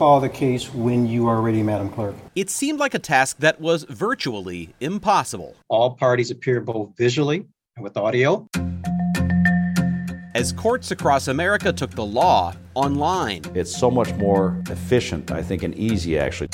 Call 0.00 0.18
the 0.18 0.30
case 0.30 0.72
when 0.72 1.06
you 1.06 1.28
are 1.28 1.42
ready, 1.42 1.62
Madam 1.62 1.90
Clerk. 1.90 2.14
It 2.34 2.48
seemed 2.48 2.78
like 2.78 2.94
a 2.94 2.98
task 2.98 3.36
that 3.40 3.60
was 3.60 3.84
virtually 3.84 4.70
impossible. 4.80 5.54
All 5.68 5.90
parties 5.90 6.30
appear 6.30 6.62
both 6.62 6.96
visually 6.96 7.44
and 7.76 7.84
with 7.84 7.98
audio. 7.98 8.48
As 10.34 10.52
courts 10.52 10.90
across 10.90 11.28
America 11.28 11.70
took 11.70 11.90
the 11.90 12.06
law 12.06 12.54
online. 12.72 13.42
It's 13.54 13.76
so 13.76 13.90
much 13.90 14.10
more 14.14 14.56
efficient, 14.70 15.32
I 15.32 15.42
think, 15.42 15.64
and 15.64 15.74
easy, 15.74 16.18
actually. 16.18 16.48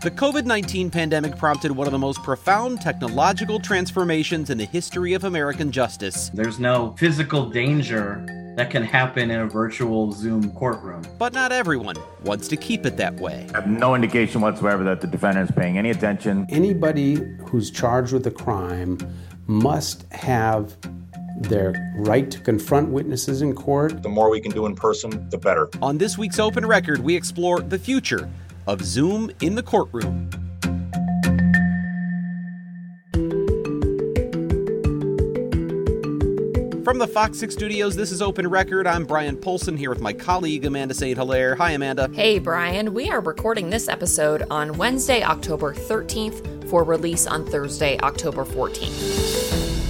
The 0.00 0.10
COVID 0.10 0.46
19 0.46 0.88
pandemic 0.88 1.36
prompted 1.36 1.70
one 1.72 1.86
of 1.86 1.92
the 1.92 1.98
most 1.98 2.22
profound 2.22 2.80
technological 2.80 3.60
transformations 3.60 4.48
in 4.48 4.56
the 4.56 4.64
history 4.64 5.12
of 5.12 5.24
American 5.24 5.70
justice. 5.70 6.30
There's 6.32 6.58
no 6.58 6.94
physical 6.96 7.50
danger 7.50 8.24
that 8.56 8.70
can 8.70 8.82
happen 8.82 9.30
in 9.30 9.40
a 9.40 9.46
virtual 9.46 10.12
Zoom 10.12 10.50
courtroom. 10.52 11.02
But 11.18 11.32
not 11.32 11.52
everyone 11.52 11.96
wants 12.22 12.48
to 12.48 12.56
keep 12.56 12.86
it 12.86 12.96
that 12.96 13.14
way. 13.16 13.46
I 13.52 13.60
have 13.60 13.66
no 13.66 13.94
indication 13.94 14.40
whatsoever 14.40 14.84
that 14.84 15.00
the 15.00 15.06
defendant 15.06 15.50
is 15.50 15.56
paying 15.56 15.76
any 15.76 15.90
attention. 15.90 16.46
Anybody 16.48 17.14
who's 17.48 17.70
charged 17.70 18.12
with 18.12 18.26
a 18.26 18.30
crime 18.30 18.98
must 19.46 20.10
have 20.12 20.76
their 21.40 21.74
right 21.96 22.30
to 22.30 22.38
confront 22.40 22.90
witnesses 22.90 23.42
in 23.42 23.54
court. 23.54 24.02
The 24.02 24.08
more 24.08 24.30
we 24.30 24.40
can 24.40 24.52
do 24.52 24.66
in 24.66 24.76
person, 24.76 25.28
the 25.30 25.38
better. 25.38 25.68
On 25.82 25.98
this 25.98 26.16
week's 26.16 26.38
Open 26.38 26.64
Record, 26.64 27.00
we 27.00 27.16
explore 27.16 27.60
the 27.60 27.78
future 27.78 28.30
of 28.66 28.82
Zoom 28.82 29.30
in 29.40 29.56
the 29.56 29.62
courtroom. 29.62 30.30
From 36.84 36.98
the 36.98 37.06
Fox 37.06 37.38
6 37.38 37.54
studios, 37.54 37.96
this 37.96 38.12
is 38.12 38.20
Open 38.20 38.46
Record. 38.46 38.86
I'm 38.86 39.06
Bryan 39.06 39.38
Polcyn 39.38 39.74
here 39.74 39.88
with 39.88 40.02
my 40.02 40.12
colleague 40.12 40.66
Amanda 40.66 40.92
St. 40.92 41.16
Hilaire. 41.16 41.54
Hi, 41.54 41.70
Amanda. 41.70 42.10
Hey, 42.12 42.38
Bryan. 42.38 42.92
We 42.92 43.08
are 43.08 43.22
recording 43.22 43.70
this 43.70 43.88
episode 43.88 44.44
on 44.50 44.76
Wednesday, 44.76 45.22
October 45.22 45.72
13th, 45.72 46.68
for 46.68 46.84
release 46.84 47.26
on 47.26 47.46
Thursday, 47.46 47.98
October 48.00 48.44
14th. 48.44 49.80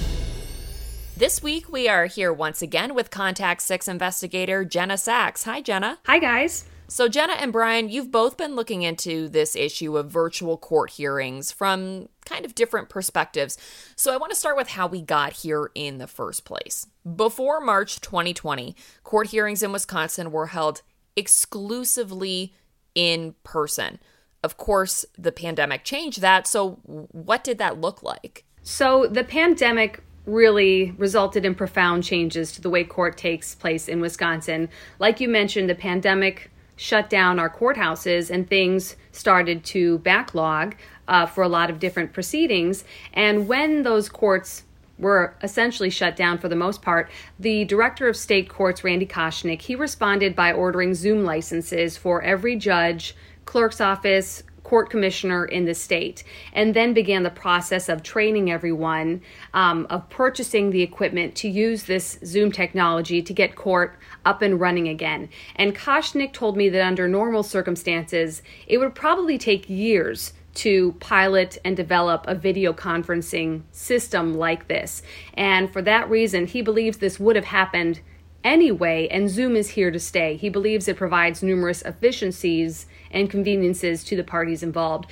This 1.17 1.43
week, 1.43 1.69
we 1.69 1.89
are 1.89 2.05
here 2.05 2.31
once 2.31 2.61
again 2.61 2.95
with 2.95 3.11
Contact 3.11 3.61
6 3.61 3.89
investigator 3.89 4.63
Jenna 4.63 4.97
Sachs. 4.97 5.43
Hi, 5.43 5.59
Jenna. 5.59 5.99
Hi, 6.05 6.17
guys. 6.19 6.63
So, 6.87 7.07
Jenna 7.07 7.33
and 7.33 7.51
Bryan, 7.51 7.89
you've 7.89 8.11
both 8.11 8.37
been 8.37 8.55
looking 8.55 8.83
into 8.83 9.27
this 9.27 9.55
issue 9.55 9.97
of 9.97 10.11
virtual 10.11 10.57
court 10.57 10.91
hearings 10.91 11.51
from 11.51 12.09
kind 12.25 12.45
of 12.45 12.53
different 12.53 12.89
perspectives. 12.89 13.57
So, 13.95 14.13
I 14.13 14.17
want 14.17 14.31
to 14.31 14.37
start 14.37 14.55
with 14.55 14.69
how 14.69 14.87
we 14.87 15.01
got 15.01 15.33
here 15.33 15.71
in 15.73 15.97
the 15.97 16.07
first 16.07 16.45
place. 16.45 16.85
Before 17.15 17.59
March 17.59 18.01
2020, 18.01 18.75
court 19.03 19.27
hearings 19.27 19.63
in 19.63 19.71
Wisconsin 19.71 20.31
were 20.31 20.47
held 20.47 20.81
exclusively 21.15 22.53
in 22.93 23.35
person. 23.43 23.99
Of 24.43 24.57
course, 24.57 25.05
the 25.17 25.31
pandemic 25.31 25.83
changed 25.83 26.21
that. 26.21 26.45
So, 26.45 26.79
what 26.83 27.43
did 27.43 27.57
that 27.57 27.81
look 27.81 28.03
like? 28.03 28.45
So, 28.61 29.07
the 29.07 29.23
pandemic 29.23 30.03
really 30.25 30.91
resulted 30.97 31.45
in 31.45 31.55
profound 31.55 32.03
changes 32.03 32.51
to 32.51 32.61
the 32.61 32.69
way 32.69 32.83
court 32.83 33.17
takes 33.17 33.55
place 33.55 33.87
in 33.87 34.01
Wisconsin. 34.01 34.69
Like 34.99 35.19
you 35.19 35.27
mentioned, 35.27 35.69
the 35.69 35.75
pandemic 35.75 36.51
shut 36.75 37.09
down 37.09 37.39
our 37.39 37.49
courthouses 37.49 38.29
and 38.29 38.49
things 38.49 38.95
started 39.11 39.63
to 39.63 39.99
backlog 39.99 40.75
uh, 41.07 41.25
for 41.25 41.43
a 41.43 41.47
lot 41.47 41.69
of 41.69 41.79
different 41.79 42.13
proceedings. 42.13 42.83
And 43.13 43.47
when 43.47 43.83
those 43.83 44.09
courts 44.09 44.63
were 44.97 45.35
essentially 45.43 45.89
shut 45.89 46.15
down 46.15 46.37
for 46.37 46.47
the 46.47 46.55
most 46.55 46.81
part, 46.81 47.09
the 47.39 47.65
director 47.65 48.07
of 48.07 48.15
state 48.15 48.49
courts, 48.49 48.83
Randy 48.83 49.05
Koschnick, 49.05 49.61
he 49.61 49.75
responded 49.75 50.35
by 50.35 50.53
ordering 50.53 50.93
Zoom 50.93 51.23
licenses 51.23 51.97
for 51.97 52.21
every 52.21 52.55
judge, 52.55 53.15
clerk's 53.45 53.81
office, 53.81 54.43
court 54.65 54.89
commissioner 54.89 55.45
in 55.45 55.65
the 55.65 55.73
state, 55.75 56.23
and 56.51 56.73
then 56.73 56.93
began 56.93 57.21
the 57.23 57.29
process 57.29 57.87
of 57.87 58.01
training 58.01 58.51
everyone, 58.51 59.21
um, 59.53 59.85
of 59.91 60.09
purchasing 60.09 60.71
the 60.71 60.81
equipment 60.81 61.35
to 61.35 61.47
use 61.47 61.83
this 61.83 62.17
Zoom 62.25 62.51
technology 62.51 63.21
to 63.21 63.31
get 63.31 63.55
court 63.55 63.97
up 64.25 64.41
and 64.41 64.59
running 64.59 64.87
again. 64.87 65.29
And 65.55 65.75
Koschnick 65.75 66.33
told 66.33 66.57
me 66.57 66.67
that 66.69 66.81
under 66.85 67.07
normal 67.07 67.43
circumstances, 67.43 68.41
it 68.67 68.79
would 68.79 68.95
probably 68.95 69.37
take 69.37 69.69
years 69.69 70.33
to 70.55 70.93
pilot 70.93 71.59
and 71.63 71.77
develop 71.77 72.25
a 72.27 72.33
video 72.33 72.73
conferencing 72.73 73.61
system 73.71 74.33
like 74.33 74.67
this. 74.67 75.03
And 75.35 75.71
for 75.71 75.83
that 75.83 76.09
reason, 76.09 76.47
he 76.47 76.63
believes 76.63 76.97
this 76.97 77.19
would 77.19 77.35
have 77.35 77.45
happened 77.45 77.99
anyway, 78.43 79.07
and 79.09 79.29
Zoom 79.29 79.55
is 79.55 79.71
here 79.71 79.91
to 79.91 79.99
stay. 79.99 80.37
He 80.37 80.49
believes 80.49 80.87
it 80.87 80.97
provides 80.97 81.43
numerous 81.43 81.81
efficiencies 81.81 82.87
and 83.15 83.29
conveniences 83.29 84.03
to 84.03 84.15
the 84.15 84.23
parties 84.23 84.61
involved 84.61 85.07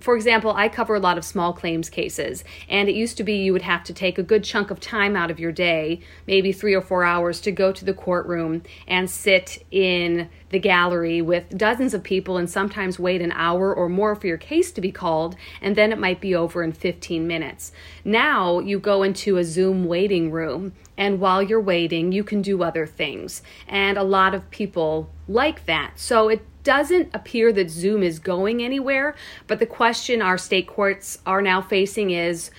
for 0.00 0.14
example, 0.14 0.52
I 0.52 0.68
cover 0.68 0.94
a 0.94 1.00
lot 1.00 1.18
of 1.18 1.24
small 1.24 1.52
claims 1.52 1.90
cases, 1.90 2.44
and 2.68 2.88
it 2.88 2.94
used 2.94 3.16
to 3.16 3.24
be 3.24 3.38
you 3.38 3.52
would 3.52 3.62
have 3.62 3.82
to 3.84 3.92
take 3.92 4.16
a 4.16 4.22
good 4.22 4.44
chunk 4.44 4.70
of 4.70 4.78
time 4.78 5.16
out 5.16 5.30
of 5.30 5.40
your 5.40 5.50
day, 5.50 6.00
maybe 6.26 6.52
three 6.52 6.74
or 6.74 6.80
four 6.80 7.02
hours, 7.02 7.40
to 7.40 7.50
go 7.50 7.72
to 7.72 7.84
the 7.84 7.92
courtroom 7.92 8.62
and 8.86 9.10
sit 9.10 9.64
in 9.72 10.28
the 10.50 10.58
gallery 10.60 11.20
with 11.20 11.58
dozens 11.58 11.94
of 11.94 12.04
people 12.04 12.36
and 12.36 12.48
sometimes 12.48 12.98
wait 12.98 13.20
an 13.20 13.32
hour 13.32 13.74
or 13.74 13.88
more 13.88 14.14
for 14.14 14.28
your 14.28 14.38
case 14.38 14.70
to 14.72 14.80
be 14.80 14.92
called, 14.92 15.34
and 15.60 15.74
then 15.74 15.90
it 15.90 15.98
might 15.98 16.20
be 16.20 16.34
over 16.34 16.62
in 16.62 16.72
15 16.72 17.26
minutes. 17.26 17.72
Now 18.04 18.60
you 18.60 18.78
go 18.78 19.02
into 19.02 19.36
a 19.36 19.44
Zoom 19.44 19.84
waiting 19.84 20.30
room, 20.30 20.74
and 20.96 21.18
while 21.18 21.42
you're 21.42 21.60
waiting, 21.60 22.12
you 22.12 22.22
can 22.22 22.40
do 22.40 22.62
other 22.62 22.86
things. 22.86 23.42
And 23.66 23.98
a 23.98 24.04
lot 24.04 24.32
of 24.32 24.48
people 24.50 25.10
like 25.26 25.66
that. 25.66 25.94
So 25.96 26.28
it 26.28 26.40
doesn't 26.68 27.08
appear 27.14 27.50
that 27.50 27.70
Zoom 27.70 28.02
is 28.02 28.18
going 28.18 28.62
anywhere, 28.62 29.16
but 29.46 29.58
the 29.58 29.64
question 29.64 30.20
our 30.20 30.36
state 30.36 30.66
courts 30.66 31.16
are 31.24 31.40
now 31.40 31.62
facing 31.62 32.10
is 32.10 32.50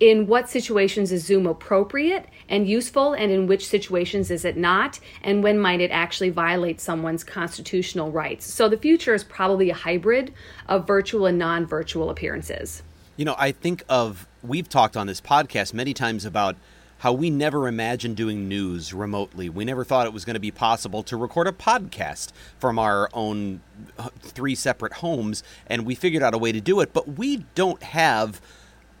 in 0.00 0.26
what 0.26 0.48
situations 0.48 1.12
is 1.12 1.22
Zoom 1.26 1.46
appropriate 1.46 2.24
and 2.48 2.66
useful, 2.66 3.12
and 3.12 3.30
in 3.30 3.46
which 3.46 3.68
situations 3.68 4.30
is 4.30 4.46
it 4.46 4.56
not, 4.56 4.98
and 5.22 5.42
when 5.42 5.58
might 5.58 5.82
it 5.82 5.90
actually 5.90 6.30
violate 6.30 6.80
someone's 6.80 7.22
constitutional 7.22 8.10
rights? 8.10 8.46
So 8.46 8.70
the 8.70 8.78
future 8.78 9.12
is 9.12 9.22
probably 9.22 9.68
a 9.68 9.74
hybrid 9.74 10.32
of 10.66 10.86
virtual 10.86 11.26
and 11.26 11.36
non 11.36 11.66
virtual 11.66 12.08
appearances. 12.08 12.82
You 13.18 13.26
know, 13.26 13.34
I 13.36 13.52
think 13.52 13.84
of, 13.90 14.26
we've 14.42 14.70
talked 14.70 14.96
on 14.96 15.06
this 15.06 15.20
podcast 15.20 15.74
many 15.74 15.92
times 15.92 16.24
about 16.24 16.56
how 16.98 17.12
we 17.12 17.30
never 17.30 17.68
imagined 17.68 18.16
doing 18.16 18.48
news 18.48 18.92
remotely. 18.92 19.48
We 19.48 19.64
never 19.64 19.84
thought 19.84 20.06
it 20.06 20.12
was 20.12 20.24
going 20.24 20.34
to 20.34 20.40
be 20.40 20.50
possible 20.50 21.02
to 21.04 21.16
record 21.16 21.46
a 21.46 21.52
podcast 21.52 22.32
from 22.58 22.78
our 22.78 23.08
own 23.12 23.60
uh, 23.98 24.08
three 24.20 24.54
separate 24.54 24.94
homes, 24.94 25.42
and 25.66 25.86
we 25.86 25.94
figured 25.94 26.22
out 26.22 26.34
a 26.34 26.38
way 26.38 26.52
to 26.52 26.60
do 26.60 26.80
it. 26.80 26.92
But 26.92 27.16
we 27.16 27.44
don't 27.54 27.82
have 27.82 28.40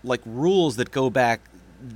like 0.04 0.20
rules 0.24 0.76
that 0.76 0.90
go 0.90 1.10
back 1.10 1.40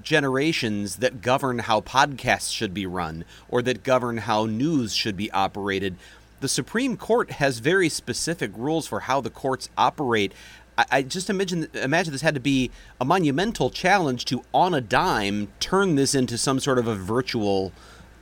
generations 0.03 0.97
that 0.97 1.23
govern 1.23 1.61
how 1.61 1.81
podcasts 1.81 2.53
should 2.53 2.73
be 2.75 2.87
run 2.87 3.25
or 3.49 3.63
that 3.63 3.83
govern 3.83 4.19
how 4.19 4.47
news 4.47 4.95
should 4.95 5.17
be 5.17 5.31
operated. 5.33 5.97
The 6.41 6.49
Supreme 6.49 6.97
Court 6.97 7.33
has 7.33 7.61
very 7.61 7.89
specific 7.89 8.51
rules 8.57 8.89
for 8.89 9.01
how 9.01 9.21
the 9.21 9.31
courts 9.31 9.69
operate. 9.79 10.33
I, 10.79 11.03
just 11.03 11.29
imagine 11.29 11.69
imagine 11.75 12.13
this 12.13 12.23
had 12.23 12.35
to 12.35 12.41
be 12.41 12.71
a 13.01 13.05
monumental 13.05 13.71
challenge 13.71 14.25
to, 14.27 14.43
on 14.55 14.73
a 14.75 14.81
dime, 14.81 15.49
turn 15.61 15.97
this 15.97 16.15
into 16.15 16.39
some 16.39 16.61
sort 16.61 16.79
of 16.79 16.87
a 16.87 16.95
virtual 16.95 17.73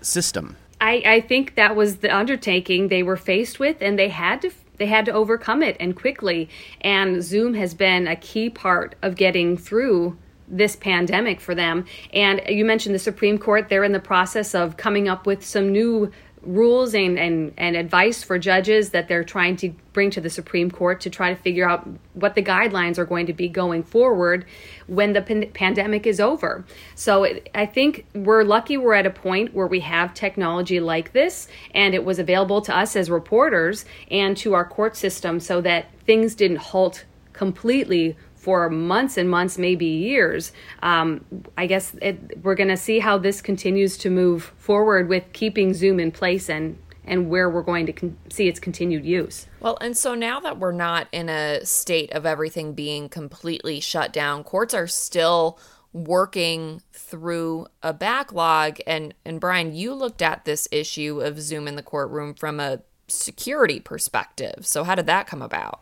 system. 0.01 0.57
I, 0.81 1.03
I 1.05 1.21
think 1.21 1.55
that 1.57 1.77
was 1.77 1.99
the 1.99 2.15
undertaking 2.15 2.89
they 2.89 3.03
were 3.03 3.17
faced 3.17 3.59
with, 3.59 3.77
and 3.81 3.99
they 3.99 4.09
had 4.09 4.43
to 4.43 4.51
they 4.79 4.87
had 4.87 5.05
to 5.05 5.13
overcome 5.13 5.63
it 5.63 5.77
and 5.79 5.95
quickly. 5.95 6.49
And 6.81 7.23
Zoom 7.23 7.55
has 7.55 7.75
been 7.75 8.09
a 8.09 8.17
key 8.17 8.49
part 8.49 8.95
of 9.03 9.15
getting 9.15 9.57
through 9.59 10.17
this 10.49 10.75
pandemic 10.75 11.39
for 11.39 11.55
them. 11.55 11.85
And 12.15 12.41
you 12.49 12.65
mentioned 12.65 12.95
the 12.95 12.99
Supreme 13.01 13.39
Court; 13.39 13.69
they're 13.69 13.85
in 13.85 13.93
the 13.93 14.01
process 14.01 14.55
of 14.55 14.77
coming 14.77 15.09
up 15.09 15.27
with 15.27 15.45
some 15.45 15.71
new 15.71 16.11
rules 16.43 16.95
and, 16.95 17.19
and, 17.19 17.53
and 17.59 17.77
advice 17.77 18.23
for 18.23 18.39
judges 18.39 18.91
that 18.91 19.09
they're 19.09 19.25
trying 19.25 19.57
to 19.57 19.71
bring 19.93 20.11
to 20.11 20.21
the 20.21 20.31
Supreme 20.31 20.71
Court 20.71 21.01
to 21.03 21.11
try 21.11 21.35
to 21.35 21.41
figure 21.41 21.69
out 21.69 21.87
what 22.15 22.35
the 22.35 22.43
guidelines 22.43 22.97
are 22.99 23.05
going 23.05 23.27
to 23.27 23.33
be 23.33 23.49
going 23.49 23.83
forward 23.83 24.47
when 24.87 25.13
the 25.13 25.21
pan- 25.21 25.51
pandemic 25.53 26.07
is 26.07 26.19
over. 26.21 26.65
So 26.95 27.25
it, 27.25 27.51
I 27.55 27.67
think 27.67 28.07
we're 28.15 28.43
lucky 28.43 28.77
we're 28.77 28.95
at 28.95 29.07
a 29.07 29.11
point 29.11 29.55
where 29.55 29.67
we 29.67 29.81
have 29.81 30.15
technology 30.15 30.81
like 30.81 31.13
this 31.13 31.49
and 31.75 31.95
it 31.95 32.05
was 32.05 32.19
available 32.19 32.63
to 32.63 32.77
us 32.77 32.97
as 32.97 33.11
reporters 33.11 33.85
and 34.11 34.37
to 34.39 34.55
our 34.55 34.65
court 34.65 34.97
system 34.97 35.41
so 35.41 35.61
that 35.61 35.87
things 36.07 36.35
didn't 36.35 36.59
halt 36.59 37.05
completely 37.33 38.17
for 38.41 38.71
months 38.71 39.19
and 39.19 39.29
months, 39.29 39.59
maybe 39.59 39.85
years. 39.85 40.53
Um, 40.83 41.25
I 41.59 41.67
guess 41.67 41.95
it, 42.01 42.43
we're 42.43 42.55
going 42.55 42.71
to 42.71 42.77
see 42.77 42.99
how 42.99 43.19
this 43.19 43.43
continues 43.43 43.99
to 43.99 44.11
move 44.11 44.53
forward 44.57 45.09
with 45.09 45.25
keeping 45.33 45.75
Zoom 45.75 46.01
in 46.01 46.11
place 46.11 46.49
and 46.49 46.79
and 47.05 47.29
where 47.29 47.51
we're 47.51 47.63
going 47.63 47.87
to 47.87 47.93
con- 47.93 48.17
see 48.31 48.47
its 48.47 48.61
continued 48.61 49.05
use. 49.05 49.47
Well, 49.59 49.77
and 49.81 49.97
so 49.97 50.15
now 50.15 50.39
that 50.41 50.59
we're 50.59 50.73
not 50.73 51.09
in 51.13 51.29
a 51.29 51.65
state 51.65 52.13
of 52.13 52.25
everything 52.25 52.73
being 52.73 53.09
completely 53.09 53.81
shut 53.81 54.13
down, 54.13 54.45
courts 54.45 54.75
are 54.75 54.87
still 54.87 55.59
working 55.93 56.83
through 56.93 57.67
a 57.83 57.93
backlog 57.93 58.79
and 58.87 59.13
and 59.25 59.41
Bryan, 59.41 59.75
you 59.75 59.93
looked 59.93 60.23
at 60.23 60.45
this 60.45 60.67
issue 60.71 61.21
of 61.21 61.41
Zoom 61.41 61.69
in 61.69 61.77
the 61.77 61.83
courtroom 61.83 62.35
from 62.35 62.59
a 62.59 62.81
security 63.09 63.81
perspective. 63.81 64.67
So 64.67 64.85
how 64.85 64.95
did 64.95 65.07
that 65.07 65.27
come 65.27 65.43
about? 65.43 65.81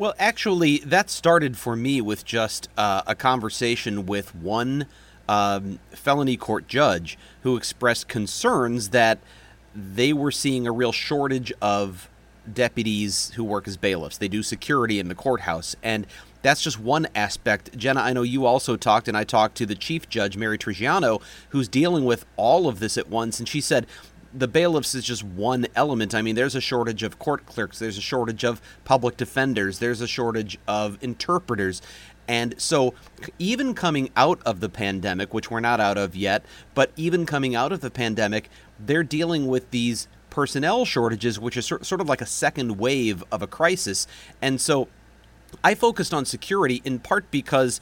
Well, 0.00 0.14
actually, 0.18 0.78
that 0.78 1.10
started 1.10 1.58
for 1.58 1.76
me 1.76 2.00
with 2.00 2.24
just 2.24 2.70
uh, 2.78 3.02
a 3.06 3.14
conversation 3.14 4.06
with 4.06 4.34
one 4.34 4.86
um, 5.28 5.78
felony 5.90 6.38
court 6.38 6.66
judge 6.66 7.18
who 7.42 7.54
expressed 7.54 8.08
concerns 8.08 8.88
that 8.88 9.18
they 9.74 10.14
were 10.14 10.30
seeing 10.30 10.66
a 10.66 10.72
real 10.72 10.92
shortage 10.92 11.52
of 11.60 12.08
deputies 12.50 13.32
who 13.36 13.44
work 13.44 13.68
as 13.68 13.76
bailiffs. 13.76 14.16
They 14.16 14.28
do 14.28 14.42
security 14.42 14.98
in 14.98 15.08
the 15.08 15.14
courthouse. 15.14 15.76
And 15.82 16.06
that's 16.40 16.62
just 16.62 16.80
one 16.80 17.06
aspect. 17.14 17.76
Jenna, 17.76 18.00
I 18.00 18.14
know 18.14 18.22
you 18.22 18.46
also 18.46 18.78
talked, 18.78 19.06
and 19.06 19.18
I 19.18 19.24
talked 19.24 19.56
to 19.58 19.66
the 19.66 19.74
chief 19.74 20.08
judge, 20.08 20.34
Mary 20.34 20.56
Trigiano, 20.56 21.20
who's 21.50 21.68
dealing 21.68 22.06
with 22.06 22.24
all 22.38 22.68
of 22.68 22.80
this 22.80 22.96
at 22.96 23.10
once. 23.10 23.38
And 23.38 23.46
she 23.46 23.60
said 23.60 23.86
the 24.32 24.48
bailiffs 24.48 24.94
is 24.94 25.04
just 25.04 25.24
one 25.24 25.66
element. 25.74 26.14
I 26.14 26.22
mean, 26.22 26.36
there's 26.36 26.54
a 26.54 26.60
shortage 26.60 27.02
of 27.02 27.18
court 27.18 27.46
clerks, 27.46 27.78
there's 27.78 27.98
a 27.98 28.02
shortage 28.02 28.44
of 28.44 28.60
public 28.84 29.16
defenders, 29.16 29.78
there's 29.78 30.00
a 30.00 30.06
shortage 30.06 30.58
of 30.68 30.98
interpreters. 31.00 31.82
And 32.28 32.54
so, 32.60 32.94
even 33.40 33.74
coming 33.74 34.10
out 34.16 34.40
of 34.46 34.60
the 34.60 34.68
pandemic, 34.68 35.34
which 35.34 35.50
we're 35.50 35.60
not 35.60 35.80
out 35.80 35.98
of 35.98 36.14
yet, 36.14 36.44
but 36.74 36.92
even 36.96 37.26
coming 37.26 37.56
out 37.56 37.72
of 37.72 37.80
the 37.80 37.90
pandemic, 37.90 38.48
they're 38.78 39.02
dealing 39.02 39.48
with 39.48 39.70
these 39.72 40.06
personnel 40.28 40.84
shortages, 40.84 41.40
which 41.40 41.56
is 41.56 41.66
sort 41.66 42.00
of 42.00 42.08
like 42.08 42.20
a 42.20 42.26
second 42.26 42.78
wave 42.78 43.24
of 43.32 43.42
a 43.42 43.48
crisis. 43.48 44.06
And 44.40 44.60
so, 44.60 44.86
I 45.64 45.74
focused 45.74 46.14
on 46.14 46.24
security 46.24 46.80
in 46.84 47.00
part 47.00 47.28
because 47.32 47.80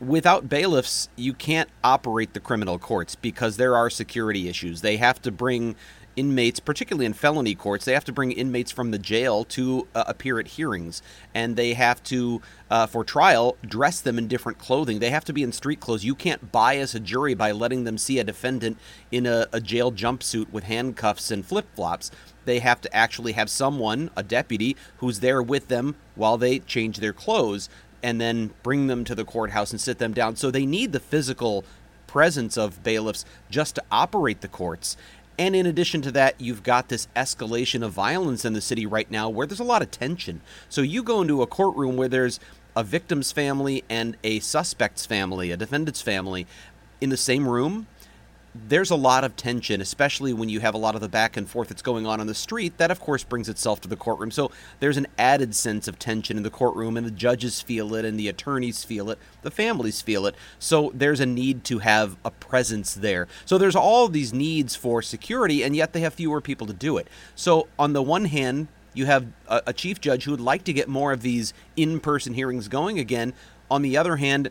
without 0.00 0.48
bailiffs, 0.48 1.08
you 1.16 1.32
can't 1.32 1.68
operate 1.82 2.34
the 2.34 2.40
criminal 2.40 2.78
courts 2.78 3.14
because 3.14 3.56
there 3.56 3.76
are 3.76 3.90
security 3.90 4.48
issues. 4.48 4.80
They 4.80 4.96
have 4.96 5.20
to 5.22 5.32
bring 5.32 5.76
inmates, 6.18 6.58
particularly 6.58 7.06
in 7.06 7.12
felony 7.12 7.54
courts, 7.54 7.84
they 7.84 7.92
have 7.92 8.04
to 8.04 8.12
bring 8.12 8.32
inmates 8.32 8.72
from 8.72 8.90
the 8.90 8.98
jail 8.98 9.44
to 9.44 9.86
uh, 9.94 10.02
appear 10.08 10.40
at 10.40 10.48
hearings, 10.48 11.00
and 11.32 11.54
they 11.54 11.74
have 11.74 12.02
to, 12.02 12.42
uh, 12.70 12.86
for 12.86 13.04
trial, 13.04 13.56
dress 13.64 14.00
them 14.00 14.18
in 14.18 14.26
different 14.26 14.58
clothing. 14.58 14.98
They 14.98 15.10
have 15.10 15.24
to 15.26 15.32
be 15.32 15.44
in 15.44 15.52
street 15.52 15.78
clothes. 15.78 16.04
You 16.04 16.16
can't 16.16 16.50
bias 16.50 16.94
a 16.94 17.00
jury 17.00 17.34
by 17.34 17.52
letting 17.52 17.84
them 17.84 17.96
see 17.96 18.18
a 18.18 18.24
defendant 18.24 18.78
in 19.12 19.26
a, 19.26 19.46
a 19.52 19.60
jail 19.60 19.92
jumpsuit 19.92 20.50
with 20.50 20.64
handcuffs 20.64 21.30
and 21.30 21.46
flip 21.46 21.66
flops. 21.76 22.10
They 22.46 22.58
have 22.58 22.80
to 22.80 22.96
actually 22.96 23.32
have 23.32 23.48
someone, 23.48 24.10
a 24.16 24.24
deputy, 24.24 24.76
who's 24.96 25.20
there 25.20 25.42
with 25.42 25.68
them 25.68 25.94
while 26.16 26.36
they 26.36 26.58
change 26.58 26.98
their 26.98 27.12
clothes 27.12 27.68
and 28.02 28.20
then 28.20 28.50
bring 28.62 28.86
them 28.86 29.04
to 29.04 29.14
the 29.14 29.24
courthouse 29.24 29.70
and 29.70 29.80
sit 29.80 29.98
them 29.98 30.12
down. 30.12 30.36
So 30.36 30.50
they 30.50 30.66
need 30.66 30.92
the 30.92 31.00
physical 31.00 31.64
presence 32.06 32.56
of 32.56 32.82
bailiffs 32.82 33.24
just 33.50 33.74
to 33.76 33.84
operate 33.90 34.40
the 34.40 34.48
courts. 34.48 34.96
And 35.38 35.54
in 35.54 35.66
addition 35.66 36.02
to 36.02 36.12
that, 36.12 36.40
you've 36.40 36.64
got 36.64 36.88
this 36.88 37.06
escalation 37.14 37.84
of 37.84 37.92
violence 37.92 38.44
in 38.44 38.54
the 38.54 38.60
city 38.60 38.86
right 38.86 39.08
now 39.10 39.28
where 39.28 39.46
there's 39.46 39.60
a 39.60 39.64
lot 39.64 39.82
of 39.82 39.90
tension. 39.90 40.40
So 40.68 40.80
you 40.80 41.02
go 41.02 41.22
into 41.22 41.42
a 41.42 41.46
courtroom 41.46 41.96
where 41.96 42.08
there's 42.08 42.40
a 42.74 42.82
victim's 42.82 43.30
family 43.30 43.84
and 43.88 44.16
a 44.24 44.40
suspect's 44.40 45.06
family, 45.06 45.50
a 45.52 45.56
defendant's 45.56 46.02
family, 46.02 46.46
in 47.00 47.10
the 47.10 47.16
same 47.16 47.46
room 47.46 47.86
there's 48.54 48.90
a 48.90 48.96
lot 48.96 49.24
of 49.24 49.36
tension, 49.36 49.80
especially 49.80 50.32
when 50.32 50.48
you 50.48 50.60
have 50.60 50.74
a 50.74 50.78
lot 50.78 50.94
of 50.94 51.00
the 51.00 51.08
back 51.08 51.36
and 51.36 51.48
forth 51.48 51.68
that's 51.68 51.82
going 51.82 52.06
on 52.06 52.20
on 52.20 52.26
the 52.26 52.34
street. 52.34 52.78
That, 52.78 52.90
of 52.90 53.00
course, 53.00 53.22
brings 53.22 53.48
itself 53.48 53.80
to 53.82 53.88
the 53.88 53.96
courtroom. 53.96 54.30
So 54.30 54.50
there's 54.80 54.96
an 54.96 55.06
added 55.18 55.54
sense 55.54 55.86
of 55.86 55.98
tension 55.98 56.36
in 56.36 56.42
the 56.42 56.50
courtroom, 56.50 56.96
and 56.96 57.06
the 57.06 57.10
judges 57.10 57.60
feel 57.60 57.94
it, 57.94 58.04
and 58.04 58.18
the 58.18 58.28
attorneys 58.28 58.84
feel 58.84 59.10
it, 59.10 59.18
the 59.42 59.50
families 59.50 60.00
feel 60.00 60.26
it. 60.26 60.34
So 60.58 60.90
there's 60.94 61.20
a 61.20 61.26
need 61.26 61.64
to 61.64 61.78
have 61.78 62.16
a 62.24 62.30
presence 62.30 62.94
there. 62.94 63.28
So 63.44 63.58
there's 63.58 63.76
all 63.76 64.08
these 64.08 64.32
needs 64.32 64.74
for 64.74 65.02
security, 65.02 65.62
and 65.62 65.76
yet 65.76 65.92
they 65.92 66.00
have 66.00 66.14
fewer 66.14 66.40
people 66.40 66.66
to 66.66 66.72
do 66.72 66.96
it. 66.96 67.08
So, 67.34 67.68
on 67.78 67.92
the 67.92 68.02
one 68.02 68.26
hand, 68.26 68.68
you 68.94 69.06
have 69.06 69.26
a, 69.46 69.62
a 69.68 69.72
chief 69.72 70.00
judge 70.00 70.24
who 70.24 70.32
would 70.32 70.40
like 70.40 70.64
to 70.64 70.72
get 70.72 70.88
more 70.88 71.12
of 71.12 71.22
these 71.22 71.52
in 71.76 72.00
person 72.00 72.34
hearings 72.34 72.68
going 72.68 72.98
again. 72.98 73.34
On 73.70 73.82
the 73.82 73.96
other 73.96 74.16
hand, 74.16 74.50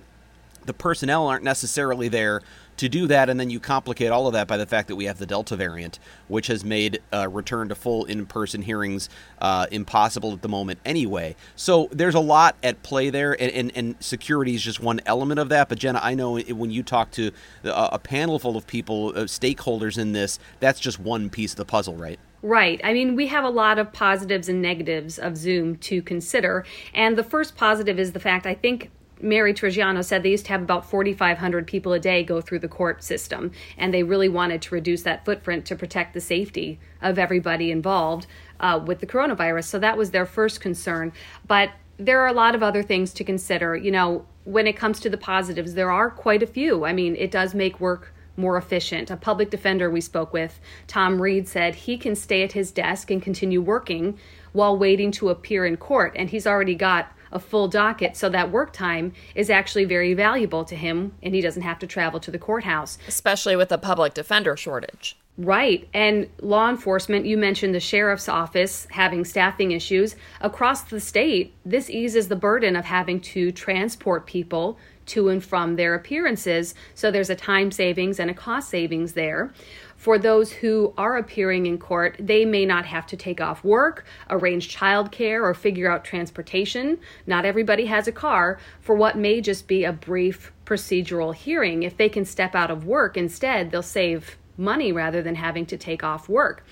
the 0.65 0.73
personnel 0.73 1.27
aren't 1.27 1.44
necessarily 1.44 2.07
there 2.07 2.41
to 2.77 2.89
do 2.89 3.07
that, 3.07 3.29
and 3.29 3.39
then 3.39 3.50
you 3.50 3.59
complicate 3.59 4.12
all 4.12 4.27
of 4.27 4.33
that 4.33 4.47
by 4.47 4.57
the 4.57 4.65
fact 4.65 4.88
that 4.88 4.95
we 4.95 5.06
have 5.06 5.18
the 5.18 5.25
Delta 5.25 5.56
variant, 5.56 6.00
which 6.27 6.47
has 6.47 6.63
made 6.63 7.01
uh, 7.13 7.27
return 7.29 7.69
to 7.69 7.75
full 7.75 8.06
in 8.06 8.25
person 8.25 8.62
hearings 8.62 9.09
uh, 9.39 9.68
impossible 9.71 10.33
at 10.33 10.41
the 10.41 10.47
moment 10.47 10.79
anyway. 10.85 11.35
So 11.56 11.89
there's 11.91 12.15
a 12.15 12.19
lot 12.19 12.56
at 12.63 12.83
play 12.83 13.09
there, 13.09 13.39
and, 13.39 13.51
and, 13.51 13.71
and, 13.75 13.95
security 14.00 14.53
is 14.53 14.62
just 14.62 14.79
one 14.79 15.01
element 15.06 15.39
of 15.39 15.50
that. 15.50 15.69
But 15.69 15.79
Jenna, 15.79 16.00
I 16.01 16.13
know 16.13 16.39
when 16.39 16.71
you 16.71 16.83
talk 16.83 17.12
to 17.12 17.31
a, 17.63 17.89
a 17.94 18.00
panel 18.00 18.39
full 18.39 18.56
of 18.56 18.68
people, 18.68 19.09
uh, 19.09 19.21
stakeholders 19.21 19.97
in 19.97 20.12
this, 20.12 20.39
that's 20.59 20.80
just 20.80 21.00
one 21.00 21.30
piece 21.30 21.51
of 21.51 21.57
the 21.57 21.65
puzzle, 21.65 21.95
right? 21.95 22.19
Right. 22.44 22.80
I 22.83 22.94
mean, 22.94 23.15
we 23.15 23.27
have 23.27 23.44
a 23.44 23.50
lot 23.50 23.80
of 23.80 23.91
positives 23.91 24.47
and 24.47 24.62
negatives 24.62 25.18
of 25.18 25.35
Zoom 25.35 25.77
to 25.77 26.01
consider. 26.01 26.65
And 26.94 27.18
the 27.18 27.23
first 27.23 27.56
positive 27.56 28.00
is 28.00 28.12
the 28.12 28.19
fact 28.19 28.45
I 28.45 28.53
think 28.53 28.91
Mary 29.22 29.54
Trigiano 29.54 30.04
said 30.04 30.24
they 30.24 30.31
used 30.31 30.46
to 30.46 30.52
have 30.52 30.62
about 30.62 30.90
4,500 30.90 31.68
people 31.68 31.94
a 31.94 32.00
day 32.00 32.24
go 32.24 32.42
through 32.42 32.60
the 32.60 32.68
court 32.68 33.04
system, 33.04 33.52
and 33.78 33.94
they 33.94 34.04
really 34.04 34.30
wanted 34.30 34.62
to 34.64 34.75
reduce 34.75 35.02
that 35.04 35.25
footprint 35.25 35.66
to 35.66 35.75
protect 35.75 36.14
the 36.14 36.22
safety 36.22 36.80
of 37.02 37.18
everybody 37.18 37.72
involved 37.72 38.28
uh, 38.60 38.81
with 38.86 39.00
the 39.00 39.08
coronavirus. 39.08 39.66
So 39.66 39.80
that 39.80 39.98
was 39.98 40.12
their 40.12 40.25
first 40.25 40.62
concern. 40.62 41.12
But 41.48 41.72
there 41.98 42.22
are 42.22 42.28
a 42.28 42.34
lot 42.34 42.56
of 42.56 42.62
other 42.62 42.84
things 42.84 43.14
to 43.14 43.24
consider. 43.24 43.75
You 43.75 43.92
know, 43.92 44.25
when 44.44 44.68
it 44.68 44.78
comes 44.78 45.00
to 45.02 45.10
the 45.10 45.18
positives, 45.18 45.74
there 45.74 45.92
are 45.92 46.10
quite 46.10 46.44
a 46.44 46.48
few. 46.48 46.86
I 46.86 46.94
mean, 46.94 47.16
it 47.16 47.31
does 47.31 47.54
make 47.54 47.80
work 47.80 48.14
more 48.38 48.56
efficient. 48.56 49.10
A 49.10 49.18
public 49.18 49.50
defender 49.50 49.90
we 49.90 50.00
spoke 50.00 50.31
with, 50.31 50.60
Tom 50.86 51.22
Reed, 51.22 51.48
said 51.48 51.74
he 51.74 51.98
can 51.98 52.16
stay 52.16 52.44
at 52.44 52.52
his 52.52 52.72
desk 52.72 53.10
and 53.10 53.22
continue 53.22 53.62
working 53.62 54.18
while 54.52 54.78
waiting 54.78 55.12
to 55.12 55.30
appear 55.30 55.66
in 55.66 55.76
court, 55.76 56.14
and 56.16 56.30
he's 56.30 56.47
already 56.47 56.76
got 56.76 57.12
a 57.31 57.40
full 57.40 57.68
docket, 57.68 58.16
so 58.16 58.30
that 58.30 58.52
work 58.52 58.74
time 58.74 59.14
is 59.36 59.50
actually 59.50 59.86
very 59.86 60.14
valuable 60.14 60.66
to 60.66 60.76
him 60.76 61.14
and 61.22 61.36
he 61.36 61.42
doesn't 61.42 61.64
have 61.64 61.80
to 61.80 61.88
travel 61.88 62.19
to 62.19 62.31
the 62.31 62.40
courthouse. 62.40 62.98
Especially 63.07 63.56
with 63.56 63.72
a 63.72 63.78
public 63.78 64.14
defender 64.14 64.56
shortage. 64.57 65.18
Right. 65.38 65.88
And 65.94 66.30
law 66.42 66.68
enforcement, 66.68 67.28
you 67.28 67.38
mentioned 67.38 67.76
the 67.76 67.80
sheriff's 67.80 68.28
office 68.28 68.88
having 68.90 69.24
staffing 69.24 69.72
issues. 69.72 70.16
Across 70.42 70.86
the 70.86 71.00
state, 71.00 71.54
this 71.64 71.92
eases 71.92 72.28
the 72.28 72.36
burden 72.36 72.76
of 72.76 72.86
having 72.86 73.19
to 73.22 73.52
transport 73.52 74.26
people 74.26 74.80
to 75.07 75.30
and 75.30 75.44
from 75.44 75.76
their 75.76 75.94
appearances. 75.94 76.74
So 76.96 77.12
there's 77.12 77.30
a 77.30 77.36
time 77.36 77.72
savings 77.72 78.19
and 78.19 78.31
a 78.31 78.34
cost 78.34 78.69
savings 78.69 79.14
there. 79.14 79.54
For 79.97 80.19
those 80.19 80.51
who 80.51 80.94
are 80.95 81.18
appearing 81.18 81.66
in 81.66 81.80
court, 81.80 82.16
they 82.19 82.45
may 82.45 82.66
not 82.66 82.85
have 82.85 83.07
to 83.07 83.18
take 83.18 83.42
off 83.42 83.63
work, 83.63 84.06
arrange 84.30 84.73
childcare, 84.73 85.42
or 85.42 85.54
figure 85.56 85.92
out 85.92 86.06
transportation. 86.06 86.99
Not 87.25 87.45
everybody 87.45 87.87
has 87.87 88.07
a 88.07 88.11
car 88.11 88.59
for 88.80 88.95
what 88.95 89.18
may 89.18 89.42
just 89.42 89.68
be 89.68 89.83
a 89.83 89.92
brief 89.92 90.54
procedural 90.66 91.33
hearing. 91.33 91.81
If 91.81 91.97
they 91.97 92.09
can 92.09 92.25
step 92.25 92.54
out 92.54 92.69
of 92.69 92.85
work 92.85 93.18
instead, 93.18 93.71
they'll 93.71 93.81
save 93.81 94.37
money 94.56 94.92
rather 94.92 95.21
than 95.23 95.35
having 95.35 95.66
to 95.66 95.77
take 95.77 96.04
off 96.04 96.30
work. 96.30 96.63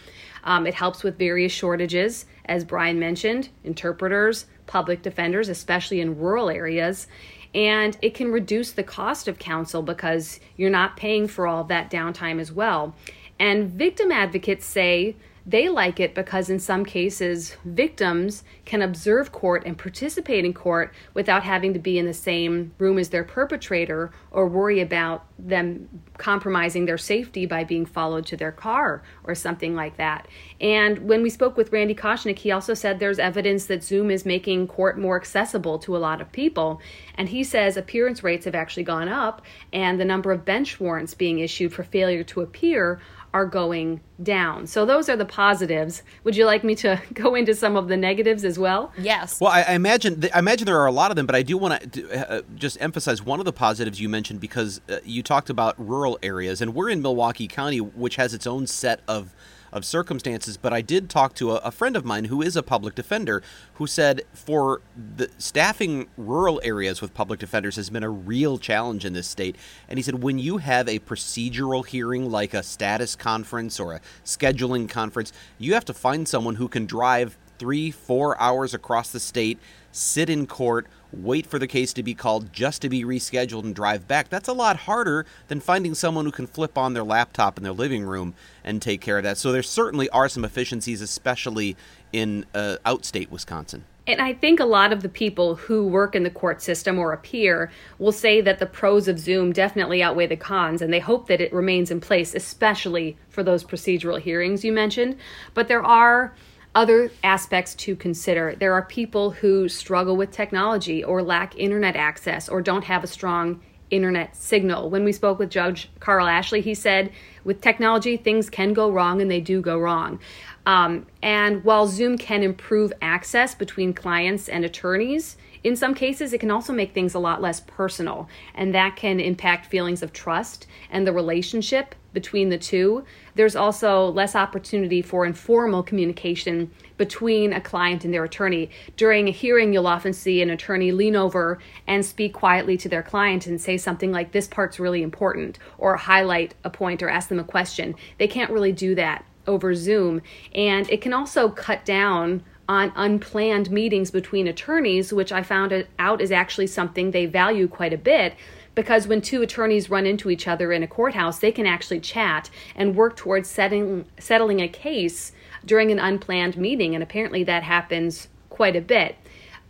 Um, 0.44 0.68
it 0.68 0.76
helps 0.76 1.04
with 1.04 1.18
various 1.18 1.52
shortages, 1.52 2.28
as 2.46 2.64
Bryan 2.64 3.00
mentioned, 3.00 3.50
interpreters, 3.64 4.46
public 4.68 5.02
defenders, 5.02 5.50
especially 5.50 6.00
in 6.00 6.20
rural 6.20 6.52
areas 6.52 7.08
and 7.56 7.98
it 8.02 8.14
can 8.14 8.32
reduce 8.32 8.74
the 8.74 8.84
cost 8.84 9.30
of 9.30 9.40
counsel 9.40 9.82
because 9.82 10.42
you're 10.58 10.70
not 10.70 10.98
paying 10.98 11.28
for 11.28 11.48
all 11.48 11.64
that 11.64 11.90
downtime 11.90 12.40
as 12.40 12.52
well. 12.52 12.94
And 13.40 13.70
victim 13.70 14.12
advocates 14.12 14.66
say 14.66 15.16
They 15.48 15.70
like 15.70 16.00
it 16.00 16.16
because, 16.16 16.50
in 16.50 16.58
some 16.58 16.84
cases, 16.84 17.56
victims 17.66 18.44
can 18.66 18.82
observe 18.82 19.32
court 19.32 19.62
and 19.64 19.78
participate 19.78 20.44
in 20.44 20.54
court 20.54 20.92
without 21.14 21.44
having 21.44 21.74
to 21.74 21.80
be 21.80 22.00
in 22.00 22.08
the 22.08 22.16
same 22.16 22.74
room 22.80 22.98
as 22.98 23.10
their 23.10 23.24
perpetrator 23.24 24.12
or 24.32 24.48
worry 24.48 24.82
about 24.82 25.26
them 25.38 25.88
compromising 26.18 26.86
their 26.86 26.98
safety 26.98 27.46
by 27.46 27.64
being 27.64 27.86
followed 27.86 28.26
to 28.26 28.38
their 28.38 28.52
car 28.52 29.04
or 29.24 29.36
something 29.36 29.76
like 29.76 29.98
that. 29.98 30.28
And 30.60 31.08
when 31.08 31.22
we 31.22 31.30
spoke 31.30 31.58
with 31.58 31.72
Randy 31.72 31.94
Koschnick, 31.94 32.40
he 32.40 32.52
also 32.52 32.74
said 32.74 33.00
there's 33.00 33.20
evidence 33.20 33.68
that 33.68 33.84
Zoom 33.84 34.10
is 34.10 34.26
making 34.26 34.68
court 34.68 34.98
more 34.98 35.16
accessible 35.16 35.78
to 35.80 35.96
a 35.96 36.00
lot 36.00 36.22
of 36.22 36.32
people. 36.32 36.82
And 37.16 37.30
he 37.30 37.44
says 37.44 37.78
appearance 37.78 38.24
rates 38.24 38.46
have 38.46 38.56
actually 38.56 38.84
gone 38.84 39.10
up, 39.10 39.44
and 39.72 40.00
the 40.00 40.06
number 40.06 40.32
of 40.32 40.44
bench 40.44 40.80
warrants 40.80 41.14
being 41.14 41.38
issued 41.38 41.72
for 41.72 41.84
failure 41.84 42.24
to 42.24 42.42
appear 42.42 43.00
are 43.36 43.46
going 43.46 44.00
down. 44.24 44.66
So 44.66 44.86
those 44.86 45.10
are 45.10 45.18
the 45.18 45.26
positives. 45.26 46.04
Would 46.24 46.38
you 46.38 46.46
like 46.46 46.64
me 46.64 46.74
to 46.76 47.02
go 47.14 47.36
into 47.36 47.54
some 47.54 47.76
of 47.76 47.90
the 47.90 47.98
negatives 47.98 48.46
as 48.46 48.58
well? 48.58 48.94
Yes. 48.98 49.42
Well, 49.42 49.52
I, 49.52 49.64
I 49.64 49.74
imagine 49.74 50.24
I 50.34 50.40
imagine 50.40 50.66
there 50.66 50.80
are 50.80 50.86
a 50.86 50.92
lot 50.92 51.12
of 51.12 51.18
them, 51.18 51.26
but 51.26 51.36
I 51.36 51.42
do 51.42 51.58
want 51.58 51.92
to 51.92 52.32
uh, 52.32 52.42
just 52.56 52.78
emphasize 52.80 53.22
one 53.22 53.40
of 53.40 53.46
the 53.46 53.52
positives 53.52 54.00
you 54.00 54.08
mentioned 54.08 54.40
because 54.40 54.80
uh, 54.88 55.00
you 55.04 55.22
talked 55.22 55.50
about 55.50 55.76
rural 55.78 56.18
areas, 56.24 56.62
and 56.62 56.74
we're 56.74 56.90
in 56.90 57.02
Milwaukee 57.02 57.50
County, 57.50 57.82
which 57.82 58.16
has 58.16 58.34
its 58.34 58.48
own 58.48 58.68
set 58.68 59.02
of 59.06 59.36
of 59.72 59.86
circumstances. 59.86 60.58
But 60.58 60.74
I 60.74 60.82
did 60.82 61.10
talk 61.10 61.34
to 61.36 61.52
a, 61.52 61.56
a, 61.56 61.72
friend 61.72 61.96
of 61.96 62.06
mine 62.06 62.26
who 62.26 62.42
is 62.42 62.56
a 62.56 62.64
public 62.64 62.96
defender 62.96 63.44
who 63.76 63.88
said 63.88 64.22
for 64.34 64.82
the 64.96 65.30
staffing 65.38 66.08
rural 66.18 66.62
areas 66.64 67.02
with 67.02 67.14
public 67.14 67.40
defenders 67.40 67.76
has 67.76 67.90
been 67.90 68.04
a 68.04 68.10
real 68.10 68.58
challenge 68.58 69.06
in 69.06 69.14
this 69.14 69.28
state. 69.28 69.56
And 69.90 70.00
he 70.00 70.04
said 70.04 70.24
when 70.24 70.40
you 70.40 70.58
have 70.58 70.88
a 70.88 71.00
procedural 71.00 71.86
hearing 71.86 72.30
like 72.30 72.54
a 72.54 72.64
status 72.64 73.16
conference 73.16 73.80
or 73.80 73.94
a 73.94 74.02
scheduling 74.24 74.90
conference, 74.90 75.34
you 75.58 75.74
have 75.74 75.86
to 75.86 75.94
find 75.94 76.28
someone 76.28 76.56
who 76.56 76.68
can 76.68 76.86
drive 76.86 77.38
three, 77.58 77.92
four 77.92 78.40
hours 78.42 78.74
across 78.74 79.12
the 79.12 79.20
state, 79.20 79.60
sit 79.92 80.30
in 80.30 80.46
court, 80.48 80.88
wait 81.18 81.46
for 81.46 81.60
the 81.60 81.68
case 81.68 81.94
to 81.94 82.04
be 82.04 82.14
called 82.14 82.52
just 82.54 82.82
to 82.82 82.90
be 82.90 83.04
rescheduled 83.04 83.64
and 83.64 83.76
drive 83.76 84.08
back. 84.08 84.30
That's 84.30 84.48
a 84.48 84.54
lot 84.54 84.78
harder 84.78 85.26
than 85.48 85.60
finding 85.60 85.96
someone 85.96 86.26
who 86.26 86.32
can 86.32 86.48
flip 86.48 86.78
on 86.78 86.94
their 86.94 87.04
laptop 87.04 87.58
in 87.58 87.64
their 87.64 87.74
living 87.74 88.04
room 88.04 88.34
and 88.64 88.82
take 88.82 89.02
care 89.02 89.18
of 89.18 89.24
that. 89.24 89.38
So 89.38 89.52
there 89.52 89.64
certainly 89.64 90.10
are 90.10 90.30
some 90.30 90.46
efficiencies, 90.46 91.02
especially 91.02 91.76
in 92.12 92.46
uh, 92.54 92.78
outstate 92.86 93.30
Wisconsin. 93.30 93.84
And 94.08 94.22
I 94.22 94.34
think 94.34 94.60
a 94.60 94.66
lot 94.66 94.94
of 94.94 95.02
the 95.02 95.10
people 95.10 95.56
who 95.56 95.88
work 95.88 96.14
in 96.14 96.22
the 96.22 96.30
court 96.30 96.62
system 96.62 97.00
or 97.00 97.12
appear 97.12 97.72
will 97.98 98.12
say 98.12 98.40
that 98.40 98.60
the 98.60 98.68
pros 98.68 99.08
of 99.08 99.18
Zoom 99.18 99.52
definitely 99.52 100.04
outweigh 100.04 100.28
the 100.28 100.38
cons, 100.38 100.82
and 100.82 100.94
they 100.94 101.00
hope 101.00 101.28
that 101.28 101.42
it 101.42 101.52
remains 101.52 101.90
in 101.90 102.00
place, 102.00 102.36
especially 102.36 103.18
for 103.30 103.42
those 103.42 103.64
procedural 103.64 104.22
hearings 104.22 104.64
you 104.64 104.72
mentioned. 104.72 105.18
But 105.56 105.68
there 105.68 105.84
are 105.84 106.36
other 106.76 107.10
aspects 107.24 107.74
to 107.74 107.96
consider. 107.96 108.54
There 108.54 108.74
are 108.74 108.84
people 108.84 109.32
who 109.32 109.70
struggle 109.70 110.18
with 110.18 110.32
technology 110.32 111.04
or 111.04 111.24
lack 111.24 111.58
internet 111.58 111.96
access 111.96 112.50
or 112.50 112.62
don't 112.62 112.84
have 112.84 113.04
a 113.04 113.08
strong 113.08 113.62
internet 113.92 114.36
signal. 114.36 114.90
When 114.90 115.04
we 115.04 115.14
spoke 115.14 115.40
with 115.40 115.50
Judge 115.50 115.90
Carl 116.00 116.28
Ashley, 116.28 116.62
he 116.62 116.74
said 116.74 117.12
with 117.44 117.62
technology, 117.62 118.18
things 118.18 118.50
can 118.50 118.74
go 118.74 118.92
wrong 118.92 119.22
and 119.22 119.32
they 119.32 119.40
do 119.40 119.62
go 119.62 119.80
wrong. 119.80 120.20
Um, 120.66 121.06
and 121.22 121.64
while 121.64 121.88
Zoom 121.88 122.18
can 122.18 122.44
improve 122.44 122.92
access 123.02 123.56
between 123.56 123.94
clients 123.94 124.50
and 124.50 124.66
attorneys, 124.66 125.38
in 125.66 125.76
some 125.76 125.96
cases, 125.96 126.32
it 126.32 126.38
can 126.38 126.52
also 126.52 126.72
make 126.72 126.94
things 126.94 127.16
a 127.16 127.20
lot 127.20 127.42
less 127.42 127.60
personal, 127.60 128.30
and 128.54 128.72
that 128.76 128.96
can 128.96 129.20
impact 129.20 129.66
feelings 129.66 130.04
of 130.04 130.14
trust 130.14 130.68
and 130.92 131.08
the 131.08 131.12
relationship 131.12 131.96
between 132.14 132.50
the 132.50 132.58
two. 132.60 133.04
There's 133.34 133.56
also 133.56 134.10
less 134.10 134.36
opportunity 134.36 135.02
for 135.02 135.26
informal 135.26 135.82
communication 135.82 136.70
between 136.98 137.52
a 137.52 137.60
client 137.60 138.06
and 138.06 138.14
their 138.14 138.24
attorney. 138.24 138.70
During 138.96 139.28
a 139.28 139.32
hearing, 139.32 139.74
you'll 139.74 139.88
often 139.88 140.14
see 140.14 140.40
an 140.44 140.52
attorney 140.52 140.92
lean 140.92 141.16
over 141.16 141.58
and 141.88 142.06
speak 142.06 142.34
quietly 142.34 142.78
to 142.78 142.88
their 142.88 143.02
client 143.02 143.48
and 143.48 143.60
say 143.60 143.76
something 143.76 144.12
like, 144.12 144.34
This 144.34 144.48
part's 144.48 144.80
really 144.80 145.02
important, 145.02 145.58
or 145.80 145.98
highlight 145.98 146.54
a 146.64 146.70
point 146.70 147.02
or 147.02 147.10
ask 147.10 147.28
them 147.30 147.40
a 147.40 147.44
question. 147.44 147.96
They 148.20 148.28
can't 148.28 148.52
really 148.52 148.72
do 148.72 148.94
that 148.94 149.26
over 149.48 149.74
Zoom. 149.74 150.22
And 150.54 150.88
it 150.92 151.02
can 151.02 151.12
also 151.12 151.50
cut 151.50 151.86
down 151.86 152.44
on 152.68 152.92
unplanned 152.96 153.70
meetings 153.70 154.12
between 154.12 154.48
attorneys, 154.48 155.14
which 155.14 155.32
I 155.32 155.44
found 155.44 155.88
out 156.00 156.22
is 156.22 156.32
actually 156.32 156.68
something 156.68 157.12
they 157.12 157.26
value 157.26 157.68
quite 157.68 157.94
a 157.94 157.98
bit 157.98 158.34
because 158.76 159.08
when 159.08 159.22
two 159.22 159.42
attorneys 159.42 159.90
run 159.90 160.06
into 160.06 160.30
each 160.30 160.48
other 160.48 160.72
in 160.72 160.84
a 160.84 160.88
courthouse, 160.88 161.40
they 161.40 161.52
can 161.52 161.66
actually 161.66 162.02
chat 162.02 162.50
and 162.76 162.96
work 162.96 163.16
towards 163.16 163.50
setting, 163.50 164.06
settling 164.20 164.60
a 164.60 164.68
case 164.68 165.32
during 165.66 165.92
an 165.92 166.00
unplanned 166.00 166.58
meeting, 166.58 166.94
and 166.94 167.02
apparently 167.02 167.44
that 167.46 167.64
happens 167.64 168.28
quite 168.50 168.76
a 168.76 168.82
bit. 168.82 169.16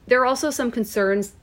There 0.08 0.20
are 0.22 0.26
also 0.26 0.50
some 0.50 0.72
concerns 0.72 1.34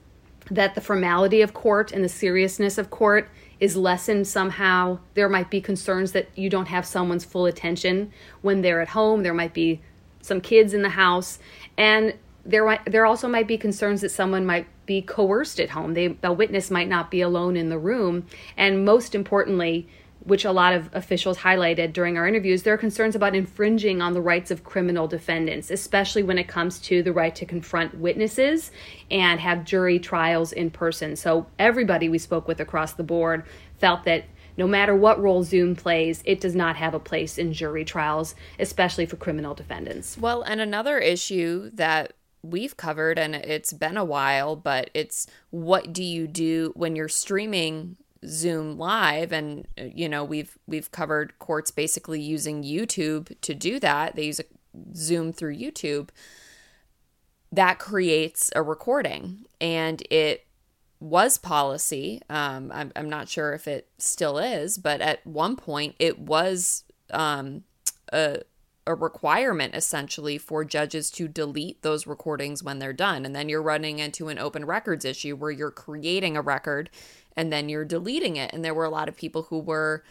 that 0.51 0.75
the 0.75 0.81
formality 0.81 1.41
of 1.41 1.53
court 1.53 1.91
and 1.91 2.03
the 2.03 2.09
seriousness 2.09 2.77
of 2.77 2.89
court 2.89 3.29
is 3.59 3.77
lessened 3.77 4.27
somehow. 4.27 4.99
There 5.13 5.29
might 5.29 5.49
be 5.49 5.61
concerns 5.61 6.11
that 6.11 6.27
you 6.35 6.49
don't 6.49 6.67
have 6.67 6.85
someone's 6.85 7.23
full 7.23 7.45
attention 7.45 8.11
when 8.41 8.61
they're 8.61 8.81
at 8.81 8.89
home. 8.89 9.23
There 9.23 9.33
might 9.33 9.53
be 9.53 9.81
some 10.23 10.41
kids 10.41 10.73
in 10.73 10.81
the 10.81 10.89
house, 10.89 11.37
and 11.77 12.15
there 12.45 12.79
there 12.85 13.05
also 13.05 13.27
might 13.27 13.47
be 13.47 13.57
concerns 13.57 14.01
that 14.01 14.09
someone 14.09 14.45
might 14.45 14.67
be 14.85 15.01
coerced 15.01 15.59
at 15.59 15.69
home. 15.69 15.93
They, 15.93 16.07
the 16.07 16.33
witness 16.33 16.71
might 16.71 16.89
not 16.89 17.11
be 17.11 17.21
alone 17.21 17.55
in 17.55 17.69
the 17.69 17.77
room, 17.77 18.25
and 18.57 18.83
most 18.83 19.15
importantly, 19.15 19.87
which 20.25 20.45
a 20.45 20.51
lot 20.51 20.73
of 20.73 20.89
officials 20.93 21.37
highlighted 21.39 21.91
during 21.91 22.17
our 22.17 22.27
interviews, 22.27 22.63
there 22.63 22.73
are 22.73 22.77
concerns 22.77 23.15
about 23.15 23.35
infringing 23.35 24.01
on 24.01 24.13
the 24.13 24.21
rights 24.21 24.51
of 24.51 24.63
criminal 24.63 25.07
defendants, 25.07 25.69
especially 25.69 26.23
when 26.23 26.37
it 26.37 26.47
comes 26.47 26.79
to 26.79 27.03
the 27.03 27.11
right 27.11 27.35
to 27.35 27.45
confront 27.45 27.97
witnesses 27.97 28.71
and 29.11 29.39
have 29.39 29.65
jury 29.65 29.99
trials 29.99 30.53
in 30.53 30.71
person. 30.71 31.15
So, 31.15 31.47
everybody 31.59 32.09
we 32.09 32.17
spoke 32.17 32.47
with 32.47 32.59
across 32.59 32.93
the 32.93 33.03
board 33.03 33.43
felt 33.79 34.03
that 34.05 34.25
no 34.57 34.67
matter 34.67 34.95
what 34.95 35.21
role 35.21 35.43
Zoom 35.43 35.75
plays, 35.75 36.21
it 36.25 36.41
does 36.41 36.55
not 36.55 36.75
have 36.75 36.93
a 36.93 36.99
place 36.99 37.37
in 37.37 37.53
jury 37.53 37.85
trials, 37.85 38.35
especially 38.59 39.05
for 39.05 39.15
criminal 39.15 39.53
defendants. 39.53 40.17
Well, 40.17 40.41
and 40.43 40.61
another 40.61 40.99
issue 40.99 41.69
that 41.73 42.13
we've 42.43 42.75
covered 42.75 43.17
and 43.17 43.35
it's 43.35 43.73
been 43.73 43.97
a 43.97 44.05
while, 44.05 44.55
but 44.55 44.89
it's 44.93 45.27
what 45.49 45.93
do 45.93 46.03
you 46.03 46.27
do 46.27 46.71
when 46.75 46.95
you're 46.95 47.07
streaming 47.07 47.97
Zoom 48.25 48.77
live 48.77 49.31
and 49.31 49.67
uh, 49.79 49.85
you 49.93 50.07
know, 50.07 50.23
we've 50.23 50.57
we've 50.67 50.91
covered 50.91 51.37
courts 51.39 51.71
basically 51.71 52.21
using 52.21 52.63
YouTube 52.63 53.39
to 53.41 53.53
do 53.53 53.79
that. 53.79 54.15
They 54.15 54.25
use 54.25 54.39
a 54.39 54.45
Zoom 54.95 55.33
through 55.33 55.57
YouTube. 55.57 56.09
That 57.51 57.79
creates 57.79 58.51
a 58.55 58.61
recording 58.61 59.45
and 59.61 60.01
it 60.09 60.45
was 61.03 61.37
policy. 61.37 62.21
Um, 62.29 62.71
I'm, 62.73 62.91
I'm 62.95 63.09
not 63.09 63.27
sure 63.27 63.53
if 63.53 63.67
it 63.67 63.89
still 63.97 64.37
is, 64.37 64.77
but 64.77 65.01
at 65.01 65.25
one 65.27 65.57
point 65.57 65.95
it 65.99 66.17
was 66.17 66.85
um, 67.11 67.63
a, 68.13 68.37
a 68.87 68.95
requirement 68.95 69.75
essentially 69.75 70.37
for 70.37 70.63
judges 70.63 71.11
to 71.11 71.27
delete 71.27 71.81
those 71.81 72.07
recordings 72.07 72.63
when 72.63 72.79
they're 72.79 72.93
done. 72.93 73.25
And 73.25 73.35
then 73.35 73.49
you're 73.49 73.61
running 73.61 73.99
into 73.99 74.29
an 74.29 74.39
open 74.39 74.63
records 74.63 75.03
issue 75.03 75.35
where 75.35 75.51
you're 75.51 75.71
creating 75.71 76.37
a 76.37 76.41
record 76.41 76.89
and 77.35 77.51
then 77.51 77.67
you're 77.67 77.83
deleting 77.83 78.37
it. 78.37 78.51
And 78.53 78.63
there 78.63 78.73
were 78.73 78.85
a 78.85 78.89
lot 78.89 79.09
of 79.09 79.17
people 79.17 79.43
who 79.43 79.59
were 79.59 80.05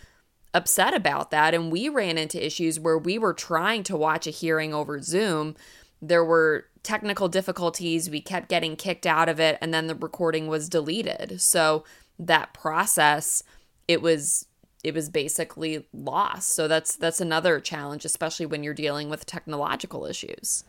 upset 0.53 0.93
about 0.93 1.31
that. 1.31 1.55
And 1.55 1.73
we 1.73 1.89
ran 1.89 2.19
into 2.19 2.45
issues 2.45 2.79
where 2.79 2.99
we 2.99 3.17
were 3.17 3.33
trying 3.33 3.83
to 3.85 3.97
watch 3.97 4.27
a 4.27 4.31
hearing 4.31 4.75
over 4.75 5.01
Zoom. 5.01 5.57
There 6.03 6.25
were 6.25 6.67
technical 6.83 7.29
difficulties. 7.29 8.11
We 8.11 8.21
kept 8.21 8.49
getting 8.49 8.77
kicked 8.77 9.07
out 9.07 9.29
of 9.29 9.41
it, 9.41 9.59
and 9.61 9.73
then 9.73 9.87
the 9.87 9.95
recording 9.95 10.47
was 10.49 10.69
deleted. 10.69 11.41
So 11.41 11.85
that 12.19 12.53
process, 12.53 13.43
it 13.89 14.03
was 14.03 14.47
it 14.85 14.95
was 14.95 15.09
basically 15.09 15.87
lost. 15.93 16.55
So 16.55 16.67
that's 16.69 16.97
that's 16.97 17.21
another 17.21 17.61
challenge, 17.61 18.05
especially 18.05 18.47
when 18.47 18.63
you're 18.63 18.75
dealing 18.75 19.09
with 19.09 19.27
technological 19.27 20.07
issues. 20.07 20.65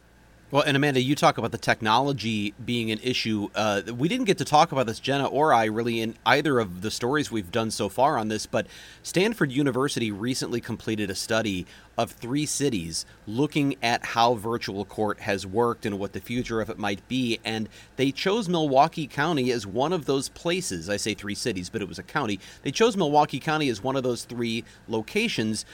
Well, 0.52 0.62
and 0.62 0.78
Amanda, 0.78 1.02
you 1.02 1.16
talk 1.16 1.40
about 1.40 1.52
the 1.52 1.58
technology 1.58 2.54
being 2.64 2.92
an 2.92 3.00
issue. 3.02 3.50
Uh, 3.56 3.82
we 3.98 4.08
didn't 4.08 4.26
get 4.26 4.38
to 4.38 4.46
talk 4.46 4.72
about 4.72 4.86
this, 4.86 5.00
Jenna 5.00 5.26
or 5.26 5.52
I, 5.52 5.66
really, 5.66 6.00
in 6.00 6.16
either 6.28 6.60
of 6.60 6.82
the 6.82 6.92
stories 6.92 7.32
we've 7.32 7.52
done 7.52 7.72
so 7.72 7.90
far 7.90 8.20
on 8.20 8.28
this. 8.28 8.46
But 8.46 8.68
Stanford 9.02 9.52
University 9.52 10.12
recently 10.12 10.62
completed 10.62 11.10
a 11.10 11.16
study 11.16 11.66
of 11.98 12.12
three 12.12 12.46
cities 12.46 13.08
looking 13.26 13.78
at 13.82 14.06
how 14.06 14.36
virtual 14.36 14.86
court 14.86 15.22
has 15.22 15.48
worked 15.48 15.88
and 15.88 15.98
what 15.98 16.14
the 16.14 16.22
future 16.22 16.62
of 16.62 16.70
it 16.70 16.78
might 16.78 17.08
be. 17.08 17.40
And 17.44 17.68
they 17.96 18.12
chose 18.12 18.48
Milwaukee 18.48 19.08
County 19.08 19.52
as 19.52 19.66
one 19.66 19.92
of 19.92 20.06
those 20.06 20.30
places. 20.30 20.88
I 20.88 20.98
say 20.98 21.16
three 21.16 21.36
cities, 21.36 21.72
but 21.72 21.82
it 21.82 21.88
was 21.88 21.98
a 21.98 22.04
county. 22.04 22.40
They 22.62 22.72
chose 22.72 22.96
Milwaukee 22.96 23.40
County 23.40 23.70
as 23.70 23.82
one 23.82 23.96
of 23.96 24.04
those 24.04 24.24
three 24.24 24.64
locations 24.88 25.66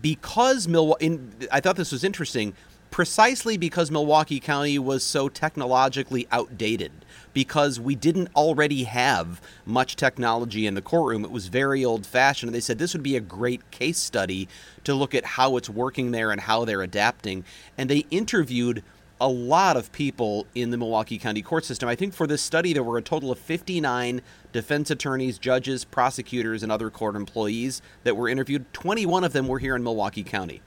because 0.00 0.66
Milwaukee. 0.66 1.18
I 1.52 1.60
thought 1.60 1.76
this 1.76 1.92
was 1.92 2.04
interesting 2.04 2.54
precisely 2.94 3.56
because 3.56 3.90
Milwaukee 3.90 4.38
County 4.38 4.78
was 4.78 5.02
so 5.02 5.28
technologically 5.28 6.28
outdated, 6.30 6.92
because 7.32 7.80
we 7.80 7.96
didn't 7.96 8.28
already 8.36 8.84
have 8.84 9.40
much 9.66 9.96
technology 9.96 10.64
in 10.64 10.74
the 10.74 10.80
courtroom. 10.80 11.24
It 11.24 11.32
was 11.32 11.48
very 11.48 11.84
old 11.84 12.06
fashioned. 12.06 12.50
And 12.50 12.54
they 12.54 12.60
said 12.60 12.78
this 12.78 12.92
would 12.92 13.02
be 13.02 13.16
a 13.16 13.20
great 13.20 13.68
case 13.72 13.98
study 13.98 14.46
to 14.84 14.94
look 14.94 15.12
at 15.12 15.24
how 15.24 15.56
it's 15.56 15.68
working 15.68 16.12
there 16.12 16.30
and 16.30 16.42
how 16.42 16.64
they're 16.64 16.82
adapting. 16.82 17.44
And 17.76 17.90
they 17.90 18.06
interviewed 18.12 18.84
a 19.20 19.28
lot 19.28 19.76
of 19.76 19.90
people 19.90 20.46
in 20.54 20.70
the 20.70 20.76
Milwaukee 20.76 21.18
County 21.18 21.42
court 21.42 21.64
system. 21.64 21.88
I 21.88 21.96
think 21.96 22.14
for 22.14 22.28
this 22.28 22.42
study, 22.42 22.72
there 22.72 22.84
were 22.84 22.98
a 22.98 23.02
total 23.02 23.32
of 23.32 23.40
59 23.40 24.22
defense 24.52 24.88
attorneys, 24.92 25.38
judges, 25.38 25.84
prosecutors, 25.84 26.62
and 26.62 26.70
other 26.70 26.90
court 26.90 27.16
employees 27.16 27.82
that 28.04 28.16
were 28.16 28.28
interviewed. 28.28 28.72
21 28.72 29.24
of 29.24 29.32
them 29.32 29.48
were 29.48 29.58
here 29.58 29.74
in 29.74 29.82
Milwaukee 29.82 30.22
County. 30.22 30.62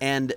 And 0.00 0.34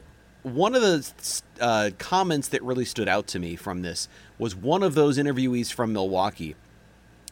one 0.56 0.75
of 0.75 0.82
the 0.82 1.42
uh, 1.60 1.89
comments 1.98 2.48
that 2.50 2.63
really 2.63 2.86
stood 2.86 3.08
out 3.08 3.27
to 3.27 3.39
me 3.39 3.56
from 3.56 3.82
this 3.82 4.08
was 4.38 4.56
one 4.56 4.84
of 4.84 4.96
those 4.96 5.18
interviewees 5.18 5.72
from 5.72 5.94
Milwaukee. 5.94 6.56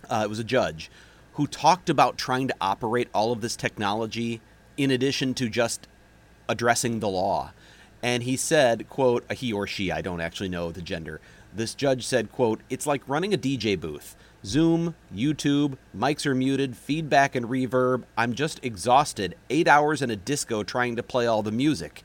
Uh, 0.09 0.21
it 0.23 0.29
was 0.29 0.39
a 0.39 0.43
judge 0.43 0.91
who 1.33 1.47
talked 1.47 1.89
about 1.89 2.17
trying 2.17 2.47
to 2.47 2.55
operate 2.61 3.09
all 3.13 3.31
of 3.31 3.41
this 3.41 3.55
technology 3.55 4.41
in 4.77 4.91
addition 4.91 5.33
to 5.33 5.49
just 5.49 5.87
addressing 6.47 6.99
the 6.99 7.09
law. 7.09 7.51
And 8.01 8.23
he 8.23 8.37
said, 8.37 8.87
quote, 8.89 9.29
he 9.31 9.51
or 9.51 9.67
she, 9.67 9.91
I 9.91 10.01
don't 10.01 10.21
actually 10.21 10.49
know 10.49 10.71
the 10.71 10.81
gender. 10.81 11.19
This 11.53 11.73
judge 11.73 12.05
said, 12.05 12.31
quote, 12.31 12.61
it's 12.69 12.85
like 12.85 13.07
running 13.07 13.33
a 13.33 13.37
DJ 13.37 13.79
booth. 13.79 14.15
Zoom, 14.45 14.93
YouTube, 15.13 15.77
mics 15.97 16.25
are 16.25 16.35
muted, 16.35 16.77
feedback 16.77 17.35
and 17.35 17.47
reverb. 17.47 18.03
I'm 18.15 18.33
just 18.33 18.63
exhausted. 18.63 19.35
Eight 19.49 19.67
hours 19.67 20.01
in 20.01 20.11
a 20.11 20.15
disco 20.15 20.63
trying 20.63 20.95
to 20.97 21.03
play 21.03 21.25
all 21.25 21.41
the 21.41 21.51
music. 21.51 22.03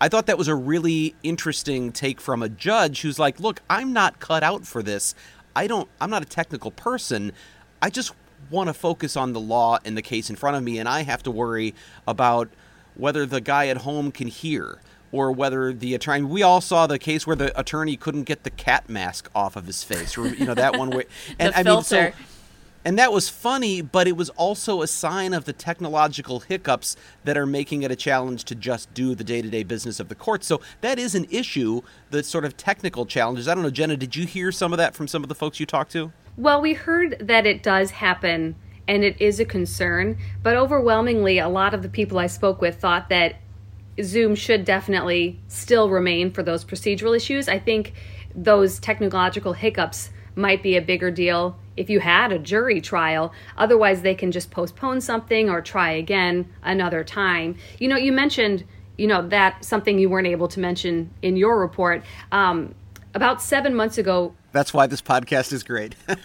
I 0.00 0.08
thought 0.08 0.26
that 0.26 0.38
was 0.38 0.48
a 0.48 0.54
really 0.54 1.14
interesting 1.22 1.92
take 1.92 2.20
from 2.20 2.42
a 2.42 2.48
judge 2.48 3.00
who's 3.00 3.18
like, 3.18 3.40
look, 3.40 3.62
I'm 3.70 3.92
not 3.92 4.20
cut 4.20 4.42
out 4.42 4.66
for 4.66 4.82
this. 4.82 5.14
I 5.54 5.66
don't, 5.66 5.88
I'm 6.00 6.10
not 6.10 6.22
a 6.22 6.26
technical 6.26 6.70
person. 6.70 7.32
I 7.80 7.90
just 7.90 8.12
want 8.50 8.68
to 8.68 8.74
focus 8.74 9.16
on 9.16 9.32
the 9.32 9.40
law 9.40 9.78
and 9.84 9.96
the 9.96 10.02
case 10.02 10.28
in 10.28 10.36
front 10.36 10.56
of 10.56 10.62
me, 10.62 10.78
and 10.78 10.88
I 10.88 11.02
have 11.02 11.22
to 11.24 11.30
worry 11.30 11.74
about 12.06 12.48
whether 12.94 13.26
the 13.26 13.40
guy 13.40 13.68
at 13.68 13.78
home 13.78 14.12
can 14.12 14.28
hear 14.28 14.80
or 15.12 15.32
whether 15.32 15.72
the 15.72 15.94
attorney. 15.94 16.24
We 16.24 16.42
all 16.42 16.60
saw 16.60 16.86
the 16.86 16.98
case 16.98 17.26
where 17.26 17.36
the 17.36 17.58
attorney 17.58 17.96
couldn't 17.96 18.24
get 18.24 18.42
the 18.42 18.50
cat 18.50 18.88
mask 18.88 19.30
off 19.34 19.56
of 19.56 19.66
his 19.66 19.82
face. 19.82 20.16
You 20.16 20.44
know 20.44 20.54
that 20.54 20.76
one 20.76 20.90
where, 20.90 21.04
and 21.38 21.54
I 21.54 21.62
mean, 21.62 21.82
so 21.82 22.12
and 22.86 22.96
that 23.00 23.12
was 23.12 23.28
funny, 23.28 23.80
but 23.82 24.06
it 24.06 24.16
was 24.16 24.30
also 24.30 24.80
a 24.80 24.86
sign 24.86 25.34
of 25.34 25.44
the 25.44 25.52
technological 25.52 26.38
hiccups 26.38 26.94
that 27.24 27.36
are 27.36 27.44
making 27.44 27.82
it 27.82 27.90
a 27.90 27.96
challenge 27.96 28.44
to 28.44 28.54
just 28.54 28.94
do 28.94 29.16
the 29.16 29.24
day 29.24 29.42
to 29.42 29.50
day 29.50 29.64
business 29.64 29.98
of 29.98 30.08
the 30.08 30.14
court. 30.14 30.44
So 30.44 30.60
that 30.82 30.96
is 30.96 31.16
an 31.16 31.26
issue, 31.28 31.82
the 32.10 32.22
sort 32.22 32.44
of 32.44 32.56
technical 32.56 33.04
challenges. 33.04 33.48
I 33.48 33.54
don't 33.54 33.64
know, 33.64 33.70
Jenna, 33.70 33.96
did 33.96 34.14
you 34.14 34.24
hear 34.24 34.52
some 34.52 34.72
of 34.72 34.76
that 34.76 34.94
from 34.94 35.08
some 35.08 35.24
of 35.24 35.28
the 35.28 35.34
folks 35.34 35.58
you 35.58 35.66
talked 35.66 35.90
to? 35.92 36.12
Well, 36.36 36.60
we 36.60 36.74
heard 36.74 37.16
that 37.18 37.44
it 37.44 37.64
does 37.64 37.90
happen 37.90 38.54
and 38.86 39.02
it 39.02 39.20
is 39.20 39.40
a 39.40 39.44
concern, 39.44 40.16
but 40.44 40.54
overwhelmingly, 40.54 41.40
a 41.40 41.48
lot 41.48 41.74
of 41.74 41.82
the 41.82 41.88
people 41.88 42.20
I 42.20 42.28
spoke 42.28 42.60
with 42.60 42.80
thought 42.80 43.08
that 43.08 43.34
Zoom 44.00 44.36
should 44.36 44.64
definitely 44.64 45.40
still 45.48 45.90
remain 45.90 46.30
for 46.30 46.44
those 46.44 46.64
procedural 46.64 47.16
issues. 47.16 47.48
I 47.48 47.58
think 47.58 47.94
those 48.32 48.78
technological 48.78 49.54
hiccups 49.54 50.10
might 50.36 50.62
be 50.62 50.76
a 50.76 50.82
bigger 50.82 51.10
deal 51.10 51.58
if 51.76 51.90
you 51.90 52.00
had 52.00 52.32
a 52.32 52.38
jury 52.38 52.80
trial. 52.80 53.32
Otherwise, 53.56 54.02
they 54.02 54.14
can 54.14 54.32
just 54.32 54.50
postpone 54.50 55.00
something 55.00 55.50
or 55.50 55.60
try 55.60 55.90
again 55.90 56.48
another 56.62 57.04
time. 57.04 57.56
You 57.78 57.88
know, 57.88 57.96
you 57.96 58.12
mentioned, 58.12 58.64
you 58.98 59.06
know, 59.06 59.26
that 59.28 59.64
something 59.64 59.98
you 59.98 60.08
weren't 60.08 60.26
able 60.26 60.48
to 60.48 60.60
mention 60.60 61.10
in 61.22 61.36
your 61.36 61.58
report. 61.60 62.02
Um, 62.32 62.74
about 63.14 63.40
seven 63.40 63.74
months 63.74 63.96
ago. 63.96 64.34
That's 64.52 64.74
why 64.74 64.86
this 64.86 65.00
podcast 65.00 65.52
is 65.52 65.62
great. 65.62 65.96
you 66.08 66.16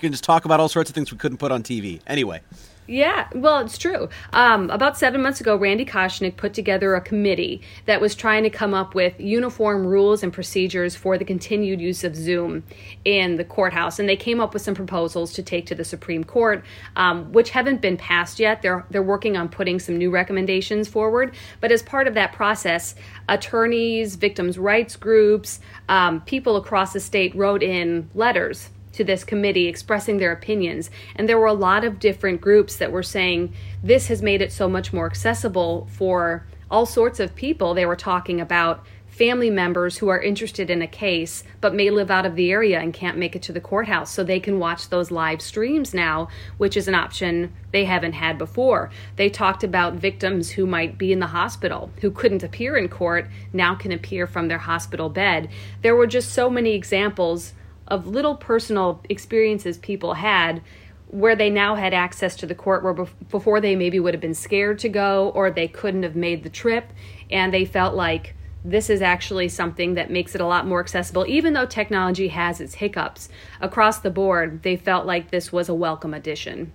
can 0.00 0.12
just 0.12 0.24
talk 0.24 0.46
about 0.46 0.60
all 0.60 0.68
sorts 0.68 0.88
of 0.90 0.94
things 0.94 1.12
we 1.12 1.18
couldn't 1.18 1.38
put 1.38 1.52
on 1.52 1.62
TV. 1.62 2.00
Anyway. 2.06 2.40
Yeah, 2.90 3.28
well, 3.34 3.58
it's 3.58 3.76
true. 3.76 4.08
Um, 4.32 4.70
about 4.70 4.96
seven 4.96 5.20
months 5.20 5.42
ago, 5.42 5.54
Randy 5.54 5.84
Koschnick 5.84 6.38
put 6.38 6.54
together 6.54 6.94
a 6.94 7.02
committee 7.02 7.60
that 7.84 8.00
was 8.00 8.14
trying 8.14 8.44
to 8.44 8.50
come 8.50 8.72
up 8.72 8.94
with 8.94 9.20
uniform 9.20 9.84
rules 9.86 10.22
and 10.22 10.32
procedures 10.32 10.96
for 10.96 11.18
the 11.18 11.24
continued 11.26 11.82
use 11.82 12.02
of 12.02 12.16
Zoom 12.16 12.64
in 13.04 13.36
the 13.36 13.44
courthouse, 13.44 13.98
and 13.98 14.08
they 14.08 14.16
came 14.16 14.40
up 14.40 14.54
with 14.54 14.62
some 14.62 14.74
proposals 14.74 15.34
to 15.34 15.42
take 15.42 15.66
to 15.66 15.74
the 15.74 15.84
Supreme 15.84 16.24
Court, 16.24 16.64
um, 16.96 17.30
which 17.30 17.50
haven't 17.50 17.82
been 17.82 17.98
passed 17.98 18.40
yet. 18.40 18.62
They're 18.62 18.86
they're 18.88 19.02
working 19.02 19.36
on 19.36 19.50
putting 19.50 19.78
some 19.78 19.98
new 19.98 20.10
recommendations 20.10 20.88
forward. 20.88 21.34
But 21.60 21.70
as 21.70 21.82
part 21.82 22.06
of 22.06 22.14
that 22.14 22.32
process, 22.32 22.94
attorneys, 23.28 24.16
victims' 24.16 24.56
rights 24.56 24.96
groups, 24.96 25.60
um, 25.90 26.22
people 26.22 26.56
across 26.56 26.94
the 26.94 27.00
state 27.00 27.36
wrote 27.36 27.62
in 27.62 28.08
letters 28.14 28.70
to 28.98 29.04
this 29.04 29.22
committee 29.22 29.68
expressing 29.68 30.18
their 30.18 30.32
opinions. 30.32 30.90
And 31.14 31.28
there 31.28 31.38
were 31.38 31.46
a 31.46 31.52
lot 31.52 31.84
of 31.84 32.00
different 32.00 32.40
groups 32.40 32.76
that 32.76 32.90
were 32.90 33.04
saying 33.04 33.54
this 33.82 34.08
has 34.08 34.22
made 34.22 34.42
it 34.42 34.52
so 34.52 34.68
much 34.68 34.92
more 34.92 35.06
accessible 35.06 35.88
for 35.92 36.44
all 36.68 36.84
sorts 36.84 37.20
of 37.20 37.36
people. 37.36 37.74
They 37.74 37.86
were 37.86 37.96
talking 37.96 38.40
about 38.40 38.84
family 39.06 39.50
members 39.50 39.98
who 39.98 40.08
are 40.08 40.20
interested 40.20 40.68
in 40.68 40.82
a 40.82 40.86
case 40.86 41.42
but 41.60 41.74
may 41.74 41.90
live 41.90 42.10
out 42.10 42.26
of 42.26 42.36
the 42.36 42.52
area 42.52 42.78
and 42.78 42.92
can't 42.92 43.18
make 43.18 43.34
it 43.34 43.42
to 43.42 43.52
the 43.52 43.60
courthouse 43.60 44.12
so 44.12 44.22
they 44.22 44.38
can 44.38 44.60
watch 44.60 44.90
those 44.90 45.10
live 45.10 45.42
streams 45.42 45.92
now 45.92 46.28
which 46.56 46.76
is 46.76 46.86
an 46.86 46.94
option 46.94 47.52
they 47.72 47.84
haven't 47.84 48.12
had 48.12 48.38
before 48.38 48.90
they 49.16 49.28
talked 49.28 49.64
about 49.64 49.94
victims 49.94 50.50
who 50.50 50.66
might 50.66 50.96
be 50.98 51.10
in 51.10 51.18
the 51.18 51.26
hospital 51.26 51.90
who 52.00 52.12
couldn't 52.12 52.44
appear 52.44 52.76
in 52.76 52.88
court 52.88 53.26
now 53.52 53.74
can 53.74 53.90
appear 53.90 54.24
from 54.24 54.46
their 54.46 54.58
hospital 54.58 55.08
bed 55.08 55.48
there 55.82 55.96
were 55.96 56.06
just 56.06 56.32
so 56.32 56.48
many 56.48 56.74
examples 56.74 57.54
of 57.88 58.06
little 58.06 58.36
personal 58.36 59.00
experiences 59.08 59.78
people 59.78 60.14
had 60.14 60.62
where 61.08 61.34
they 61.34 61.48
now 61.48 61.74
had 61.74 61.94
access 61.94 62.36
to 62.36 62.46
the 62.46 62.54
court 62.54 62.84
where 62.84 62.92
before 63.30 63.60
they 63.60 63.74
maybe 63.74 63.98
would 63.98 64.14
have 64.14 64.20
been 64.20 64.34
scared 64.34 64.78
to 64.78 64.88
go 64.88 65.30
or 65.30 65.50
they 65.50 65.66
couldn't 65.66 66.02
have 66.02 66.14
made 66.14 66.42
the 66.42 66.50
trip. 66.50 66.92
And 67.30 67.52
they 67.52 67.64
felt 67.64 67.94
like 67.94 68.34
this 68.64 68.90
is 68.90 69.00
actually 69.00 69.48
something 69.48 69.94
that 69.94 70.10
makes 70.10 70.34
it 70.34 70.40
a 70.40 70.46
lot 70.46 70.66
more 70.66 70.80
accessible 70.80 71.24
even 71.26 71.54
though 71.54 71.64
technology 71.64 72.28
has 72.28 72.60
its 72.60 72.74
hiccups. 72.74 73.28
Across 73.60 74.00
the 74.00 74.10
board 74.10 74.62
they 74.62 74.76
felt 74.76 75.06
like 75.06 75.30
this 75.30 75.50
was 75.50 75.68
a 75.68 75.74
welcome 75.74 76.12
addition. 76.12 76.72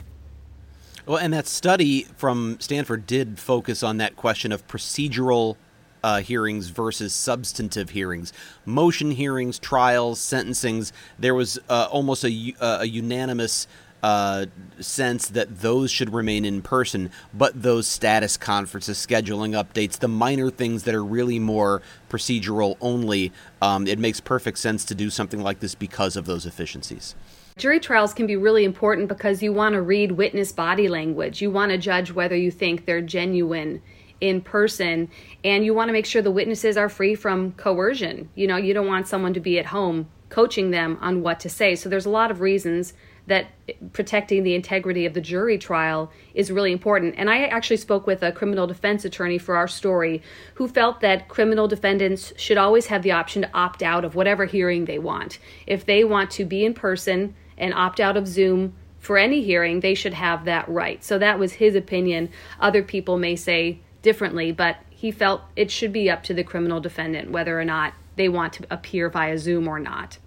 Well 1.05 1.17
and 1.17 1.33
that 1.33 1.45
study 1.45 2.03
from 2.15 2.57
stanford 2.59 3.05
did 3.05 3.37
focus 3.37 3.83
on 3.83 3.97
that 3.97 4.15
question 4.15 4.51
of 4.51 4.67
procedural 4.67 5.57
uh, 6.03 6.19
hearings 6.19 6.67
versus 6.67 7.13
substantive 7.13 7.91
hearings. 7.91 8.33
Motion 8.65 9.11
hearings, 9.11 9.57
trials, 9.57 10.19
sentencings, 10.19 10.91
there 11.17 11.33
was 11.33 11.59
uh, 11.69 11.87
almost 11.91 12.23
a, 12.23 12.53
uh, 12.59 12.79
a 12.81 12.85
unanimous 12.85 13.67
uh, 14.03 14.45
sense 14.81 15.29
that 15.29 15.61
those 15.61 15.89
should 15.89 16.13
remain 16.13 16.43
in 16.43 16.61
person, 16.61 17.09
but 17.33 17.61
those 17.61 17.87
status 17.87 18.35
conferences, 18.35 18.97
scheduling 18.97 19.51
updates, 19.51 19.97
the 19.97 20.09
minor 20.09 20.49
things 20.49 20.83
that 20.83 20.93
are 20.93 21.03
really 21.03 21.39
more 21.39 21.81
procedural 22.09 22.75
only, 22.81 23.31
um, 23.61 23.87
it 23.87 23.97
makes 23.97 24.19
perfect 24.19 24.57
sense 24.57 24.83
to 24.83 24.93
do 24.93 25.09
something 25.09 25.41
like 25.41 25.61
this 25.61 25.73
because 25.73 26.17
of 26.17 26.25
those 26.25 26.45
efficiencies. 26.45 27.15
Jury 27.55 27.79
trials 27.79 28.13
can 28.13 28.27
be 28.27 28.35
really 28.35 28.65
important 28.65 29.07
because 29.07 29.41
you 29.41 29.53
want 29.53 29.73
to 29.73 29.81
read 29.81 30.11
witness 30.11 30.51
body 30.51 30.89
language. 30.89 31.41
You 31.41 31.49
want 31.51 31.71
to 31.71 31.77
judge 31.77 32.11
whether 32.11 32.35
you 32.35 32.51
think 32.51 32.85
they're 32.85 33.01
genuine 33.01 33.81
in 34.21 34.41
person 34.41 35.09
and 35.43 35.65
you 35.65 35.73
want 35.73 35.89
to 35.89 35.93
make 35.93 36.05
sure 36.05 36.21
the 36.21 36.31
witnesses 36.31 36.77
are 36.77 36.89
free 36.89 37.15
from 37.15 37.51
coercion. 37.53 38.29
You 38.35 38.47
know, 38.47 38.57
you 38.57 38.73
don't 38.73 38.87
want 38.87 39.07
someone 39.07 39.33
to 39.33 39.39
be 39.39 39.59
at 39.59 39.67
home 39.67 40.09
coaching 40.33 40.71
them 40.71 40.97
on 40.99 41.21
what 41.21 41.39
to 41.41 41.47
say. 41.47 41.75
So 41.75 41.89
there's 41.89 42.07
a 42.07 42.09
lot 42.09 42.31
of 42.31 42.41
reasons 42.41 42.93
that 43.27 43.47
protecting 43.93 44.43
the 44.43 44.55
integrity 44.55 45.05
of 45.05 45.13
the 45.13 45.21
jury 45.21 45.57
trial 45.57 46.11
is 46.33 46.51
really 46.51 46.71
important. 46.71 47.15
And 47.17 47.29
I 47.29 47.45
actually 47.45 47.77
spoke 47.77 48.07
with 48.07 48.23
a 48.23 48.31
criminal 48.31 48.65
defense 48.67 49.05
attorney 49.05 49.37
for 49.37 49.55
our 49.55 49.67
story 49.67 50.21
who 50.55 50.67
felt 50.67 51.01
that 51.01 51.29
criminal 51.29 51.67
defendants 51.67 52.33
should 52.35 52.57
always 52.57 52.87
have 52.87 53.03
the 53.03 53.11
option 53.11 53.43
to 53.43 53.49
opt 53.53 53.83
out 53.83 54.03
of 54.03 54.15
whatever 54.15 54.45
hearing 54.45 54.85
they 54.85 54.99
want. 54.99 55.39
If 55.67 55.85
they 55.85 56.03
want 56.03 56.31
to 56.31 56.45
be 56.45 56.65
in 56.65 56.73
person 56.73 57.35
and 57.57 57.73
opt 57.73 57.99
out 57.99 58.17
of 58.17 58.27
Zoom 58.27 58.73
for 58.99 59.17
any 59.17 59.43
hearing, 59.43 59.81
they 59.81 59.93
should 59.93 60.15
have 60.15 60.45
that 60.45 60.67
right. 60.67 61.03
So 61.03 61.19
that 61.19 61.37
was 61.37 61.53
his 61.53 61.75
opinion. 61.75 62.29
Other 62.59 62.81
people 62.81 63.17
may 63.17 63.35
say 63.35 63.79
differently, 64.03 64.51
but 64.51 64.77
he 64.91 65.09
felt 65.11 65.41
it 65.55 65.71
should 65.71 65.91
be 65.91 66.11
up 66.11 66.21
to 66.23 66.33
the 66.35 66.43
criminal 66.43 66.79
defendant 66.79 67.31
whether 67.31 67.59
or 67.59 67.65
not 67.65 67.93
they 68.15 68.29
want 68.29 68.53
to 68.53 68.67
appear 68.69 69.09
via 69.09 69.39
Zoom 69.39 69.67
or 69.67 69.79
not. 69.79 70.19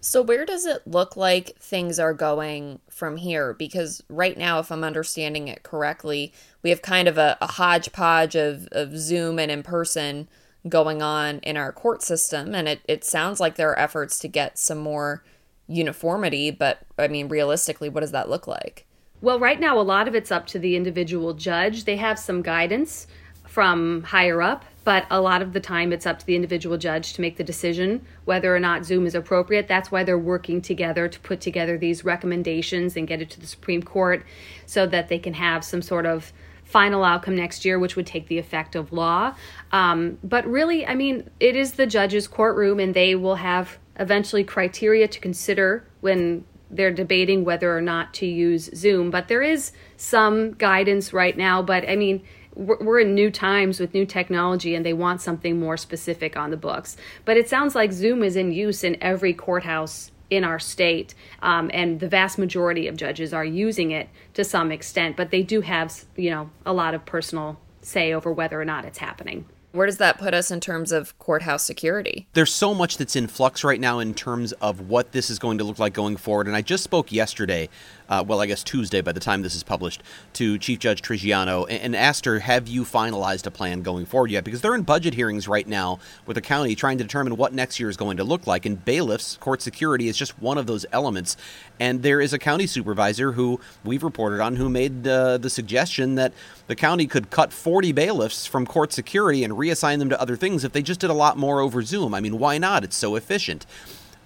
So, 0.00 0.20
where 0.20 0.44
does 0.44 0.66
it 0.66 0.86
look 0.86 1.16
like 1.16 1.56
things 1.58 1.98
are 1.98 2.12
going 2.12 2.80
from 2.90 3.16
here? 3.16 3.54
Because 3.54 4.02
right 4.08 4.36
now, 4.36 4.58
if 4.58 4.70
I'm 4.70 4.84
understanding 4.84 5.48
it 5.48 5.62
correctly, 5.62 6.32
we 6.62 6.70
have 6.70 6.82
kind 6.82 7.08
of 7.08 7.16
a, 7.16 7.38
a 7.40 7.46
hodgepodge 7.46 8.34
of, 8.34 8.68
of 8.70 8.98
Zoom 8.98 9.38
and 9.38 9.50
in 9.50 9.62
person 9.62 10.28
going 10.68 11.00
on 11.00 11.38
in 11.38 11.56
our 11.56 11.72
court 11.72 12.02
system. 12.02 12.54
And 12.54 12.68
it, 12.68 12.80
it 12.86 13.04
sounds 13.04 13.40
like 13.40 13.56
there 13.56 13.70
are 13.70 13.78
efforts 13.78 14.18
to 14.20 14.28
get 14.28 14.58
some 14.58 14.78
more 14.78 15.24
uniformity. 15.68 16.50
But 16.50 16.80
I 16.98 17.08
mean, 17.08 17.28
realistically, 17.28 17.88
what 17.88 18.00
does 18.00 18.12
that 18.12 18.28
look 18.28 18.46
like? 18.46 18.86
Well, 19.22 19.38
right 19.38 19.58
now, 19.58 19.78
a 19.78 19.80
lot 19.80 20.06
of 20.06 20.14
it's 20.14 20.30
up 20.30 20.46
to 20.48 20.58
the 20.58 20.76
individual 20.76 21.32
judge. 21.32 21.84
They 21.84 21.96
have 21.96 22.18
some 22.18 22.42
guidance 22.42 23.06
from 23.54 24.02
higher 24.02 24.42
up, 24.42 24.64
but 24.82 25.06
a 25.12 25.20
lot 25.20 25.40
of 25.40 25.52
the 25.52 25.60
time 25.60 25.92
it's 25.92 26.06
up 26.06 26.18
to 26.18 26.26
the 26.26 26.34
individual 26.34 26.76
judge 26.76 27.12
to 27.12 27.20
make 27.20 27.36
the 27.36 27.44
decision 27.44 28.04
whether 28.24 28.54
or 28.54 28.58
not 28.58 28.84
Zoom 28.84 29.06
is 29.06 29.14
appropriate. 29.14 29.68
That's 29.68 29.92
why 29.92 30.02
they're 30.02 30.18
working 30.18 30.60
together 30.60 31.06
to 31.06 31.20
put 31.20 31.40
together 31.40 31.78
these 31.78 32.04
recommendations 32.04 32.96
and 32.96 33.06
get 33.06 33.22
it 33.22 33.30
to 33.30 33.38
the 33.38 33.46
Supreme 33.46 33.80
Court 33.80 34.26
so 34.66 34.88
that 34.88 35.08
they 35.08 35.20
can 35.20 35.34
have 35.34 35.64
some 35.64 35.82
sort 35.82 36.04
of 36.04 36.32
final 36.64 37.04
outcome 37.04 37.36
next 37.36 37.64
year, 37.64 37.78
which 37.78 37.94
would 37.94 38.08
take 38.08 38.26
the 38.26 38.38
effect 38.38 38.74
of 38.74 38.92
law. 38.92 39.36
Um, 39.70 40.18
but 40.24 40.44
really, 40.48 40.84
I 40.84 40.96
mean, 40.96 41.30
it 41.38 41.54
is 41.54 41.74
the 41.74 41.86
judge's 41.86 42.26
courtroom, 42.26 42.80
and 42.80 42.92
they 42.92 43.14
will 43.14 43.36
have 43.36 43.78
eventually 44.00 44.42
criteria 44.42 45.06
to 45.06 45.20
consider 45.20 45.86
when 46.00 46.44
they're 46.72 46.90
debating 46.90 47.44
whether 47.44 47.76
or 47.76 47.80
not 47.80 48.12
to 48.14 48.26
use 48.26 48.68
Zoom. 48.74 49.12
But 49.12 49.28
there 49.28 49.42
is 49.42 49.70
some 49.96 50.54
guidance 50.54 51.12
right 51.12 51.36
now. 51.36 51.62
But 51.62 51.88
I 51.88 51.94
mean, 51.94 52.24
we're 52.54 53.00
in 53.00 53.14
new 53.14 53.30
times 53.30 53.80
with 53.80 53.94
new 53.94 54.06
technology 54.06 54.74
and 54.74 54.84
they 54.84 54.92
want 54.92 55.20
something 55.20 55.58
more 55.58 55.76
specific 55.76 56.36
on 56.36 56.50
the 56.50 56.56
books. 56.56 56.96
But 57.24 57.36
it 57.36 57.48
sounds 57.48 57.74
like 57.74 57.92
Zoom 57.92 58.22
is 58.22 58.36
in 58.36 58.52
use 58.52 58.84
in 58.84 58.96
every 59.02 59.34
courthouse 59.34 60.10
in 60.30 60.44
our 60.44 60.58
state, 60.58 61.14
um, 61.42 61.70
and 61.74 62.00
the 62.00 62.08
vast 62.08 62.38
majority 62.38 62.88
of 62.88 62.96
judges 62.96 63.34
are 63.34 63.44
using 63.44 63.90
it 63.90 64.08
to 64.32 64.42
some 64.42 64.72
extent, 64.72 65.16
but 65.16 65.30
they 65.30 65.42
do 65.42 65.60
have, 65.60 66.04
you 66.16 66.30
know, 66.30 66.50
a 66.64 66.72
lot 66.72 66.94
of 66.94 67.04
personal 67.04 67.60
say 67.82 68.12
over 68.12 68.32
whether 68.32 68.60
or 68.60 68.64
not 68.64 68.84
it's 68.84 68.98
happening. 68.98 69.44
Where 69.72 69.86
does 69.86 69.98
that 69.98 70.18
put 70.18 70.34
us 70.34 70.52
in 70.52 70.60
terms 70.60 70.92
of 70.92 71.18
courthouse 71.18 71.64
security? 71.64 72.28
There's 72.32 72.52
so 72.52 72.74
much 72.74 72.96
that's 72.96 73.16
in 73.16 73.26
flux 73.26 73.64
right 73.64 73.80
now 73.80 73.98
in 73.98 74.14
terms 74.14 74.52
of 74.52 74.88
what 74.88 75.10
this 75.10 75.30
is 75.30 75.40
going 75.40 75.58
to 75.58 75.64
look 75.64 75.80
like 75.80 75.92
going 75.92 76.16
forward. 76.16 76.46
And 76.46 76.54
I 76.54 76.62
just 76.62 76.84
spoke 76.84 77.10
yesterday, 77.10 77.68
uh, 78.08 78.24
well, 78.26 78.40
I 78.40 78.46
guess 78.46 78.62
Tuesday 78.62 79.00
by 79.00 79.12
the 79.12 79.20
time 79.20 79.42
this 79.42 79.54
is 79.54 79.62
published, 79.62 80.02
to 80.34 80.58
Chief 80.58 80.78
Judge 80.78 81.02
Trigiano 81.02 81.66
and 81.68 81.96
asked 81.96 82.24
her, 82.24 82.40
Have 82.40 82.68
you 82.68 82.84
finalized 82.84 83.46
a 83.46 83.50
plan 83.50 83.82
going 83.82 84.04
forward 84.06 84.30
yet? 84.30 84.44
Because 84.44 84.60
they're 84.60 84.74
in 84.74 84.82
budget 84.82 85.14
hearings 85.14 85.48
right 85.48 85.66
now 85.66 85.98
with 86.26 86.34
the 86.34 86.40
county 86.40 86.74
trying 86.74 86.98
to 86.98 87.04
determine 87.04 87.36
what 87.36 87.52
next 87.52 87.80
year 87.80 87.88
is 87.88 87.96
going 87.96 88.16
to 88.18 88.24
look 88.24 88.46
like. 88.46 88.66
And 88.66 88.84
bailiffs, 88.84 89.36
court 89.38 89.62
security, 89.62 90.08
is 90.08 90.16
just 90.16 90.40
one 90.40 90.58
of 90.58 90.66
those 90.66 90.84
elements. 90.92 91.36
And 91.80 92.02
there 92.02 92.20
is 92.20 92.32
a 92.32 92.38
county 92.38 92.66
supervisor 92.66 93.32
who 93.32 93.60
we've 93.84 94.02
reported 94.02 94.40
on 94.40 94.56
who 94.56 94.68
made 94.68 95.06
uh, 95.06 95.38
the 95.38 95.50
suggestion 95.50 96.14
that 96.16 96.32
the 96.66 96.76
county 96.76 97.06
could 97.06 97.30
cut 97.30 97.52
40 97.52 97.92
bailiffs 97.92 98.46
from 98.46 98.66
court 98.66 98.92
security 98.92 99.44
and 99.44 99.54
reassign 99.54 99.98
them 99.98 100.10
to 100.10 100.20
other 100.20 100.36
things 100.36 100.64
if 100.64 100.72
they 100.72 100.82
just 100.82 101.00
did 101.00 101.10
a 101.10 101.14
lot 101.14 101.36
more 101.36 101.60
over 101.60 101.82
Zoom. 101.82 102.14
I 102.14 102.20
mean, 102.20 102.38
why 102.38 102.58
not? 102.58 102.84
It's 102.84 102.96
so 102.96 103.16
efficient. 103.16 103.66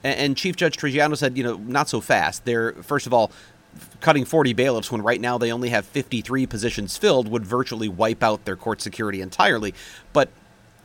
And, 0.04 0.36
Chief 0.36 0.54
Judge 0.54 0.76
Trigiano 0.76 1.16
said, 1.16 1.36
you 1.36 1.42
know, 1.42 1.56
not 1.56 1.88
so 1.88 2.00
fast. 2.00 2.44
They're, 2.44 2.72
first 2.74 3.06
of 3.06 3.12
all, 3.12 3.32
cutting 4.00 4.24
40 4.24 4.52
bailiffs 4.52 4.90
when 4.90 5.02
right 5.02 5.20
now 5.20 5.38
they 5.38 5.52
only 5.52 5.70
have 5.70 5.84
53 5.86 6.46
positions 6.46 6.96
filled 6.96 7.28
would 7.28 7.44
virtually 7.44 7.88
wipe 7.88 8.22
out 8.22 8.44
their 8.44 8.56
court 8.56 8.80
security 8.80 9.20
entirely. 9.20 9.74
But 10.12 10.30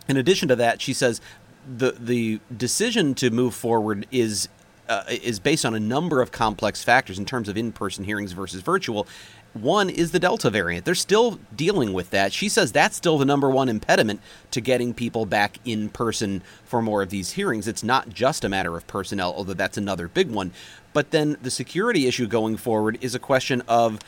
in 0.07 0.17
addition 0.17 0.47
to 0.49 0.55
that, 0.55 0.81
she 0.81 0.93
says 0.93 1.21
the 1.65 1.91
the 1.91 2.39
decision 2.55 3.15
to 3.15 3.29
move 3.29 3.53
forward 3.53 4.05
is 4.11 4.49
uh, 4.89 5.03
is 5.07 5.39
based 5.39 5.65
on 5.65 5.73
a 5.73 5.79
number 5.79 6.21
of 6.21 6.31
complex 6.31 6.83
factors 6.83 7.17
in 7.17 7.25
terms 7.25 7.47
of 7.47 7.57
in-person 7.57 8.03
hearings 8.03 8.33
versus 8.33 8.61
virtual, 8.61 9.07
one 9.53 9.89
is 9.89 10.11
the 10.11 10.19
Delta 10.19 10.49
variant. 10.49 10.85
They're 10.85 10.95
still 10.95 11.39
dealing 11.55 11.93
with 11.93 12.09
that. 12.09 12.33
She 12.33 12.49
says 12.49 12.71
that's 12.71 12.97
still 12.97 13.17
the 13.17 13.25
number 13.25 13.49
one 13.49 13.69
impediment 13.69 14.19
to 14.51 14.61
getting 14.61 14.93
people 14.93 15.25
back 15.25 15.59
in 15.63 15.89
person 15.89 16.41
for 16.65 16.81
more 16.81 17.03
of 17.03 17.09
these 17.09 17.33
hearings. 17.33 17.67
It's 17.67 17.83
not 17.83 18.09
just 18.09 18.43
a 18.43 18.49
matter 18.49 18.75
of 18.75 18.87
personnel, 18.87 19.33
although 19.35 19.53
that's 19.53 19.77
another 19.77 20.07
big 20.07 20.31
one. 20.31 20.51
But 20.91 21.11
then 21.11 21.37
the 21.41 21.51
security 21.51 22.07
issue 22.07 22.27
going 22.27 22.57
forward 22.57 22.97
is 23.01 23.15
a 23.15 23.19
question 23.19 23.61
of 23.67 23.99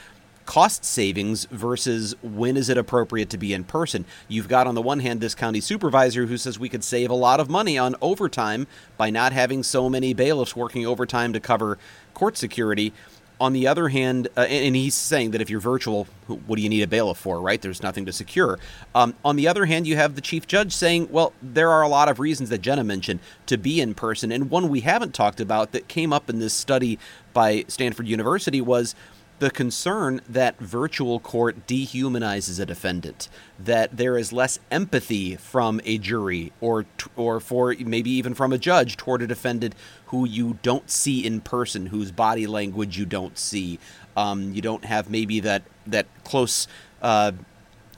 cost 0.46 0.86
savings 0.86 1.46
versus 1.46 2.16
when 2.22 2.56
is 2.56 2.70
it 2.70 2.78
appropriate 2.78 3.30
to 3.32 3.38
be 3.38 3.54
in 3.54 3.64
person. 3.64 4.06
You've 4.28 4.48
got 4.48 4.68
on 4.68 4.76
the 4.76 4.82
one 4.82 5.00
hand 5.00 5.20
this 5.20 5.36
county 5.36 5.60
supervisor 5.60 6.28
who 6.28 6.38
says 6.38 6.60
we 6.60 6.70
could 6.70 6.84
save 6.84 7.10
a 7.10 7.16
lot 7.16 7.40
of 7.40 7.50
money 7.50 7.78
on 7.78 7.96
overtime 8.02 8.68
by 8.98 9.10
not 9.10 9.34
having 9.34 9.64
so 9.64 9.90
many 9.90 10.14
bailiffs 10.14 10.56
working 10.56 10.86
overtime 10.86 11.34
to 11.34 11.40
cover 11.40 11.78
court 12.14 12.38
security 12.38 12.94
on 13.40 13.54
the 13.54 13.68
other 13.68 13.90
hand, 13.90 14.28
uh, 14.38 14.42
and 14.42 14.76
he's 14.76 14.96
saying 14.96 15.32
that 15.32 15.42
if 15.42 15.50
you're 15.50 15.60
virtual, 15.60 16.08
what 16.28 16.56
do 16.56 16.62
you 16.62 16.70
need 16.70 16.82
a 16.82 16.88
bailiff 16.88 17.18
for, 17.18 17.40
right? 17.40 17.62
There's 17.62 17.84
nothing 17.84 18.06
to 18.06 18.14
secure. 18.14 18.60
Um, 18.94 19.14
on 19.24 19.36
the 19.36 19.48
other 19.48 19.66
hand, 19.66 19.88
you 19.88 19.96
have 19.98 20.16
the 20.16 20.22
chief 20.22 20.48
judge 20.48 20.72
saying, 20.74 21.10
well, 21.12 21.34
there 21.42 21.70
are 21.70 21.82
a 21.82 21.88
lot 21.88 22.10
of 22.10 22.20
reasons 22.20 22.50
that 22.50 22.62
Jenna 22.62 22.84
mentioned 22.84 23.20
to 23.48 23.58
be 23.58 23.82
in 23.82 23.94
person. 23.94 24.32
And 24.32 24.50
one 24.50 24.70
we 24.70 24.82
haven't 24.82 25.14
talked 25.14 25.40
about 25.40 25.72
that 25.74 25.88
came 25.88 26.14
up 26.14 26.30
in 26.30 26.40
this 26.40 26.54
study 26.54 26.98
by 27.34 27.66
Stanford 27.68 28.08
University 28.08 28.62
was 28.62 28.96
the 29.40 29.52
concern 29.52 30.22
that 30.30 30.58
virtual 30.60 31.20
court 31.20 31.68
dehumanizes 31.68 32.60
a 32.60 32.66
defendant, 32.66 33.28
that 33.60 33.98
there 33.98 34.18
is 34.18 34.32
less 34.32 34.60
empathy 34.72 35.36
from 35.36 35.82
a 35.84 35.98
jury 35.98 36.54
or 36.62 36.86
or 37.16 37.40
for 37.40 37.76
maybe 37.80 38.10
even 38.12 38.34
from 38.34 38.54
a 38.54 38.58
judge 38.58 38.96
toward 38.96 39.22
a 39.22 39.28
defendant 39.28 39.76
who 40.08 40.26
you 40.26 40.58
don't 40.64 40.90
see 40.90 41.26
in 41.26 41.42
person, 41.42 41.88
whose 41.88 42.12
body 42.12 42.48
language 42.48 42.98
you 42.98 43.06
don't 43.06 43.38
see. 43.38 43.78
Um, 44.16 44.54
you 44.54 44.62
don't 44.62 44.86
have 44.86 45.10
maybe 45.10 45.40
that 45.42 45.64
that 45.86 46.08
close. 46.24 46.68
Uh, 47.02 47.34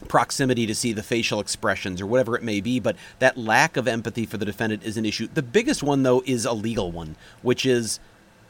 proximity 0.07 0.67
to 0.67 0.75
see 0.75 0.93
the 0.93 1.01
facial 1.01 1.39
expressions 1.39 1.99
or 1.99 2.05
whatever 2.05 2.35
it 2.35 2.43
may 2.43 2.61
be, 2.61 2.79
but 2.79 2.95
that 3.17 3.35
lack 3.35 3.75
of 3.77 3.87
empathy 3.87 4.27
for 4.27 4.37
the 4.37 4.45
defendant 4.45 4.83
is 4.83 4.95
an 4.95 5.05
issue. 5.05 5.27
The 5.33 5.41
biggest 5.41 5.81
one, 5.81 6.03
though, 6.03 6.21
is 6.23 6.45
a 6.45 6.53
legal 6.53 6.91
one, 6.91 7.15
which 7.41 7.65
is 7.65 7.99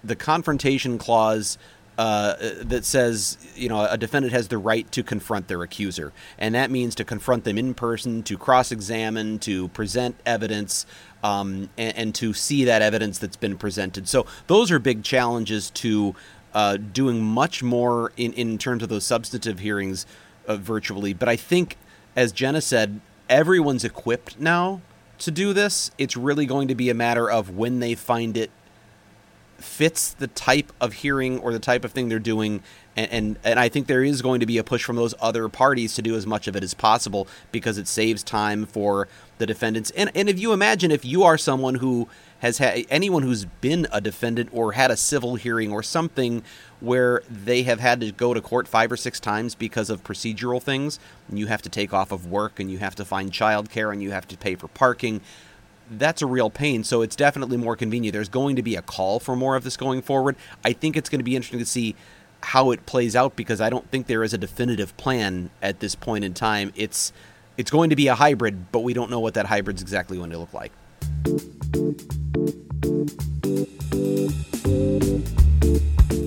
the 0.03 0.15
confrontation 0.15 0.97
clause 0.97 1.57
uh, 1.97 2.35
that 2.61 2.85
says 2.85 3.37
you 3.55 3.67
know 3.69 3.85
a 3.85 3.97
defendant 3.97 4.33
has 4.33 4.47
the 4.47 4.57
right 4.57 4.91
to 4.91 5.03
confront 5.03 5.47
their 5.47 5.63
accuser, 5.63 6.13
and 6.37 6.53
that 6.53 6.69
means 6.69 6.93
to 6.95 7.03
confront 7.03 7.43
them 7.43 7.57
in 7.57 7.73
person, 7.73 8.23
to 8.23 8.37
cross-examine, 8.37 9.39
to 9.39 9.67
present 9.69 10.15
evidence, 10.25 10.85
um, 11.23 11.69
and, 11.77 11.97
and, 11.97 12.15
to 12.15 12.33
see 12.33 12.63
that 12.65 12.81
evidence 12.81 13.17
that's 13.17 13.35
been 13.35 13.57
presented. 13.57 14.07
So 14.07 14.25
those 14.45 14.71
are 14.71 14.79
big 14.79 15.03
challenges 15.03 15.71
to 15.71 16.15
uh, 16.53 16.77
doing 16.77 17.23
much 17.23 17.63
more 17.63 18.11
in 18.15 18.33
in 18.33 18.57
terms 18.57 18.83
of 18.83 18.89
those 18.89 19.05
substantive 19.05 19.59
hearings 19.59 20.05
uh, 20.47 20.57
virtually. 20.57 21.13
But 21.13 21.29
I 21.29 21.35
think, 21.35 21.77
as 22.15 22.31
Jenna 22.31 22.61
said, 22.61 23.01
everyone's 23.29 23.83
equipped 23.83 24.39
now 24.39 24.81
to 25.19 25.31
do 25.31 25.53
this. 25.53 25.91
It's 25.97 26.15
really 26.15 26.45
going 26.45 26.67
to 26.67 26.75
be 26.75 26.89
a 26.89 26.93
matter 26.93 27.29
of 27.29 27.49
when 27.49 27.79
they 27.79 27.95
find 27.95 28.37
it 28.37 28.51
fits 29.57 30.13
the 30.13 30.27
type 30.27 30.71
of 30.79 30.93
hearing 30.93 31.39
or 31.39 31.51
the 31.51 31.59
type 31.59 31.83
of 31.83 31.91
thing 31.91 32.09
they're 32.09 32.19
doing 32.19 32.61
and, 32.97 33.11
and, 33.11 33.39
and 33.43 33.59
I 33.59 33.69
think 33.69 33.85
there 33.87 34.03
is 34.03 34.21
going 34.21 34.39
to 34.39 34.45
be 34.45 34.57
a 34.57 34.63
push 34.63 34.83
from 34.83 34.95
those 34.95 35.13
other 35.21 35.47
parties 35.47 35.93
to 35.95 36.01
do 36.01 36.15
as 36.15 36.25
much 36.25 36.47
of 36.47 36.55
it 36.55 36.63
as 36.63 36.73
possible 36.73 37.27
because 37.51 37.77
it 37.77 37.87
saves 37.87 38.23
time 38.23 38.65
for 38.65 39.07
the 39.37 39.45
defendants. 39.45 39.91
And 39.91 40.11
and 40.15 40.27
if 40.27 40.39
you 40.39 40.51
imagine 40.51 40.89
if 40.89 41.05
you 41.05 41.23
are 41.23 41.37
someone 41.37 41.75
who 41.75 42.09
has 42.39 42.57
had 42.57 42.85
anyone 42.89 43.21
who's 43.21 43.45
been 43.45 43.87
a 43.91 44.01
defendant 44.01 44.49
or 44.51 44.71
had 44.73 44.89
a 44.89 44.97
civil 44.97 45.35
hearing 45.35 45.71
or 45.71 45.83
something 45.83 46.43
where 46.79 47.21
they 47.29 47.63
have 47.63 47.79
had 47.79 47.99
to 48.01 48.11
go 48.11 48.33
to 48.33 48.41
court 48.41 48.67
five 48.67 48.91
or 48.91 48.97
six 48.97 49.19
times 49.19 49.55
because 49.55 49.89
of 49.89 50.03
procedural 50.03 50.61
things 50.61 50.99
you 51.31 51.47
have 51.47 51.61
to 51.63 51.69
take 51.69 51.93
off 51.93 52.11
of 52.11 52.27
work 52.27 52.59
and 52.59 52.69
you 52.69 52.77
have 52.77 52.93
to 52.93 53.03
find 53.03 53.31
childcare 53.31 53.91
and 53.91 54.03
you 54.03 54.11
have 54.11 54.27
to 54.27 54.37
pay 54.37 54.53
for 54.53 54.67
parking 54.67 55.19
that's 55.91 56.21
a 56.21 56.25
real 56.25 56.49
pain. 56.49 56.83
So 56.83 57.01
it's 57.01 57.15
definitely 57.15 57.57
more 57.57 57.75
convenient. 57.75 58.13
There's 58.13 58.29
going 58.29 58.55
to 58.55 58.63
be 58.63 58.75
a 58.75 58.81
call 58.81 59.19
for 59.19 59.35
more 59.35 59.55
of 59.55 59.63
this 59.63 59.77
going 59.77 60.01
forward. 60.01 60.35
I 60.63 60.73
think 60.73 60.97
it's 60.97 61.09
going 61.09 61.19
to 61.19 61.23
be 61.23 61.35
interesting 61.35 61.59
to 61.59 61.65
see 61.65 61.95
how 62.43 62.71
it 62.71 62.85
plays 62.85 63.15
out 63.15 63.35
because 63.35 63.61
I 63.61 63.69
don't 63.69 63.89
think 63.89 64.07
there 64.07 64.23
is 64.23 64.33
a 64.33 64.37
definitive 64.37 64.95
plan 64.97 65.49
at 65.61 65.79
this 65.79 65.95
point 65.95 66.23
in 66.23 66.33
time. 66.33 66.71
It's 66.75 67.11
it's 67.57 67.71
going 67.71 67.89
to 67.89 67.95
be 67.95 68.07
a 68.07 68.15
hybrid, 68.15 68.71
but 68.71 68.81
we 68.81 68.93
don't 68.93 69.09
know 69.09 69.19
what 69.19 69.33
that 69.33 69.47
hybrid's 69.47 69.81
exactly 69.81 70.17
going 70.17 70.29
to 70.29 70.37
look 70.37 70.53
like. 70.53 70.71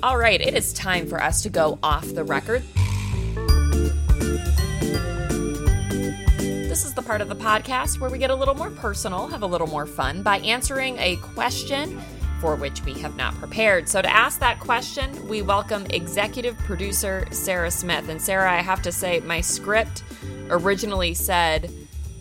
All 0.03 0.17
right, 0.17 0.41
it 0.41 0.55
is 0.55 0.73
time 0.73 1.07
for 1.07 1.21
us 1.21 1.41
to 1.43 1.49
go 1.49 1.79
off 1.81 2.13
the 2.13 2.23
record. 2.23 2.63
This 6.71 6.85
is 6.85 6.93
the 6.93 7.01
part 7.01 7.19
of 7.19 7.27
the 7.27 7.35
podcast 7.35 7.99
where 7.99 8.09
we 8.09 8.17
get 8.17 8.29
a 8.29 8.35
little 8.35 8.55
more 8.55 8.69
personal, 8.69 9.27
have 9.27 9.41
a 9.41 9.45
little 9.45 9.67
more 9.67 9.85
fun 9.85 10.23
by 10.23 10.37
answering 10.39 10.97
a 10.99 11.17
question 11.17 11.99
for 12.39 12.55
which 12.55 12.81
we 12.85 12.93
have 13.01 13.17
not 13.17 13.35
prepared. 13.35 13.89
So, 13.89 14.01
to 14.01 14.09
ask 14.09 14.39
that 14.39 14.61
question, 14.61 15.27
we 15.27 15.41
welcome 15.41 15.85
executive 15.87 16.57
producer 16.59 17.27
Sarah 17.31 17.71
Smith. 17.71 18.07
And, 18.07 18.21
Sarah, 18.21 18.49
I 18.53 18.61
have 18.61 18.81
to 18.83 18.91
say, 18.93 19.19
my 19.19 19.41
script 19.41 20.03
originally 20.49 21.13
said, 21.13 21.69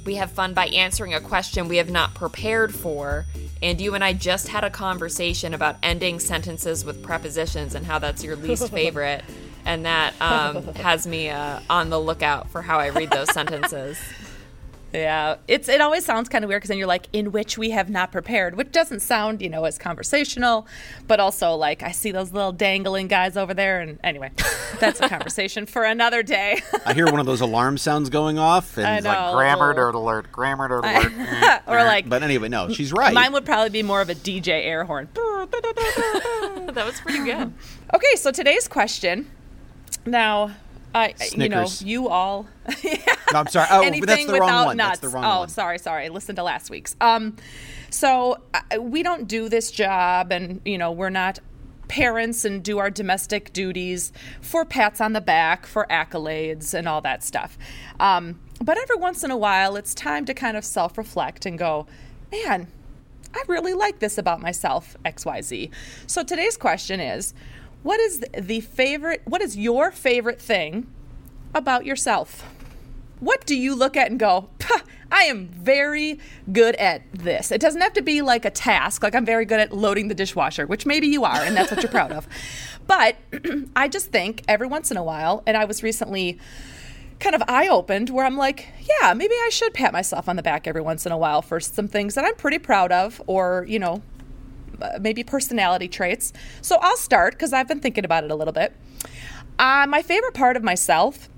We 0.04 0.16
have 0.16 0.32
fun 0.32 0.52
by 0.52 0.66
answering 0.66 1.14
a 1.14 1.20
question 1.20 1.68
we 1.68 1.76
have 1.76 1.90
not 1.90 2.14
prepared 2.14 2.74
for. 2.74 3.26
And 3.62 3.80
you 3.80 3.94
and 3.94 4.02
I 4.02 4.14
just 4.14 4.48
had 4.48 4.64
a 4.64 4.70
conversation 4.70 5.54
about 5.54 5.76
ending 5.80 6.18
sentences 6.18 6.84
with 6.84 7.04
prepositions 7.04 7.76
and 7.76 7.86
how 7.86 8.00
that's 8.00 8.24
your 8.24 8.34
least 8.34 8.68
favorite. 8.72 9.22
and 9.64 9.84
that 9.86 10.20
um, 10.20 10.64
has 10.74 11.06
me 11.06 11.28
uh, 11.28 11.60
on 11.70 11.90
the 11.90 12.00
lookout 12.00 12.50
for 12.50 12.62
how 12.62 12.80
I 12.80 12.88
read 12.88 13.10
those 13.12 13.30
sentences. 13.32 13.96
Yeah, 14.92 15.36
it's 15.46 15.68
it 15.68 15.80
always 15.80 16.04
sounds 16.04 16.28
kind 16.28 16.42
of 16.44 16.48
weird 16.48 16.60
because 16.60 16.68
then 16.68 16.78
you're 16.78 16.86
like, 16.88 17.06
in 17.12 17.30
which 17.30 17.56
we 17.56 17.70
have 17.70 17.88
not 17.88 18.10
prepared, 18.10 18.56
which 18.56 18.72
doesn't 18.72 19.00
sound, 19.00 19.40
you 19.40 19.48
know, 19.48 19.64
as 19.64 19.78
conversational, 19.78 20.66
but 21.06 21.20
also 21.20 21.54
like 21.54 21.82
I 21.82 21.92
see 21.92 22.10
those 22.10 22.32
little 22.32 22.50
dangling 22.52 23.06
guys 23.06 23.36
over 23.36 23.54
there, 23.54 23.80
and 23.80 24.00
anyway, 24.02 24.32
that's 24.80 25.00
a 25.00 25.08
conversation 25.08 25.64
for 25.66 25.84
another 25.84 26.22
day. 26.24 26.60
I 26.86 26.92
hear 26.94 27.06
one 27.06 27.20
of 27.20 27.26
those 27.26 27.40
alarm 27.40 27.78
sounds 27.78 28.10
going 28.10 28.38
off, 28.38 28.76
and 28.78 28.96
it's 28.98 29.06
like 29.06 29.32
Grammar 29.32 29.74
nerd 29.74 29.94
alert. 29.94 30.32
Grammar 30.32 30.68
nerd 30.68 30.82
alert. 30.84 31.62
or 31.68 31.84
like, 31.84 32.08
But 32.08 32.22
anyway, 32.24 32.48
no, 32.48 32.68
she's 32.70 32.92
right. 32.92 33.14
mine 33.14 33.32
would 33.32 33.44
probably 33.44 33.70
be 33.70 33.82
more 33.84 34.00
of 34.00 34.10
a 34.10 34.14
DJ 34.14 34.48
air 34.64 34.84
horn. 34.84 35.08
that 35.14 36.82
was 36.84 37.00
pretty 37.00 37.24
good. 37.24 37.52
Okay, 37.94 38.16
so 38.16 38.30
today's 38.32 38.66
question. 38.66 39.30
Now, 40.06 40.52
I 40.94 41.14
you 41.32 41.48
know 41.48 41.66
you 41.80 42.08
all 42.08 42.48
No, 43.32 43.40
I'm 43.40 43.46
sorry. 43.46 43.68
Oh, 43.70 43.80
anything 43.82 44.00
but 44.00 44.08
that's 44.08 44.26
the 44.26 44.40
wrong 44.40 44.66
one. 44.66 44.76
nuts. 44.76 45.00
That's 45.00 45.00
the 45.00 45.08
wrong 45.08 45.24
oh, 45.24 45.38
one. 45.40 45.48
sorry, 45.48 45.78
sorry. 45.78 46.08
Listen 46.08 46.36
to 46.36 46.42
last 46.42 46.70
week's. 46.70 46.96
Um, 47.00 47.36
so 47.90 48.40
uh, 48.54 48.80
we 48.80 49.02
don't 49.02 49.28
do 49.28 49.48
this 49.48 49.70
job, 49.70 50.32
and 50.32 50.60
you 50.64 50.78
know 50.78 50.92
we're 50.92 51.10
not 51.10 51.38
parents 51.88 52.44
and 52.44 52.62
do 52.62 52.78
our 52.78 52.90
domestic 52.90 53.52
duties 53.52 54.12
for 54.40 54.64
pats 54.64 55.00
on 55.00 55.12
the 55.12 55.20
back, 55.20 55.66
for 55.66 55.86
accolades, 55.90 56.72
and 56.74 56.88
all 56.88 57.00
that 57.00 57.22
stuff. 57.22 57.58
Um, 57.98 58.40
but 58.60 58.78
every 58.78 58.96
once 58.96 59.24
in 59.24 59.30
a 59.30 59.36
while, 59.36 59.76
it's 59.76 59.94
time 59.94 60.24
to 60.26 60.34
kind 60.34 60.56
of 60.56 60.64
self-reflect 60.64 61.46
and 61.46 61.58
go, 61.58 61.86
man. 62.30 62.68
I 63.32 63.44
really 63.46 63.74
like 63.74 64.00
this 64.00 64.18
about 64.18 64.40
myself, 64.40 64.96
XYZ. 65.04 65.70
So 66.08 66.24
today's 66.24 66.56
question 66.56 66.98
is 66.98 67.32
what 67.82 68.00
is 68.00 68.24
the 68.36 68.60
favorite, 68.60 69.22
what 69.24 69.40
is 69.40 69.56
your 69.56 69.90
favorite 69.90 70.40
thing 70.40 70.86
about 71.54 71.84
yourself? 71.84 72.44
What 73.20 73.44
do 73.46 73.56
you 73.56 73.74
look 73.74 73.96
at 73.96 74.10
and 74.10 74.18
go, 74.18 74.48
I 75.12 75.24
am 75.24 75.48
very 75.48 76.18
good 76.52 76.74
at 76.76 77.02
this? 77.12 77.50
It 77.50 77.60
doesn't 77.60 77.80
have 77.80 77.92
to 77.94 78.02
be 78.02 78.22
like 78.22 78.44
a 78.44 78.50
task, 78.50 79.02
like 79.02 79.14
I'm 79.14 79.26
very 79.26 79.44
good 79.44 79.60
at 79.60 79.72
loading 79.72 80.08
the 80.08 80.14
dishwasher, 80.14 80.66
which 80.66 80.86
maybe 80.86 81.08
you 81.08 81.24
are, 81.24 81.36
and 81.42 81.56
that's 81.56 81.70
what 81.70 81.82
you're 81.82 81.90
proud 81.90 82.12
of. 82.12 82.26
But 82.86 83.18
I 83.76 83.86
just 83.86 84.10
think 84.10 84.42
every 84.48 84.66
once 84.66 84.90
in 84.90 84.96
a 84.96 85.04
while, 85.04 85.44
and 85.46 85.56
I 85.56 85.64
was 85.64 85.80
recently 85.80 86.40
kind 87.20 87.36
of 87.36 87.42
eye 87.46 87.68
opened 87.68 88.10
where 88.10 88.26
I'm 88.26 88.36
like, 88.36 88.66
yeah, 89.00 89.14
maybe 89.14 89.34
I 89.34 89.48
should 89.52 89.72
pat 89.74 89.92
myself 89.92 90.28
on 90.28 90.34
the 90.34 90.42
back 90.42 90.66
every 90.66 90.80
once 90.80 91.06
in 91.06 91.12
a 91.12 91.16
while 91.16 91.40
for 91.40 91.60
some 91.60 91.86
things 91.86 92.16
that 92.16 92.24
I'm 92.24 92.34
pretty 92.34 92.58
proud 92.58 92.90
of 92.90 93.22
or, 93.28 93.64
you 93.68 93.78
know, 93.78 94.02
maybe 95.00 95.24
personality 95.24 95.88
traits. 95.88 96.32
So 96.62 96.78
I'll 96.80 96.96
start 96.96 97.34
because 97.34 97.52
I've 97.52 97.68
been 97.68 97.80
thinking 97.80 98.04
about 98.04 98.24
it 98.24 98.30
a 98.30 98.34
little 98.34 98.52
bit. 98.52 98.74
Uh, 99.58 99.86
my 99.88 100.02
favorite 100.02 100.34
part 100.34 100.56
of 100.56 100.62
myself 100.62 101.28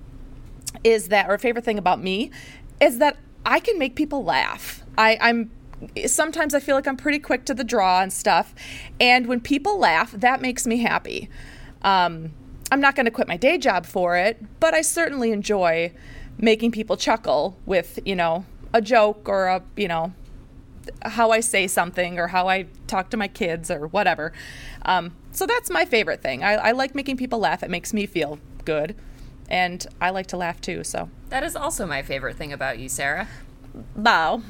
is 0.84 1.08
that, 1.08 1.28
or 1.28 1.38
favorite 1.38 1.64
thing 1.64 1.78
about 1.78 2.02
me, 2.02 2.30
is 2.80 2.98
that 2.98 3.16
I 3.44 3.60
can 3.60 3.78
make 3.78 3.96
people 3.96 4.24
laugh. 4.24 4.82
I, 4.96 5.18
I'm 5.20 5.50
sometimes 6.06 6.54
I 6.54 6.60
feel 6.60 6.76
like 6.76 6.86
I'm 6.86 6.96
pretty 6.96 7.18
quick 7.18 7.44
to 7.46 7.54
the 7.54 7.64
draw 7.64 8.00
and 8.02 8.12
stuff, 8.12 8.54
and 9.00 9.26
when 9.26 9.40
people 9.40 9.78
laugh, 9.78 10.12
that 10.12 10.40
makes 10.40 10.66
me 10.66 10.78
happy. 10.78 11.28
Um, 11.82 12.32
I'm 12.70 12.80
not 12.80 12.94
going 12.94 13.06
to 13.06 13.10
quit 13.10 13.28
my 13.28 13.36
day 13.36 13.58
job 13.58 13.84
for 13.84 14.16
it, 14.16 14.40
but 14.60 14.74
I 14.74 14.82
certainly 14.82 15.32
enjoy 15.32 15.92
making 16.38 16.70
people 16.70 16.96
chuckle 16.96 17.58
with, 17.66 17.98
you 18.04 18.14
know, 18.14 18.46
a 18.72 18.80
joke 18.80 19.28
or 19.28 19.46
a, 19.46 19.62
you 19.76 19.88
know, 19.88 20.12
how 21.02 21.30
I 21.30 21.40
say 21.40 21.66
something 21.66 22.18
or 22.18 22.28
how 22.28 22.48
I 22.48 22.66
talk 22.86 23.10
to 23.10 23.16
my 23.16 23.28
kids 23.28 23.70
or 23.70 23.86
whatever. 23.88 24.32
Um, 24.84 25.14
so 25.30 25.46
that's 25.46 25.70
my 25.70 25.84
favorite 25.84 26.22
thing. 26.22 26.42
I, 26.44 26.54
I 26.54 26.72
like 26.72 26.94
making 26.94 27.16
people 27.16 27.38
laugh. 27.38 27.62
It 27.62 27.70
makes 27.70 27.92
me 27.92 28.06
feel 28.06 28.38
good. 28.64 28.94
And 29.48 29.86
I 30.00 30.10
like 30.10 30.26
to 30.28 30.36
laugh 30.36 30.60
too. 30.60 30.82
So, 30.84 31.10
That 31.28 31.42
is 31.42 31.54
also 31.56 31.86
my 31.86 32.02
favorite 32.02 32.36
thing 32.36 32.52
about 32.52 32.78
you, 32.78 32.88
Sarah. 32.88 33.28
Wow. 33.96 34.42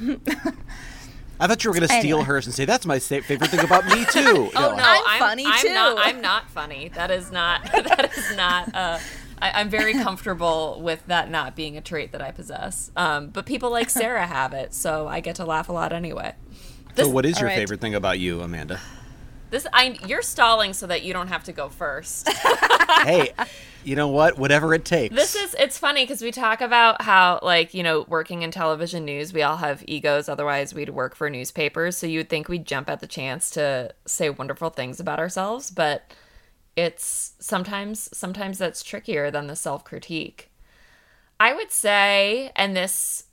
I 1.41 1.47
thought 1.49 1.65
you 1.65 1.71
were 1.71 1.75
going 1.75 1.89
to 1.89 1.95
steal 1.95 2.19
Anyway. 2.19 2.25
hers 2.25 2.47
and 2.47 2.55
say 2.55 2.65
that's 2.65 2.87
my 2.87 3.01
favorite 3.01 3.51
thing 3.51 3.65
about 3.65 3.85
me 3.87 4.05
too. 4.05 4.51
Oh 4.57 4.75
no, 4.77 5.03
I'm 5.07 5.19
funny, 5.19 5.45
I'm 5.47 5.61
too. 5.67 5.75
Not, 5.75 5.99
I'm 5.99 6.21
not 6.21 6.49
funny. 6.51 6.89
That 6.95 7.11
is 7.11 7.33
not. 7.33 7.65
That 7.73 8.13
is 8.17 8.37
not. 8.37 8.73
Uh, 8.75 8.99
I, 9.43 9.61
I'm 9.61 9.69
very 9.69 9.93
comfortable 9.95 10.81
with 10.81 11.05
that 11.09 11.29
not 11.29 11.57
being 11.57 11.77
a 11.77 11.81
trait 11.81 12.13
that 12.13 12.23
I 12.23 12.31
possess. 12.31 12.93
Um, 12.97 13.29
but 13.29 13.45
people 13.45 13.71
like 13.71 13.91
Sarah 14.01 14.27
have 14.27 14.53
it, 14.53 14.73
so 14.73 15.09
I 15.09 15.21
get 15.21 15.37
to 15.37 15.45
laugh 15.45 15.69
a 15.69 15.73
lot 15.73 15.93
anyway. 15.93 16.35
so, 16.97 17.09
what 17.09 17.27
is 17.27 17.41
your 17.41 17.49
right. 17.49 17.57
favorite 17.57 17.81
thing 17.81 17.95
about 17.95 18.21
you, 18.21 18.41
Amanda? 18.41 18.81
This 19.51 19.67
I 19.73 19.99
you're 20.07 20.23
stalling 20.23 20.73
so 20.73 20.87
that 20.87 21.03
you 21.03 21.13
don't 21.13 21.29
have 21.29 21.45
to 21.45 21.53
go 21.53 21.69
first. 21.69 22.27
hey, 23.03 23.35
you 23.85 23.97
know 23.97 24.09
what? 24.09 24.39
Whatever 24.39 24.73
it 24.73 24.85
takes. 24.85 25.15
This 25.15 25.35
is 25.35 25.55
it's 25.59 25.77
funny 25.77 26.05
because 26.05 26.23
we 26.23 26.31
talk 26.31 26.61
about 26.61 27.03
how 27.03 27.41
like 27.43 27.75
you 27.75 27.83
know 27.83 28.07
working 28.09 28.43
in 28.43 28.51
television 28.51 29.05
news 29.05 29.33
we 29.35 29.43
all 29.43 29.59
have 29.59 29.85
egos 29.87 30.29
otherwise 30.29 30.73
we'd 30.73 30.91
work 30.91 31.15
for 31.15 31.29
newspapers 31.29 31.99
so 31.99 32.07
you'd 32.07 32.31
think 32.31 32.49
we'd 32.49 32.65
jump 32.65 32.89
at 32.89 33.01
the 33.01 33.07
chance 33.07 33.51
to 33.51 33.93
say 34.07 34.31
wonderful 34.31 34.71
things 34.71 35.01
about 35.01 35.19
ourselves 35.19 35.71
but 35.71 36.11
it's 36.77 37.35
sometimes 37.39 38.09
sometimes 38.17 38.59
that's 38.59 38.83
trickier 38.83 39.31
than 39.31 39.47
the 39.47 39.57
self-critique. 39.57 40.51
I 41.39 41.55
would 41.55 41.71
say 41.71 42.53
and 42.57 42.77
this 42.77 43.25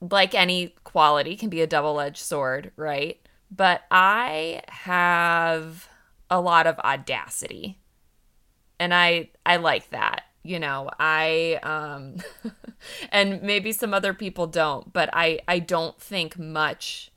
like 0.00 0.34
any 0.34 0.74
quality 0.84 1.36
can 1.36 1.48
be 1.48 1.62
a 1.62 1.66
double-edged 1.66 2.18
sword, 2.18 2.72
right? 2.76 3.20
But 3.50 3.82
I 3.90 4.62
have 4.68 5.88
a 6.30 6.40
lot 6.40 6.66
of 6.66 6.78
audacity 6.80 7.78
and 8.78 8.92
i 8.92 9.28
i 9.46 9.56
like 9.56 9.88
that 9.90 10.24
you 10.42 10.58
know 10.58 10.90
i 10.98 11.58
um 11.62 12.16
and 13.10 13.42
maybe 13.42 13.72
some 13.72 13.94
other 13.94 14.14
people 14.14 14.46
don't 14.46 14.92
but 14.92 15.08
i 15.12 15.38
i 15.48 15.58
don't 15.58 16.00
think 16.00 16.38
much 16.38 17.10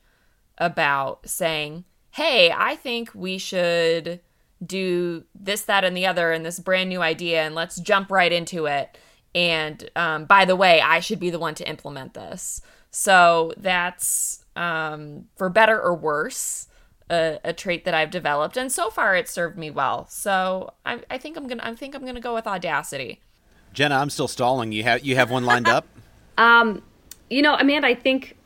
about 0.58 1.28
saying 1.28 1.84
hey 2.12 2.54
i 2.56 2.76
think 2.76 3.12
we 3.14 3.38
should 3.38 4.20
do 4.66 5.24
this 5.36 5.64
that 5.64 5.84
and 5.84 5.96
the 5.96 6.06
other 6.06 6.32
and 6.32 6.46
this 6.46 6.60
brand 6.60 6.90
new 6.90 7.02
idea 7.02 7.44
and 7.44 7.56
let's 7.56 7.80
jump 7.80 8.12
right 8.12 8.32
into 8.32 8.66
it 8.66 8.98
and 9.36 9.90
um, 9.96 10.26
by 10.26 10.46
the 10.46 10.56
way 10.56 10.82
i 10.82 11.00
should 11.00 11.20
be 11.20 11.30
the 11.30 11.40
one 11.40 11.54
to 11.54 11.68
implement 11.70 12.14
this 12.14 12.62
so 12.90 13.54
that's 13.58 14.44
um, 14.56 15.26
for 15.36 15.50
better 15.50 15.80
or 15.80 15.94
worse 15.94 16.68
a, 17.10 17.40
a 17.44 17.54
trait 17.54 17.86
that 17.86 17.94
I've 17.94 18.12
developed, 18.12 18.58
and 18.58 18.72
so 18.72 18.90
far 18.90 19.16
it's 19.16 19.32
served 19.32 19.58
me 19.58 19.72
well. 19.72 20.08
So 20.10 20.74
I, 20.86 21.00
I 21.10 21.18
think 21.18 21.38
I'm 21.38 21.48
gonna 21.48 21.64
I 21.64 21.74
think 21.76 21.96
I'm 21.96 22.06
gonna 22.06 22.20
go 22.20 22.34
with 22.34 22.48
audacity. 22.48 23.22
Jenna, 23.74 23.96
I'm 23.96 24.10
still 24.10 24.28
stalling. 24.28 24.72
You 24.72 24.84
have 24.84 25.06
you 25.06 25.16
have 25.16 25.32
one 25.32 25.46
lined 25.46 25.68
up? 25.68 25.86
Um, 26.40 26.84
you 27.32 27.42
know, 27.42 27.56
Amanda, 27.56 27.88
I 27.88 27.96
think 27.96 28.38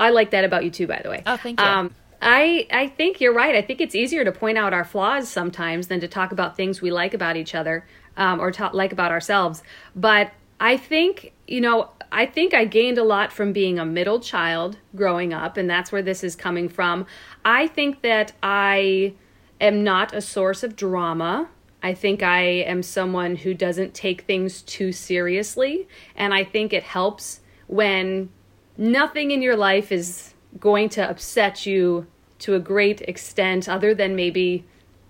I 0.00 0.08
like 0.08 0.30
that 0.30 0.44
about 0.44 0.64
you 0.64 0.70
too. 0.70 0.86
By 0.86 1.02
the 1.04 1.10
way. 1.10 1.22
Oh, 1.26 1.36
thank 1.36 1.60
you. 1.60 1.66
Um, 1.66 1.94
I 2.24 2.66
I 2.72 2.88
think 2.88 3.20
you're 3.20 3.34
right. 3.34 3.54
I 3.54 3.62
think 3.62 3.80
it's 3.80 3.94
easier 3.94 4.24
to 4.24 4.32
point 4.32 4.56
out 4.56 4.72
our 4.72 4.84
flaws 4.84 5.28
sometimes 5.28 5.88
than 5.88 6.00
to 6.00 6.08
talk 6.08 6.32
about 6.32 6.56
things 6.56 6.80
we 6.80 6.90
like 6.90 7.12
about 7.12 7.36
each 7.36 7.54
other 7.54 7.86
um, 8.16 8.40
or 8.40 8.50
ta- 8.50 8.70
like 8.72 8.92
about 8.92 9.12
ourselves. 9.12 9.62
But 9.94 10.32
I 10.58 10.76
think 10.76 11.32
you 11.46 11.60
know. 11.60 11.90
I 12.12 12.26
think 12.26 12.54
I 12.54 12.64
gained 12.64 12.96
a 12.96 13.02
lot 13.02 13.32
from 13.32 13.52
being 13.52 13.80
a 13.80 13.84
middle 13.84 14.20
child 14.20 14.78
growing 14.94 15.34
up, 15.34 15.56
and 15.56 15.68
that's 15.68 15.90
where 15.90 16.00
this 16.00 16.22
is 16.22 16.36
coming 16.36 16.68
from. 16.68 17.06
I 17.44 17.66
think 17.66 18.02
that 18.02 18.30
I 18.40 19.14
am 19.60 19.82
not 19.82 20.14
a 20.14 20.20
source 20.20 20.62
of 20.62 20.76
drama. 20.76 21.48
I 21.82 21.92
think 21.92 22.22
I 22.22 22.40
am 22.40 22.84
someone 22.84 23.34
who 23.34 23.52
doesn't 23.52 23.94
take 23.94 24.22
things 24.22 24.62
too 24.62 24.92
seriously, 24.92 25.88
and 26.14 26.32
I 26.32 26.44
think 26.44 26.72
it 26.72 26.84
helps 26.84 27.40
when 27.66 28.30
nothing 28.76 29.32
in 29.32 29.42
your 29.42 29.56
life 29.56 29.90
is 29.90 30.34
going 30.60 30.90
to 30.90 31.10
upset 31.10 31.66
you 31.66 32.06
to 32.44 32.54
a 32.54 32.60
great 32.60 33.00
extent 33.02 33.70
other 33.70 33.94
than 33.94 34.14
maybe 34.14 34.64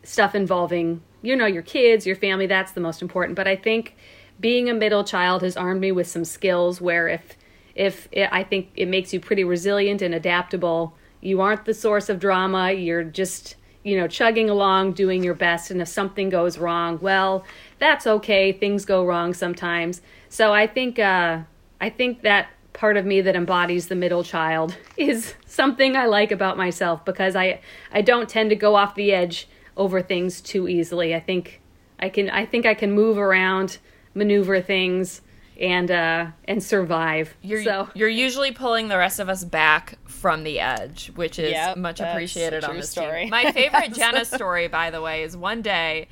stuff 0.04 0.36
involving 0.36 1.02
you 1.20 1.34
know 1.34 1.46
your 1.46 1.62
kids 1.62 2.06
your 2.06 2.14
family 2.14 2.46
that's 2.46 2.72
the 2.72 2.80
most 2.80 3.02
important. 3.02 3.34
But 3.34 3.48
i 3.48 3.56
think 3.56 3.96
being 4.38 4.70
a 4.70 4.74
middle 4.74 5.02
child 5.02 5.42
has 5.42 5.56
armed 5.56 5.80
me 5.80 5.90
with 5.90 6.06
some 6.06 6.24
skills 6.24 6.80
where 6.80 7.08
if 7.08 7.36
if 7.74 8.08
it, 8.12 8.28
i 8.30 8.44
think 8.44 8.68
it 8.76 8.86
makes 8.86 9.12
you 9.12 9.18
pretty 9.18 9.42
resilient 9.42 10.00
and 10.00 10.14
adaptable 10.14 10.94
you 11.20 11.40
aren't 11.40 11.64
the 11.64 11.74
source 11.74 12.08
of 12.08 12.20
drama 12.20 12.70
you're 12.70 13.02
just 13.02 13.56
you 13.82 13.96
know 13.98 14.06
chugging 14.06 14.48
along 14.48 14.92
doing 14.92 15.24
your 15.24 15.34
best 15.34 15.72
and 15.72 15.82
if 15.82 15.88
something 15.88 16.28
goes 16.28 16.56
wrong 16.58 16.98
well 17.02 17.44
that's 17.80 18.06
okay 18.06 18.52
things 18.52 18.84
go 18.84 19.04
wrong 19.04 19.34
sometimes. 19.34 20.02
So 20.28 20.52
i 20.52 20.68
think 20.68 21.00
uh 21.00 21.40
i 21.80 21.90
think 21.90 22.22
that 22.22 22.48
part 22.74 22.96
of 22.98 23.06
me 23.06 23.22
that 23.22 23.34
embodies 23.34 23.86
the 23.88 23.94
middle 23.94 24.22
child 24.22 24.76
is 24.98 25.34
something 25.46 25.96
I 25.96 26.04
like 26.06 26.30
about 26.30 26.56
myself 26.58 27.04
because 27.04 27.34
I 27.34 27.60
I 27.90 28.02
don't 28.02 28.28
tend 28.28 28.50
to 28.50 28.56
go 28.56 28.74
off 28.74 28.94
the 28.94 29.12
edge 29.12 29.48
over 29.76 30.02
things 30.02 30.40
too 30.42 30.68
easily. 30.68 31.14
I 31.14 31.20
think 31.20 31.60
I 31.98 32.08
can 32.10 32.28
I 32.28 32.44
think 32.44 32.66
I 32.66 32.74
can 32.74 32.92
move 32.92 33.16
around, 33.16 33.78
maneuver 34.14 34.60
things 34.60 35.22
and 35.60 35.90
uh 35.90 36.26
and 36.46 36.62
survive. 36.62 37.34
You're 37.40 37.62
so 37.62 37.88
you're 37.94 38.08
usually 38.08 38.50
pulling 38.52 38.88
the 38.88 38.98
rest 38.98 39.20
of 39.20 39.28
us 39.28 39.44
back 39.44 39.98
from 40.04 40.42
the 40.42 40.58
edge, 40.60 41.12
which 41.14 41.38
is 41.38 41.52
Yep, 41.52 41.76
much 41.78 42.00
appreciated 42.00 42.64
on 42.64 42.76
this 42.76 42.90
story. 42.90 43.22
team. 43.22 43.30
My 43.30 43.52
favorite 43.52 43.94
Jenna 43.94 44.24
story, 44.24 44.66
by 44.68 44.90
the 44.90 45.00
way, 45.00 45.22
is 45.22 45.36
one 45.36 45.62
day 45.62 46.08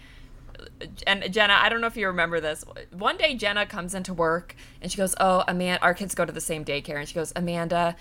and 1.06 1.32
Jenna, 1.32 1.54
I 1.54 1.68
don't 1.68 1.80
know 1.80 1.86
if 1.86 1.96
you 1.96 2.06
remember 2.06 2.40
this. 2.40 2.64
One 2.90 3.16
day, 3.16 3.34
Jenna 3.34 3.66
comes 3.66 3.94
into 3.94 4.14
work 4.14 4.54
and 4.80 4.90
she 4.90 4.98
goes, 4.98 5.14
"Oh, 5.20 5.44
Amanda, 5.48 5.82
our 5.82 5.94
kids 5.94 6.14
go 6.14 6.24
to 6.24 6.32
the 6.32 6.40
same 6.40 6.64
daycare," 6.64 6.98
and 6.98 7.08
she 7.08 7.14
goes, 7.14 7.32
"Amanda, 7.36 7.96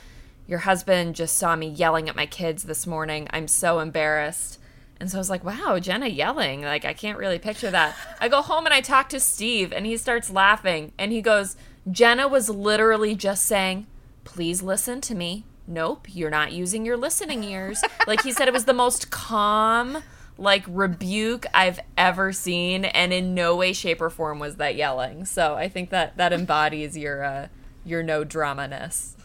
your 0.48 0.60
husband 0.60 1.16
just 1.16 1.38
saw 1.38 1.56
me 1.56 1.68
yelling 1.68 2.10
at 2.10 2.16
my 2.16 2.26
kids 2.26 2.64
this 2.64 2.88
morning. 2.88 3.28
I'm 3.32 3.48
so 3.48 3.80
embarrassed." 3.80 4.60
And 5.00 5.10
so 5.10 5.18
I 5.18 5.20
was 5.20 5.30
like, 5.30 5.44
"Wow, 5.44 5.80
Jenna 5.80 6.08
yelling! 6.08 6.62
Like 6.62 6.86
I 6.86 6.94
can't 6.94 7.18
really 7.18 7.40
picture 7.40 7.72
that." 7.72 7.96
I 8.20 8.28
go 8.28 8.42
home 8.42 8.66
and 8.66 8.74
I 8.74 8.82
talk 8.82 9.10
to 9.10 9.20
Steve, 9.20 9.74
and 9.74 9.86
he 9.86 9.98
starts 9.98 10.30
laughing, 10.30 10.92
and 10.98 11.12
he 11.12 11.22
goes, 11.22 11.56
"Jenna 11.90 12.28
was 12.28 12.50
literally 12.50 13.16
just 13.16 13.46
saying." 13.46 13.88
Please 14.24 14.62
listen 14.62 15.02
to 15.02 15.16
me. 15.16 15.46
Nope, 15.68 16.08
you're 16.10 16.30
not 16.30 16.52
using 16.52 16.86
your 16.86 16.98
listening 16.98 17.44
ears. 17.44 17.82
like 18.08 18.24
he 18.24 18.32
said, 18.32 18.48
it 18.48 18.54
was 18.54 18.66
the 18.66 18.74
most 18.74 19.10
calm, 19.10 20.04
like 20.38 20.64
rebuke 20.68 21.46
I've 21.54 21.80
ever 21.98 22.32
seen, 22.32 22.86
and 22.86 23.14
in 23.14 23.34
no 23.34 23.56
way, 23.56 23.74
shape, 23.74 24.02
or 24.02 24.10
form 24.10 24.40
was 24.40 24.58
that 24.58 24.76
yelling. 24.76 25.26
So 25.26 25.56
I 25.56 25.70
think 25.70 25.90
that 25.92 26.18
that 26.18 26.34
embodies 26.34 26.98
your 26.98 27.24
uh, 27.24 27.48
your 27.86 28.04
no 28.04 28.24
drama 28.24 28.68
ness. 28.68 29.16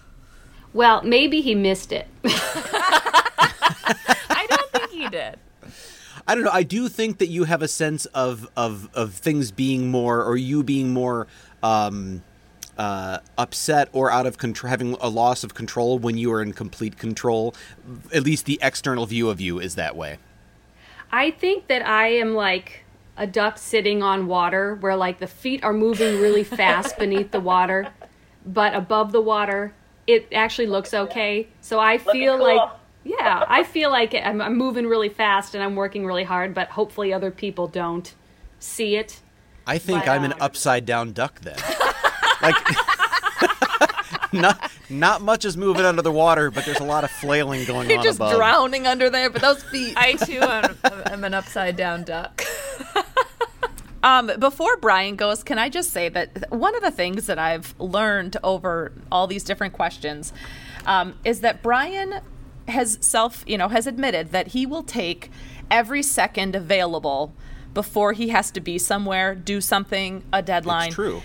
Well, 0.72 1.02
maybe 1.02 1.40
he 1.40 1.54
missed 1.54 1.92
it. 1.92 2.08
I 2.24 4.46
don't 4.48 4.72
think 4.72 4.90
he 4.90 5.08
did. 5.08 5.38
I 6.28 6.34
don't 6.34 6.44
know. 6.44 6.50
I 6.52 6.64
do 6.64 6.88
think 6.88 7.18
that 7.18 7.28
you 7.28 7.44
have 7.44 7.62
a 7.62 7.68
sense 7.68 8.06
of 8.06 8.48
of 8.56 8.90
of 8.94 9.14
things 9.14 9.50
being 9.50 9.90
more, 9.90 10.22
or 10.22 10.36
you 10.36 10.62
being 10.62 10.92
more. 10.92 11.26
Um, 11.62 12.22
uh, 12.78 13.20
upset 13.38 13.88
or 13.92 14.10
out 14.10 14.26
of 14.26 14.36
control, 14.36 14.68
having 14.68 14.92
a 15.00 15.08
loss 15.08 15.42
of 15.42 15.54
control 15.54 15.98
when 15.98 16.18
you 16.18 16.30
are 16.30 16.42
in 16.42 16.52
complete 16.52 16.98
control. 16.98 17.54
At 18.12 18.22
least 18.22 18.44
the 18.44 18.58
external 18.60 19.06
view 19.06 19.30
of 19.30 19.40
you 19.40 19.58
is 19.58 19.76
that 19.76 19.96
way. 19.96 20.18
I 21.10 21.30
think 21.30 21.68
that 21.68 21.86
I 21.86 22.08
am 22.08 22.34
like 22.34 22.84
a 23.16 23.26
duck 23.26 23.58
sitting 23.58 24.02
on 24.02 24.26
water 24.26 24.74
where 24.76 24.96
like 24.96 25.20
the 25.20 25.26
feet 25.26 25.64
are 25.64 25.72
moving 25.72 26.20
really 26.20 26.44
fast 26.44 26.98
beneath 26.98 27.30
the 27.30 27.40
water, 27.40 27.88
but 28.44 28.74
above 28.74 29.12
the 29.12 29.20
water 29.20 29.72
it 30.06 30.28
actually 30.32 30.66
looks 30.66 30.94
okay. 30.94 31.48
So 31.60 31.80
I 31.80 31.98
feel 31.98 32.36
cool. 32.36 32.56
like 32.56 32.70
yeah, 33.04 33.44
I 33.48 33.62
feel 33.62 33.90
like 33.90 34.14
I'm, 34.14 34.40
I'm 34.40 34.56
moving 34.56 34.86
really 34.86 35.08
fast 35.08 35.54
and 35.54 35.62
I'm 35.62 35.76
working 35.76 36.04
really 36.04 36.24
hard, 36.24 36.54
but 36.54 36.68
hopefully 36.70 37.12
other 37.12 37.30
people 37.30 37.68
don't 37.68 38.12
see 38.58 38.96
it. 38.96 39.20
I 39.64 39.78
think 39.78 40.04
but, 40.04 40.08
I'm 40.08 40.24
an 40.24 40.32
uh, 40.32 40.38
upside 40.40 40.86
down 40.86 41.12
duck 41.12 41.40
then. 41.40 41.56
like 42.42 42.56
not 44.40 44.70
not 44.88 45.22
much 45.22 45.44
is 45.44 45.56
moving 45.56 45.84
under 45.84 46.02
the 46.02 46.12
water, 46.12 46.50
but 46.50 46.64
there's 46.64 46.80
a 46.80 46.84
lot 46.84 47.04
of 47.04 47.10
flailing 47.10 47.64
going 47.66 47.88
You're 47.88 47.98
on 47.98 48.04
just 48.04 48.18
above. 48.18 48.36
drowning 48.36 48.86
under 48.86 49.10
there, 49.10 49.30
but 49.30 49.42
those 49.42 49.62
feet. 49.64 49.94
I 49.96 50.14
too 50.14 50.40
am, 50.40 50.76
am 51.06 51.24
an 51.24 51.34
upside 51.34 51.76
down 51.76 52.04
duck. 52.04 52.42
Um, 54.02 54.30
before 54.38 54.76
Bryan 54.76 55.16
goes, 55.16 55.42
can 55.42 55.58
I 55.58 55.68
just 55.68 55.90
say 55.90 56.08
that 56.10 56.52
one 56.52 56.76
of 56.76 56.82
the 56.82 56.92
things 56.92 57.26
that 57.26 57.40
I've 57.40 57.74
learned 57.80 58.36
over 58.44 58.92
all 59.10 59.26
these 59.26 59.42
different 59.42 59.72
questions 59.72 60.32
um, 60.86 61.18
is 61.24 61.40
that 61.40 61.60
Bryan 61.60 62.20
has 62.68 62.98
self, 63.00 63.42
you 63.48 63.58
know, 63.58 63.66
has 63.66 63.84
admitted 63.88 64.30
that 64.30 64.48
he 64.48 64.64
will 64.64 64.84
take 64.84 65.32
every 65.72 66.04
second 66.04 66.54
available 66.54 67.34
before 67.74 68.12
he 68.12 68.28
has 68.28 68.52
to 68.52 68.60
be 68.60 68.78
somewhere, 68.78 69.34
do 69.34 69.60
something, 69.60 70.22
a 70.32 70.40
deadline. 70.40 70.86
It's 70.86 70.94
true. 70.94 71.20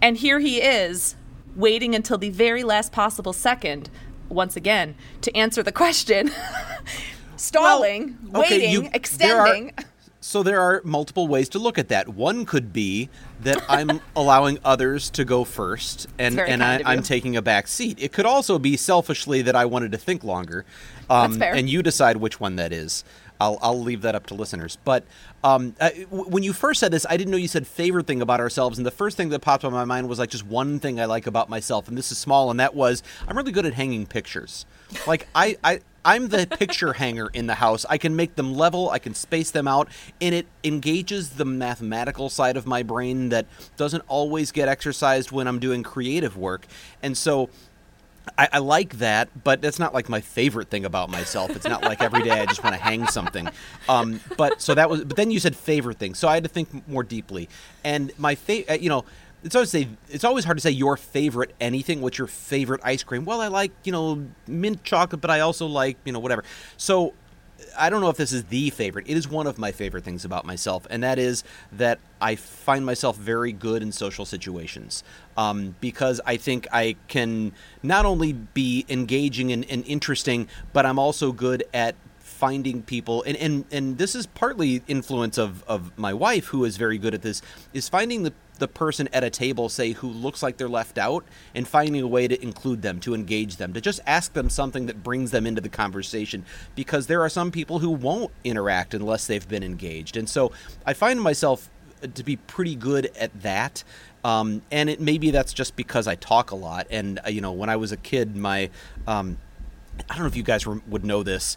And 0.00 0.16
here 0.16 0.38
he 0.38 0.62
is 0.62 1.16
waiting 1.56 1.94
until 1.94 2.18
the 2.18 2.30
very 2.30 2.64
last 2.64 2.92
possible 2.92 3.32
second, 3.32 3.90
once 4.28 4.56
again, 4.56 4.94
to 5.22 5.34
answer 5.36 5.62
the 5.62 5.72
question. 5.72 6.30
Stalling, 7.36 8.18
well, 8.28 8.42
okay, 8.42 8.58
waiting, 8.58 8.70
you, 8.70 8.90
extending. 8.92 9.66
There 9.66 9.84
are, 9.84 9.90
so 10.20 10.42
there 10.42 10.60
are 10.60 10.80
multiple 10.84 11.28
ways 11.28 11.50
to 11.50 11.58
look 11.58 11.78
at 11.78 11.88
that. 11.88 12.08
One 12.08 12.46
could 12.46 12.72
be 12.72 13.10
that 13.42 13.62
I'm 13.68 14.00
allowing 14.16 14.58
others 14.64 15.10
to 15.10 15.24
go 15.24 15.44
first 15.44 16.06
and, 16.18 16.40
and 16.40 16.62
I, 16.62 16.94
am 16.94 17.02
taking 17.02 17.36
a 17.36 17.42
back 17.42 17.68
seat. 17.68 17.98
It 18.00 18.12
could 18.12 18.24
also 18.24 18.58
be 18.58 18.76
selfishly 18.76 19.42
that 19.42 19.54
I 19.54 19.66
wanted 19.66 19.92
to 19.92 19.98
think 19.98 20.24
longer. 20.24 20.64
Um, 21.10 21.42
and 21.42 21.68
you 21.68 21.82
decide 21.82 22.16
which 22.16 22.40
one 22.40 22.56
that 22.56 22.72
is. 22.72 23.04
I'll, 23.40 23.58
I'll 23.60 23.80
leave 23.80 24.02
that 24.02 24.14
up 24.14 24.26
to 24.26 24.34
listeners. 24.34 24.78
But 24.84 25.04
um, 25.42 25.74
uh, 25.80 25.90
when 26.10 26.42
you 26.42 26.52
first 26.52 26.80
said 26.80 26.92
this, 26.92 27.04
I 27.08 27.16
didn't 27.16 27.30
know 27.30 27.36
you 27.36 27.48
said 27.48 27.66
favorite 27.66 28.06
thing 28.06 28.22
about 28.22 28.40
ourselves. 28.40 28.78
And 28.78 28.86
the 28.86 28.90
first 28.90 29.16
thing 29.16 29.30
that 29.30 29.40
popped 29.40 29.64
in 29.64 29.72
my 29.72 29.84
mind 29.84 30.08
was 30.08 30.18
like 30.18 30.30
just 30.30 30.46
one 30.46 30.78
thing 30.78 31.00
I 31.00 31.04
like 31.06 31.26
about 31.26 31.48
myself. 31.48 31.88
And 31.88 31.98
this 31.98 32.12
is 32.12 32.18
small. 32.18 32.50
And 32.50 32.60
that 32.60 32.74
was 32.74 33.02
I'm 33.26 33.36
really 33.36 33.52
good 33.52 33.66
at 33.66 33.74
hanging 33.74 34.06
pictures. 34.06 34.66
Like 35.06 35.26
I, 35.34 35.56
I, 35.64 35.80
I'm 36.04 36.28
the 36.28 36.46
picture 36.46 36.92
hanger 36.94 37.30
in 37.32 37.46
the 37.46 37.54
house. 37.54 37.84
I 37.88 37.98
can 37.98 38.14
make 38.14 38.36
them 38.36 38.54
level, 38.54 38.90
I 38.90 38.98
can 38.98 39.14
space 39.14 39.50
them 39.50 39.66
out, 39.66 39.88
and 40.20 40.34
it 40.34 40.46
engages 40.62 41.30
the 41.30 41.44
mathematical 41.44 42.28
side 42.28 42.56
of 42.56 42.66
my 42.66 42.82
brain 42.82 43.30
that 43.30 43.46
doesn't 43.76 44.04
always 44.06 44.52
get 44.52 44.68
exercised 44.68 45.32
when 45.32 45.48
I'm 45.48 45.58
doing 45.58 45.82
creative 45.82 46.36
work. 46.36 46.66
And 47.02 47.16
so 47.16 47.48
I, 48.38 48.48
I, 48.54 48.58
like 48.58 48.98
that, 48.98 49.28
but 49.44 49.60
that's 49.60 49.78
not 49.78 49.92
like 49.92 50.08
my 50.08 50.20
favorite 50.20 50.68
thing 50.68 50.84
about 50.84 51.10
myself. 51.10 51.54
It's 51.54 51.66
not 51.66 51.82
like 51.82 52.02
every 52.02 52.22
day 52.22 52.30
I 52.30 52.46
just 52.46 52.64
want 52.64 52.74
to 52.74 52.82
hang 52.82 53.06
something. 53.06 53.48
Um, 53.88 54.20
but 54.36 54.60
so 54.62 54.74
that 54.74 54.88
was. 54.88 55.04
But 55.04 55.16
then 55.16 55.30
you 55.30 55.38
said 55.38 55.54
favorite 55.54 55.98
thing, 55.98 56.14
so 56.14 56.26
I 56.26 56.34
had 56.34 56.44
to 56.44 56.48
think 56.48 56.88
more 56.88 57.02
deeply. 57.02 57.48
And 57.84 58.12
my 58.18 58.34
favorite, 58.34 58.72
uh, 58.72 58.78
you 58.78 58.88
know, 58.88 59.04
it's 59.44 59.54
always 59.54 59.70
say 59.70 59.88
it's 60.08 60.24
always 60.24 60.44
hard 60.44 60.56
to 60.56 60.62
say 60.62 60.70
your 60.70 60.96
favorite 60.96 61.54
anything. 61.60 62.00
What's 62.00 62.16
your 62.16 62.26
favorite 62.26 62.80
ice 62.82 63.02
cream? 63.02 63.24
Well, 63.24 63.40
I 63.40 63.48
like 63.48 63.72
you 63.84 63.92
know 63.92 64.26
mint 64.46 64.82
chocolate, 64.84 65.20
but 65.20 65.30
I 65.30 65.40
also 65.40 65.66
like 65.66 65.98
you 66.04 66.12
know 66.12 66.18
whatever. 66.18 66.44
So 66.78 67.12
I 67.76 67.90
don't 67.90 68.00
know 68.00 68.08
if 68.08 68.16
this 68.16 68.32
is 68.32 68.44
the 68.44 68.70
favorite. 68.70 69.06
It 69.08 69.16
is 69.16 69.28
one 69.28 69.46
of 69.46 69.58
my 69.58 69.72
favorite 69.72 70.04
things 70.04 70.24
about 70.24 70.44
myself, 70.44 70.86
and 70.90 71.02
that 71.02 71.18
is 71.18 71.44
that 71.72 71.98
I 72.20 72.36
find 72.36 72.86
myself 72.86 73.16
very 73.16 73.52
good 73.52 73.82
in 73.82 73.92
social 73.92 74.24
situations 74.24 75.02
um, 75.36 75.74
because 75.80 76.20
I 76.24 76.36
think 76.36 76.66
I 76.72 76.96
can 77.08 77.52
not 77.82 78.06
only 78.06 78.32
be 78.32 78.84
engaging 78.88 79.52
and, 79.52 79.68
and 79.70 79.84
interesting, 79.86 80.48
but 80.72 80.86
I'm 80.86 80.98
also 80.98 81.32
good 81.32 81.64
at 81.72 81.94
finding 82.44 82.82
people 82.82 83.22
and, 83.28 83.36
and 83.38 83.64
and 83.76 83.86
this 83.96 84.14
is 84.14 84.24
partly 84.26 84.82
influence 84.86 85.36
of 85.38 85.50
of 85.64 85.80
my 85.96 86.12
wife 86.12 86.46
who 86.52 86.60
is 86.68 86.76
very 86.76 86.98
good 86.98 87.14
at 87.14 87.22
this 87.22 87.40
is 87.72 87.88
finding 87.88 88.22
the 88.22 88.32
the 88.58 88.68
person 88.68 89.08
at 89.12 89.24
a 89.24 89.30
table, 89.30 89.68
say, 89.68 89.92
who 89.92 90.08
looks 90.08 90.42
like 90.42 90.56
they're 90.56 90.68
left 90.68 90.96
out, 90.96 91.24
and 91.54 91.66
finding 91.66 92.00
a 92.02 92.06
way 92.06 92.28
to 92.28 92.40
include 92.42 92.82
them, 92.82 93.00
to 93.00 93.14
engage 93.14 93.56
them, 93.56 93.72
to 93.72 93.80
just 93.80 94.00
ask 94.06 94.32
them 94.32 94.48
something 94.48 94.86
that 94.86 95.02
brings 95.02 95.30
them 95.30 95.46
into 95.46 95.60
the 95.60 95.68
conversation. 95.68 96.44
Because 96.74 97.06
there 97.06 97.22
are 97.22 97.28
some 97.28 97.50
people 97.50 97.80
who 97.80 97.90
won't 97.90 98.30
interact 98.44 98.94
unless 98.94 99.26
they've 99.26 99.48
been 99.48 99.62
engaged. 99.62 100.16
And 100.16 100.28
so 100.28 100.52
I 100.86 100.92
find 100.94 101.20
myself 101.20 101.68
to 102.14 102.22
be 102.22 102.36
pretty 102.36 102.76
good 102.76 103.10
at 103.18 103.42
that. 103.42 103.82
Um, 104.22 104.62
and 104.70 104.88
it 104.88 105.00
maybe 105.00 105.30
that's 105.30 105.52
just 105.52 105.74
because 105.76 106.06
I 106.06 106.14
talk 106.14 106.50
a 106.50 106.56
lot. 106.56 106.86
And, 106.90 107.20
uh, 107.26 107.30
you 107.30 107.40
know, 107.40 107.52
when 107.52 107.68
I 107.68 107.76
was 107.76 107.92
a 107.92 107.96
kid, 107.96 108.36
my. 108.36 108.70
Um, 109.06 109.38
I 110.10 110.14
don't 110.14 110.24
know 110.24 110.26
if 110.26 110.36
you 110.36 110.42
guys 110.42 110.66
would 110.66 111.04
know 111.04 111.22
this. 111.22 111.56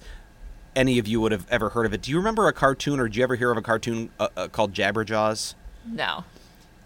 Any 0.77 0.99
of 0.99 1.07
you 1.07 1.19
would 1.21 1.31
have 1.31 1.47
ever 1.49 1.69
heard 1.69 1.87
of 1.87 1.93
it. 1.93 2.03
Do 2.03 2.11
you 2.11 2.17
remember 2.17 2.47
a 2.47 2.53
cartoon, 2.53 2.99
or 2.99 3.07
did 3.07 3.15
you 3.15 3.23
ever 3.23 3.33
hear 3.33 3.49
of 3.49 3.57
a 3.57 3.63
cartoon 3.63 4.11
uh, 4.19 4.27
uh, 4.37 4.47
called 4.47 4.73
Jabberjaws? 4.73 5.55
No 5.87 6.23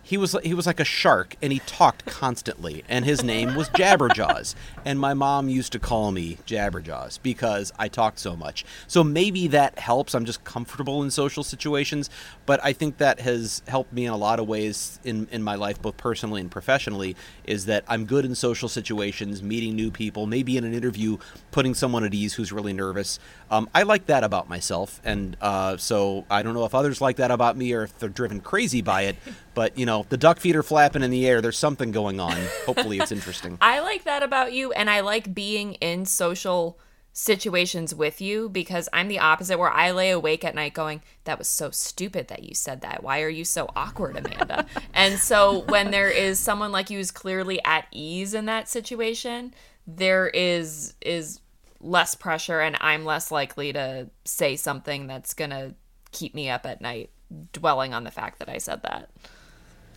he 0.03 0.17
was 0.17 0.35
he 0.43 0.53
was 0.53 0.65
like 0.65 0.79
a 0.79 0.85
shark 0.85 1.35
and 1.41 1.53
he 1.53 1.59
talked 1.59 2.05
constantly 2.05 2.83
and 2.89 3.05
his 3.05 3.23
name 3.23 3.55
was 3.55 3.69
Jabberjaws 3.69 4.55
and 4.83 4.99
my 4.99 5.13
mom 5.13 5.49
used 5.49 5.71
to 5.73 5.79
call 5.79 6.11
me 6.11 6.37
Jabberjaws 6.45 7.19
because 7.21 7.71
I 7.77 7.87
talked 7.87 8.19
so 8.19 8.35
much. 8.35 8.65
So 8.87 9.03
maybe 9.03 9.47
that 9.47 9.77
helps. 9.79 10.15
I'm 10.15 10.25
just 10.25 10.43
comfortable 10.43 11.03
in 11.03 11.11
social 11.11 11.43
situations, 11.43 12.09
but 12.45 12.59
I 12.63 12.73
think 12.73 12.97
that 12.97 13.19
has 13.21 13.61
helped 13.67 13.93
me 13.93 14.05
in 14.05 14.11
a 14.11 14.17
lot 14.17 14.39
of 14.39 14.47
ways 14.47 14.99
in 15.03 15.27
in 15.31 15.43
my 15.43 15.55
life 15.55 15.81
both 15.81 15.97
personally 15.97 16.41
and 16.41 16.49
professionally 16.49 17.15
is 17.43 17.65
that 17.65 17.83
I'm 17.87 18.05
good 18.05 18.25
in 18.25 18.35
social 18.35 18.69
situations, 18.69 19.43
meeting 19.43 19.75
new 19.75 19.91
people, 19.91 20.25
maybe 20.25 20.57
in 20.57 20.63
an 20.63 20.73
interview 20.73 21.17
putting 21.51 21.73
someone 21.73 22.03
at 22.03 22.13
ease 22.13 22.33
who's 22.33 22.51
really 22.51 22.73
nervous. 22.73 23.19
Um, 23.49 23.69
I 23.75 23.83
like 23.83 24.07
that 24.07 24.23
about 24.23 24.49
myself 24.49 24.99
and 25.03 25.37
uh, 25.41 25.77
so 25.77 26.25
I 26.29 26.41
don't 26.41 26.53
know 26.53 26.65
if 26.65 26.73
others 26.73 27.01
like 27.01 27.17
that 27.17 27.31
about 27.31 27.55
me 27.55 27.73
or 27.73 27.83
if 27.83 27.97
they're 27.99 28.09
driven 28.09 28.41
crazy 28.41 28.81
by 28.81 29.03
it, 29.03 29.15
but 29.53 29.77
you 29.77 29.85
know, 29.85 29.90
the 30.09 30.17
duck 30.17 30.39
feet 30.39 30.55
are 30.55 30.63
flapping 30.63 31.03
in 31.03 31.11
the 31.11 31.27
air. 31.27 31.41
There's 31.41 31.57
something 31.57 31.91
going 31.91 32.19
on. 32.19 32.37
Hopefully, 32.65 32.99
it's 32.99 33.11
interesting. 33.11 33.57
I 33.61 33.79
like 33.79 34.03
that 34.05 34.23
about 34.23 34.53
you, 34.53 34.71
and 34.71 34.89
I 34.89 35.01
like 35.01 35.33
being 35.33 35.73
in 35.75 36.05
social 36.05 36.79
situations 37.13 37.93
with 37.93 38.21
you 38.21 38.47
because 38.47 38.87
I'm 38.93 39.07
the 39.07 39.19
opposite 39.19 39.59
where 39.59 39.69
I 39.69 39.91
lay 39.91 40.11
awake 40.11 40.45
at 40.45 40.55
night 40.55 40.73
going, 40.73 41.01
That 41.25 41.37
was 41.37 41.47
so 41.47 41.71
stupid 41.71 42.29
that 42.29 42.43
you 42.43 42.55
said 42.55 42.81
that. 42.81 43.03
Why 43.03 43.21
are 43.21 43.29
you 43.29 43.43
so 43.43 43.69
awkward, 43.75 44.17
Amanda? 44.17 44.65
and 44.93 45.19
so 45.19 45.59
when 45.67 45.91
there 45.91 46.09
is 46.09 46.39
someone 46.39 46.71
like 46.71 46.89
you 46.89 46.97
who's 46.97 47.11
clearly 47.11 47.63
at 47.65 47.87
ease 47.91 48.33
in 48.33 48.45
that 48.45 48.69
situation, 48.69 49.53
there 49.85 50.27
is 50.27 50.93
is 51.01 51.41
less 51.81 52.15
pressure 52.15 52.61
and 52.61 52.77
I'm 52.79 53.05
less 53.05 53.31
likely 53.31 53.73
to 53.73 54.09
say 54.23 54.55
something 54.55 55.07
that's 55.07 55.33
gonna 55.33 55.73
keep 56.11 56.35
me 56.35 56.49
up 56.49 56.65
at 56.65 56.79
night 56.79 57.09
dwelling 57.53 57.93
on 57.93 58.03
the 58.03 58.11
fact 58.11 58.39
that 58.39 58.49
I 58.49 58.57
said 58.57 58.83
that. 58.83 59.09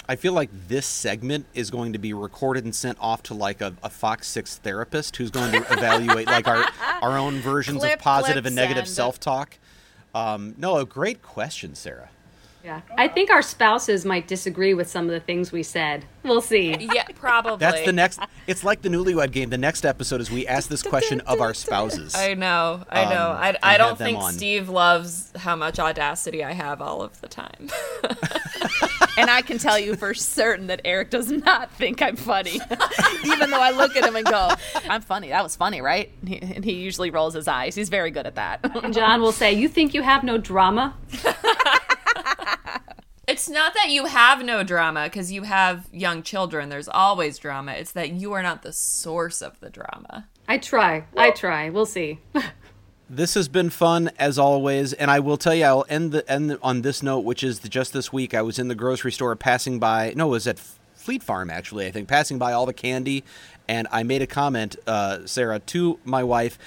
I 0.08 0.16
feel 0.16 0.32
like 0.32 0.50
this 0.68 0.86
segment 0.86 1.46
is 1.54 1.70
going 1.70 1.94
to 1.94 1.98
be 1.98 2.12
recorded 2.12 2.64
and 2.64 2.74
sent 2.74 2.98
off 3.00 3.22
to 3.24 3.34
like 3.34 3.60
a, 3.60 3.74
a 3.82 3.88
Fox 3.88 4.26
Six 4.28 4.58
therapist 4.58 5.16
who's 5.16 5.30
going 5.30 5.52
to 5.52 5.58
evaluate 5.72 6.26
like 6.26 6.46
our 6.46 6.66
our 7.02 7.18
own 7.18 7.40
versions 7.40 7.78
clip, 7.78 7.94
of 7.94 7.98
positive 8.00 8.46
and 8.46 8.54
negative 8.54 8.88
self 8.88 9.18
talk. 9.18 9.58
Um, 10.14 10.54
no, 10.58 10.76
a 10.76 10.84
great 10.84 11.22
question, 11.22 11.74
Sarah. 11.74 12.10
Yeah. 12.64 12.80
I 12.96 13.08
think 13.08 13.30
our 13.30 13.42
spouses 13.42 14.06
might 14.06 14.26
disagree 14.26 14.72
with 14.72 14.88
some 14.88 15.04
of 15.04 15.10
the 15.10 15.20
things 15.20 15.52
we 15.52 15.62
said. 15.62 16.06
We'll 16.22 16.40
see. 16.40 16.88
Yeah, 16.94 17.04
probably. 17.14 17.58
That's 17.58 17.84
the 17.84 17.92
next. 17.92 18.20
It's 18.46 18.64
like 18.64 18.80
the 18.80 18.88
newlywed 18.88 19.32
game. 19.32 19.50
The 19.50 19.58
next 19.58 19.84
episode 19.84 20.22
is 20.22 20.30
we 20.30 20.46
ask 20.46 20.70
this 20.70 20.82
question 20.82 21.20
of 21.22 21.42
our 21.42 21.52
spouses. 21.52 22.14
I 22.14 22.32
know, 22.32 22.82
I 22.88 23.04
know. 23.04 23.32
Um, 23.32 23.36
I, 23.36 23.56
I 23.62 23.76
don't 23.76 23.98
think 23.98 24.18
on. 24.18 24.32
Steve 24.32 24.70
loves 24.70 25.30
how 25.36 25.56
much 25.56 25.78
audacity 25.78 26.42
I 26.42 26.52
have 26.52 26.80
all 26.80 27.02
of 27.02 27.20
the 27.20 27.28
time. 27.28 27.68
and 29.16 29.30
I 29.30 29.42
can 29.42 29.58
tell 29.58 29.78
you 29.78 29.96
for 29.96 30.14
certain 30.14 30.68
that 30.68 30.80
Eric 30.84 31.10
does 31.10 31.30
not 31.30 31.70
think 31.72 32.02
I'm 32.02 32.16
funny, 32.16 32.60
even 33.24 33.50
though 33.50 33.60
I 33.60 33.70
look 33.70 33.96
at 33.96 34.04
him 34.04 34.16
and 34.16 34.26
go, 34.26 34.50
"I'm 34.88 35.02
funny. 35.02 35.28
That 35.28 35.42
was 35.42 35.56
funny, 35.56 35.80
right?" 35.80 36.10
And 36.20 36.28
he, 36.28 36.40
and 36.40 36.64
he 36.64 36.72
usually 36.72 37.10
rolls 37.10 37.34
his 37.34 37.48
eyes. 37.48 37.74
He's 37.74 37.88
very 37.88 38.10
good 38.10 38.26
at 38.26 38.34
that. 38.36 38.60
And 38.82 38.94
John 38.94 39.20
will 39.20 39.32
say, 39.32 39.52
You 39.52 39.68
think 39.68 39.94
you 39.94 40.02
have 40.02 40.24
no 40.24 40.38
drama? 40.38 40.94
It's 43.26 43.48
not 43.48 43.72
that 43.74 43.88
you 43.88 44.04
have 44.04 44.44
no 44.44 44.62
drama 44.62 45.04
because 45.04 45.32
you 45.32 45.44
have 45.44 45.88
young 45.90 46.22
children. 46.22 46.68
There's 46.68 46.88
always 46.88 47.38
drama. 47.38 47.72
It's 47.72 47.92
that 47.92 48.10
you 48.10 48.34
are 48.34 48.42
not 48.42 48.62
the 48.62 48.72
source 48.72 49.40
of 49.40 49.58
the 49.60 49.70
drama. 49.70 50.28
I 50.46 50.58
try. 50.58 51.06
I 51.16 51.30
try. 51.30 51.70
We'll 51.70 51.86
see. 51.86 52.18
This 53.08 53.34
has 53.34 53.48
been 53.48 53.68
fun 53.70 54.10
as 54.18 54.38
always, 54.38 54.92
and 54.94 55.10
I 55.10 55.20
will 55.20 55.36
tell 55.36 55.54
you, 55.54 55.64
I'll 55.64 55.84
end 55.88 56.12
the 56.12 56.28
end 56.30 56.56
on 56.62 56.82
this 56.82 57.02
note, 57.02 57.20
which 57.20 57.42
is 57.44 57.58
just 57.58 57.92
this 57.92 58.12
week. 58.12 58.32
I 58.34 58.40
was 58.42 58.58
in 58.58 58.68
the 58.68 58.74
grocery 58.74 59.12
store, 59.12 59.36
passing 59.36 59.78
by. 59.78 60.14
No, 60.16 60.28
it 60.28 60.30
was 60.30 60.46
at 60.46 60.58
Fleet 60.94 61.22
Farm 61.22 61.50
actually. 61.50 61.86
I 61.86 61.90
think 61.90 62.08
passing 62.08 62.38
by 62.38 62.52
all 62.54 62.64
the 62.64 62.72
candy, 62.72 63.22
and 63.68 63.86
I 63.92 64.04
made 64.04 64.22
a 64.22 64.26
comment, 64.26 64.76
uh, 64.86 65.18
Sarah, 65.26 65.58
to 65.58 65.98
my 66.04 66.24
wife 66.24 66.58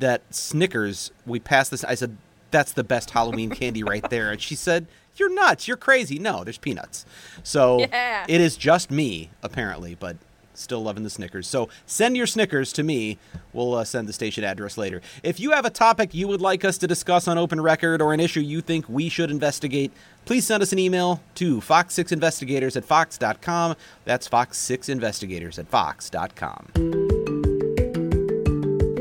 that 0.00 0.22
Snickers. 0.34 1.12
We 1.26 1.38
passed 1.38 1.70
this. 1.70 1.84
I 1.84 1.94
said, 1.94 2.16
"That's 2.50 2.72
the 2.72 2.84
best 2.84 3.10
Halloween 3.10 3.50
candy 3.50 3.84
right 3.84 4.08
there," 4.10 4.30
and 4.30 4.40
she 4.40 4.54
said. 4.56 4.86
You're 5.16 5.34
nuts. 5.34 5.66
You're 5.66 5.76
crazy. 5.76 6.20
No, 6.20 6.44
there's 6.44 6.58
peanuts. 6.58 7.04
So 7.42 7.80
Yeah. 7.90 8.24
it 8.28 8.40
is 8.40 8.56
just 8.56 8.88
me, 8.88 9.30
apparently, 9.42 9.96
but 9.96 10.16
still 10.58 10.82
loving 10.82 11.04
the 11.04 11.10
Snickers. 11.10 11.46
So 11.46 11.68
send 11.86 12.16
your 12.16 12.26
Snickers 12.26 12.72
to 12.74 12.82
me. 12.82 13.18
We'll 13.52 13.74
uh, 13.74 13.84
send 13.84 14.08
the 14.08 14.12
station 14.12 14.44
address 14.44 14.76
later. 14.76 15.00
If 15.22 15.40
you 15.40 15.52
have 15.52 15.64
a 15.64 15.70
topic 15.70 16.14
you 16.14 16.28
would 16.28 16.40
like 16.40 16.64
us 16.64 16.78
to 16.78 16.86
discuss 16.86 17.28
on 17.28 17.38
Open 17.38 17.60
Record 17.60 18.02
or 18.02 18.12
an 18.12 18.20
issue 18.20 18.40
you 18.40 18.60
think 18.60 18.88
we 18.88 19.08
should 19.08 19.30
investigate, 19.30 19.92
please 20.24 20.46
send 20.46 20.62
us 20.62 20.72
an 20.72 20.78
email 20.78 21.22
to 21.36 21.60
fox6investigators 21.60 22.76
at 22.76 22.84
fox.com. 22.84 23.76
That's 24.04 24.28
fox6investigators 24.28 25.58
at 25.58 25.68
fox.com. 25.68 27.08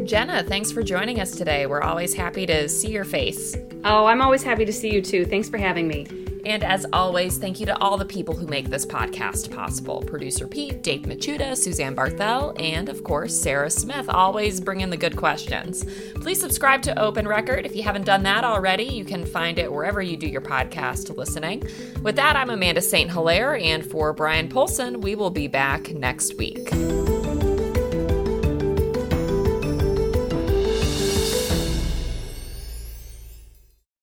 Jenna, 0.08 0.42
thanks 0.44 0.72
for 0.72 0.82
joining 0.82 1.20
us 1.20 1.32
today. 1.32 1.66
We're 1.66 1.82
always 1.82 2.14
happy 2.14 2.46
to 2.46 2.70
see 2.70 2.92
your 2.92 3.04
face. 3.04 3.58
Oh, 3.84 4.06
I'm 4.06 4.22
always 4.22 4.42
happy 4.42 4.64
to 4.64 4.72
see 4.72 4.94
you 4.94 5.02
too. 5.02 5.26
Thanks 5.26 5.50
for 5.50 5.58
having 5.58 5.88
me. 5.88 6.27
And 6.48 6.64
as 6.64 6.86
always, 6.94 7.38
thank 7.38 7.60
you 7.60 7.66
to 7.66 7.78
all 7.80 7.98
the 7.98 8.06
people 8.06 8.34
who 8.34 8.48
make 8.48 8.70
this 8.70 8.86
podcast 8.86 9.54
possible 9.54 10.02
producer 10.08 10.48
Pete, 10.48 10.82
Dave 10.82 11.02
Machuda, 11.02 11.58
Suzanne 11.58 11.94
Barthel, 11.94 12.58
and 12.58 12.88
of 12.88 13.04
course, 13.04 13.38
Sarah 13.38 13.70
Smith, 13.70 14.08
always 14.08 14.62
bringing 14.62 14.90
the 14.90 14.96
good 14.96 15.18
questions. 15.18 15.84
Please 16.16 16.40
subscribe 16.40 16.82
to 16.84 16.98
Open 16.98 17.28
Record. 17.28 17.66
If 17.66 17.76
you 17.76 17.84
haven't 17.84 18.06
done 18.06 18.24
that 18.24 18.46
already, 18.46 18.86
you 18.86 19.04
can 19.04 19.26
find 19.26 19.60
it 19.60 19.70
wherever 19.70 20.02
you 20.02 20.16
do 20.16 20.26
your 20.26 20.40
podcast 20.40 21.18
listening. 21.18 21.64
With 22.02 22.16
that, 22.16 22.38
I'm 22.38 22.50
Amanda 22.50 22.80
St. 22.80 23.12
Hilaire, 23.12 23.58
and 23.58 23.86
for 23.86 24.14
Bryan 24.14 24.48
Polcyn, 24.48 25.02
we 25.02 25.16
will 25.16 25.32
be 25.32 25.50
back 25.50 25.92
next 25.92 26.38
week. 26.38 26.70